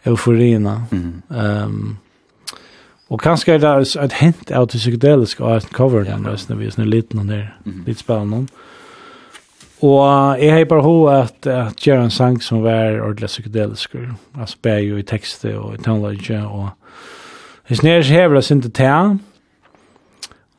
[0.06, 0.78] euforina.
[0.90, 1.22] Mm.
[1.28, 1.96] Um,
[3.12, 6.22] og kanskje er det et hint av det psykedeliske og et cover ja, ja.
[6.22, 7.82] når vi er litt, og der, mm.
[7.86, 8.46] litt spennende.
[9.84, 13.98] Og jeg har bare hva at, at gjøre en sang som var ordentlig psykedelisk.
[14.38, 16.70] Altså bare jo i tekstet og i tonelage og
[17.68, 19.22] hvis nere hever det sin til tæen,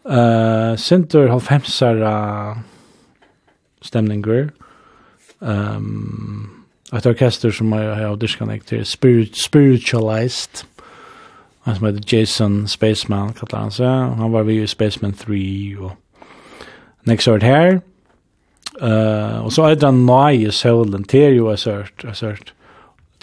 [0.09, 2.57] Uh, Sintur halvfemsara
[3.81, 4.49] stemninger.
[5.39, 10.65] Um, ett orkester som jag har auditionet jeg Spirit, Spiritualized.
[11.63, 13.87] Han som heter Jason Spaceman, kallar han sig.
[13.87, 15.91] Han var vid Spaceman 3 och
[17.03, 17.81] Next Art Hair.
[18.81, 21.59] Uh, och så är det en ny Solen det er jo jeg
[22.15, 22.53] sørt.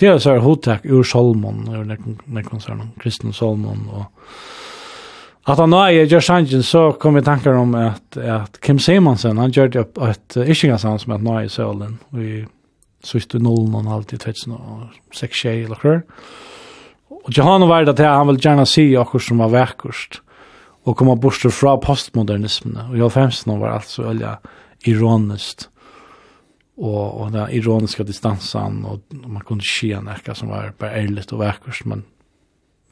[0.01, 2.61] Det är så hotak ur Solomon, ur nekon, nekon,
[3.01, 4.05] Kristen Solomon och
[5.45, 9.39] Att han är jag gör chansen så kommer vi tankar om att att Kim Simonsen
[9.39, 12.47] han gjorde upp ett Ishingasan som att nej Sölen vi
[13.03, 16.03] sist noll någon alltid tvätts och sex tjej eller hur.
[17.09, 20.23] Och Johanna var det han vill gärna se och som var verkost
[20.85, 24.39] och komma bort från postmodernismen och jag femsen var alltså öliga
[24.81, 25.69] ironiskt
[26.77, 31.41] och och den ironiska distansen och man kunde se näka som var bara ärligt och
[31.41, 32.03] verkost men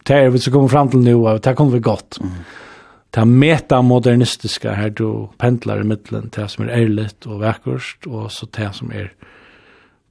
[0.03, 2.19] det är vi så kommer fram till nu och det kommer vi gott.
[2.21, 2.33] Mm.
[3.11, 8.33] Det meta modernistiska här du pendlar i till det som är ärligt och verkligt och
[8.33, 9.13] så det som är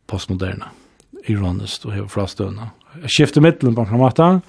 [0.07, 0.65] postmoderna
[1.25, 2.69] ironiskt och helt frastöna.
[3.01, 4.43] Jag skiftar mitten på något.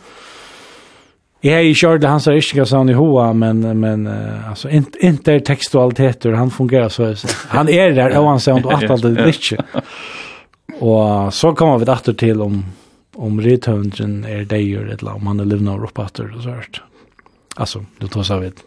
[1.41, 4.07] Jag har ju kört hans ryska han i hoa men men
[4.49, 7.15] alltså inte inte textualiteter han fungerar så
[7.49, 9.57] han är där och han säger att allt det är
[10.81, 12.65] Och så kommer vi åter till om
[13.17, 16.83] om rithøvndren er deir, eller om han er livna og oppatter og sånt.
[17.57, 18.65] Altså, du tar seg vid.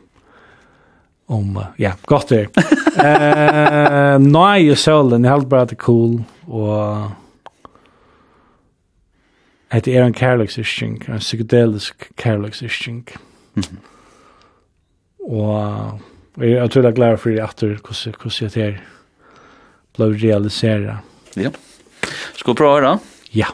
[1.32, 2.50] Om, ja, gott det.
[3.00, 6.18] eh, nå er jo sølen, jeg held bare at det er cool,
[6.48, 7.12] og
[9.74, 13.08] Det er en kærleksisting, en psykedelisk kærleksisting.
[13.56, 13.78] Mm -hmm.
[15.24, 16.00] Og
[16.38, 18.78] jeg tror jeg er glad for det etter hvordan jeg er
[19.94, 20.98] ble realiseret.
[21.36, 21.50] Ja.
[22.34, 22.98] Skal vi prøve da?
[23.34, 23.48] Ja.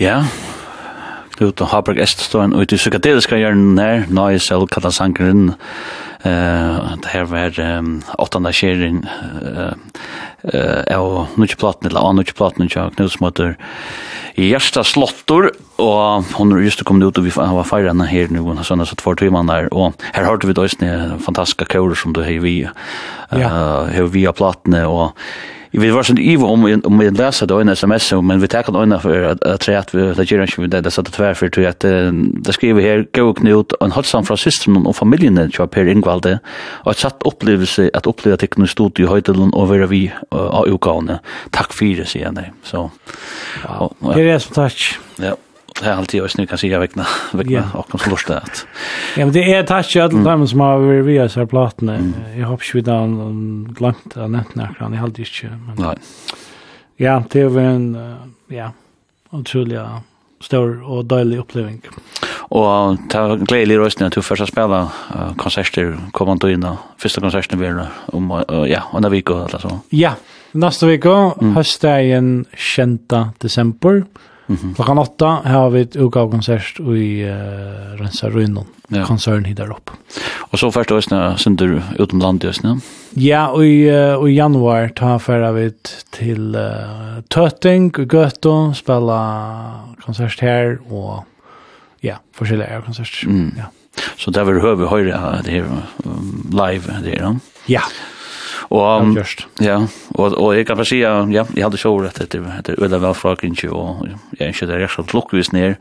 [0.00, 0.22] Ja,
[1.36, 5.50] Knut og Haberg Esteståen ut i psykadeliska hjørnen her, Nøye Selv kallet sangeren.
[6.24, 9.76] Uh, det her var um, åttende skjeren uh,
[10.54, 13.54] uh, av nødjeplaten, eller av nødjeplaten, av Knut som heter
[14.40, 15.50] Gjersta Slottor,
[15.80, 19.04] og hun er just kommet ut, og vi var feirende her nå, og sånn at
[19.04, 22.62] for timen der, og her hørte vi da også fantastiske kører som du har vi,
[22.64, 23.52] uh, ja.
[23.92, 25.12] har vi av platene, og
[25.70, 28.76] vi var sånn ivo om om vi läser då en sms men vi tar kan
[28.76, 31.66] ordna för att att att vi det gör inte med det så att tvär för
[31.66, 35.86] att det skriver här go knut en hotsan från systern och familjen där jag Per
[35.86, 36.38] Ingvalde
[36.84, 41.20] och satt upplevelse att uppleva teknisk stod höjden och vara vi av ukaune
[41.50, 42.90] tack för det sen så.
[44.02, 44.98] Här är tack.
[45.16, 45.36] Ja.
[45.80, 48.40] Det är alltid jag kan säga vekna väckna och kan förstå det.
[49.16, 51.98] Ja men det är tack att alla de som har varit via så plattorna.
[52.36, 53.34] Jag hoppas vi då och
[53.74, 55.58] glömt att nämna kan jag alltid inte.
[55.76, 55.96] Nej.
[56.96, 58.16] Ja, det var en
[58.48, 58.72] ja,
[59.30, 59.80] otroligt
[60.40, 61.88] stor och deilig upplevelse.
[62.52, 63.76] Och ta glädje i
[64.06, 64.90] at du først första spela
[65.36, 66.66] konserter kommer inn in
[66.98, 69.80] första konserten vi om ja, en vecka eller så.
[69.90, 70.12] Ja,
[70.52, 74.04] nästa vecka höstdagen 20 december.
[74.50, 74.74] Mm -hmm.
[74.74, 79.04] Klockan åtta har vi ett UGA-konsert i uh, Rensa Rynon, Ja.
[79.04, 79.90] Konsern hittar upp.
[80.38, 81.02] Och så först då
[81.36, 82.80] sen du utomlandet ösna.
[83.10, 85.72] Ja, och i, uh, i januari tar förra vi
[86.10, 91.24] till uh, Töting och Göto spela konsert här och
[92.00, 93.24] ja, forskjelliga konsert.
[93.26, 93.54] Mm.
[93.58, 93.64] Ja.
[94.16, 95.42] Så där vill höra vi höra det här
[96.50, 97.36] live det då.
[97.66, 97.82] Ja.
[98.70, 99.16] Og, um,
[99.60, 99.80] ja,
[100.14, 103.14] og og jag kan bara säga ja, jag hadde så rätt det det ölla väl
[103.14, 104.06] frågan ju och
[104.38, 105.76] jag är inte där jag så luckvis ner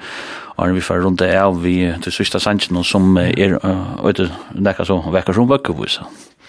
[0.55, 3.59] och vi får rundt det av vi til sista sanchen som är
[4.03, 5.99] vet näka så veckor som veckor vis.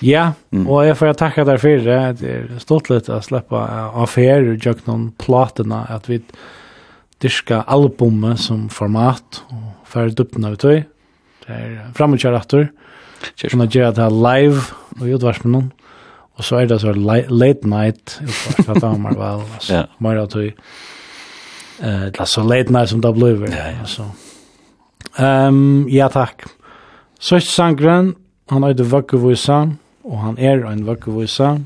[0.00, 2.16] Ja, og jeg får tacka där for det.
[2.20, 6.22] Det är stort lite att släppa og gjøre noen platene, at vi
[7.22, 10.84] diska albumet som format og och för av tøy,
[11.46, 12.68] Det er framåt jag rättor.
[13.36, 13.52] Kjørs.
[13.52, 14.62] Sånn at gjør at det er live
[15.00, 15.72] og i noen.
[16.38, 19.82] Og så er det så late night, uppe på Damar, vel, altså, ja.
[19.98, 20.46] mer av tog.
[21.80, 23.80] Eh, det er så late night som det blir, ja, ja.
[23.80, 24.08] altså.
[25.18, 26.46] Um, ja, takk.
[27.20, 28.14] Sørst sangren,
[28.50, 29.66] han er det vakkevisa,
[30.04, 31.58] og han er en vakkevisa,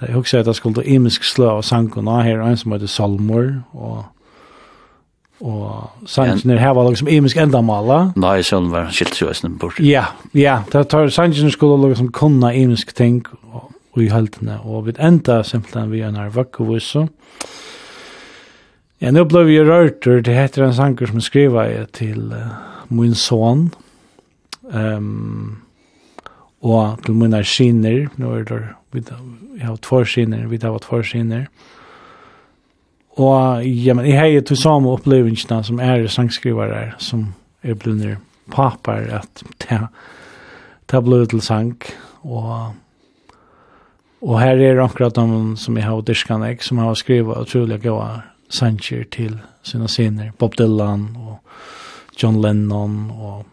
[0.00, 2.72] Det er også at jeg skulle ta imisk slå av sangren, her er en som
[2.72, 4.04] heter Salmor, og
[5.40, 8.10] Og sangene her var liksom imisk enda mala.
[8.20, 9.80] Nei, sånn var skilt jo eisen bort.
[9.80, 10.60] Ja, ja.
[10.68, 14.60] Det tar sangene skulle liksom kunna imisk ting og i heltene.
[14.64, 17.06] Og vi enda simpelthen vi er nær vakkevusse.
[19.00, 23.14] Ja, nå ble vi rørt, det heter en sanger som skriver jeg til uh, min
[23.16, 23.70] son.
[24.68, 25.62] Um,
[26.60, 28.10] og til mine skinner.
[28.20, 28.60] Nå er det,
[28.92, 31.46] vi har två skiner, vi har två skiner,
[33.20, 38.18] Og ja, men jeg har til samme opplevelsene som er sangskrivere som er blivit
[38.50, 39.80] papar at det,
[40.90, 41.76] det ble til sang.
[42.24, 42.72] Og,
[44.24, 49.04] og her er akkurat de som jeg har dyrkene, som har skrivet utrolig gode sanger
[49.12, 50.32] til sina scener.
[50.38, 51.38] Bob Dylan og
[52.20, 53.44] John Lennon og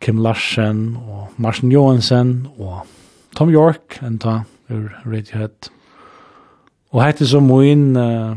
[0.00, 2.86] Kim Larsen og Martin Johansen og
[3.36, 5.70] Tom York, en ta ur Radiohead.
[6.92, 7.96] Og hette som min...
[7.96, 8.36] Uh,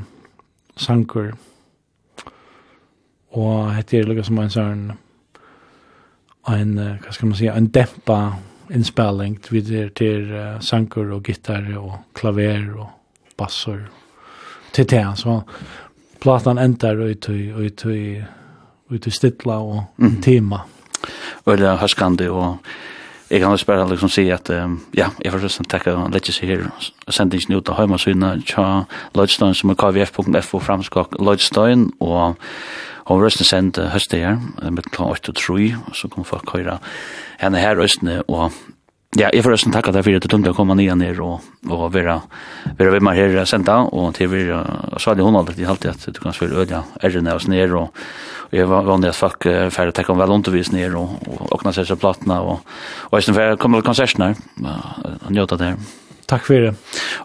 [0.78, 1.34] sanker.
[3.36, 4.84] Og hette er lukka som en sånn
[6.46, 8.20] en, hva skal man si, en dempa
[8.74, 12.88] innspilling til, til uh, sanker og gitar og klaver og
[13.38, 13.82] bassor
[14.74, 15.04] til det.
[15.20, 15.40] Så
[16.22, 18.24] platan endar ut i, ut i,
[18.90, 20.22] ut i stilla og mm.
[20.22, 20.64] tema.
[21.46, 22.58] Og det er herskande og
[23.30, 26.32] jeg kan også bare liksom si at um, ja, jeg får just tacka och lägga
[26.32, 26.72] sig här
[27.08, 32.36] och sända inte ut av hemmasina tja Lloydstein som är kvf.fo framskak Lloydstein hun
[33.06, 34.40] hon rösten sände höstet her
[34.72, 36.80] med klant 8 og 3 og så kommer folk høyre
[37.38, 38.52] henne her røstene og
[39.16, 41.44] Ja, jeg får også takke deg for at du tømte å komme nye ned og,
[41.72, 42.18] og være,
[42.76, 46.08] være ved meg her senda, og til vi uh, sa det hun alltid alltid at
[46.12, 47.96] du kan spille øde ærene oss ned, og,
[48.50, 51.16] og jeg var vanlig at folk er ferdig å takk om vel undervis ned, og,
[51.32, 52.76] og åkne seg til platene, og,
[53.08, 54.42] og jeg færre kommer til konserten her,
[55.22, 55.88] og njøte det her.
[56.26, 56.74] Takk for det.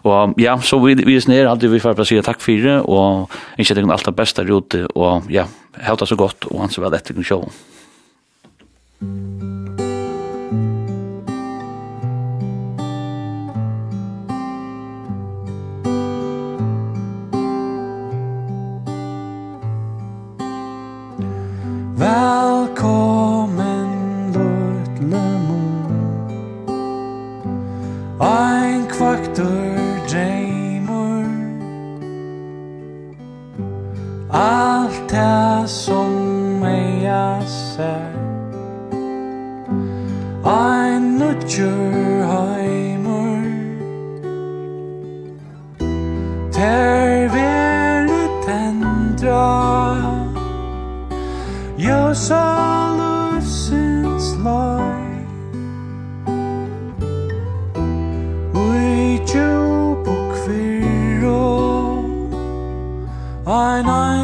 [0.07, 2.77] Og ja, så vi, vi er nere, alltid vi får bare si takk for det,
[2.87, 5.49] og ikke det alt det beste ute, og ja,
[5.89, 7.43] helt så godt, og han så vel etter kun sjå.
[9.01, 9.30] Mm.
[22.11, 23.89] Velkommen
[24.35, 25.91] lortle mor
[28.19, 29.79] Ein kvaktur
[30.09, 31.29] dreymur
[34.29, 38.11] Alt det som eia ser
[40.43, 43.43] Ein nutjur heimur
[46.51, 46.90] Ter
[52.29, 55.27] all of sin's life
[58.53, 62.03] Ui tju buk viro
[63.45, 64.20] Ein ein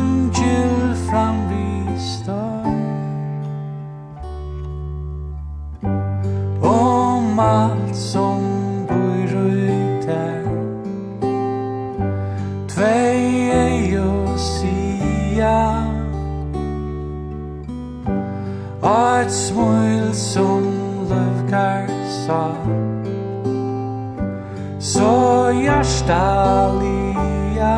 [26.08, 27.76] Estalia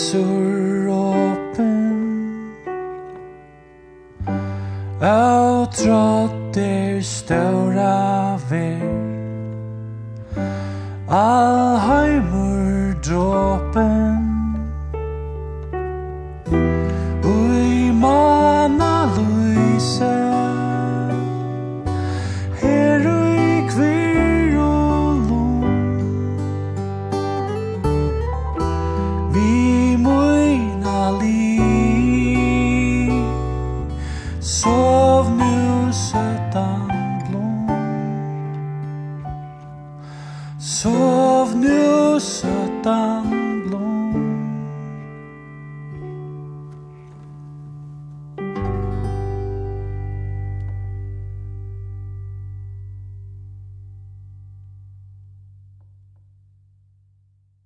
[0.00, 0.39] Jesus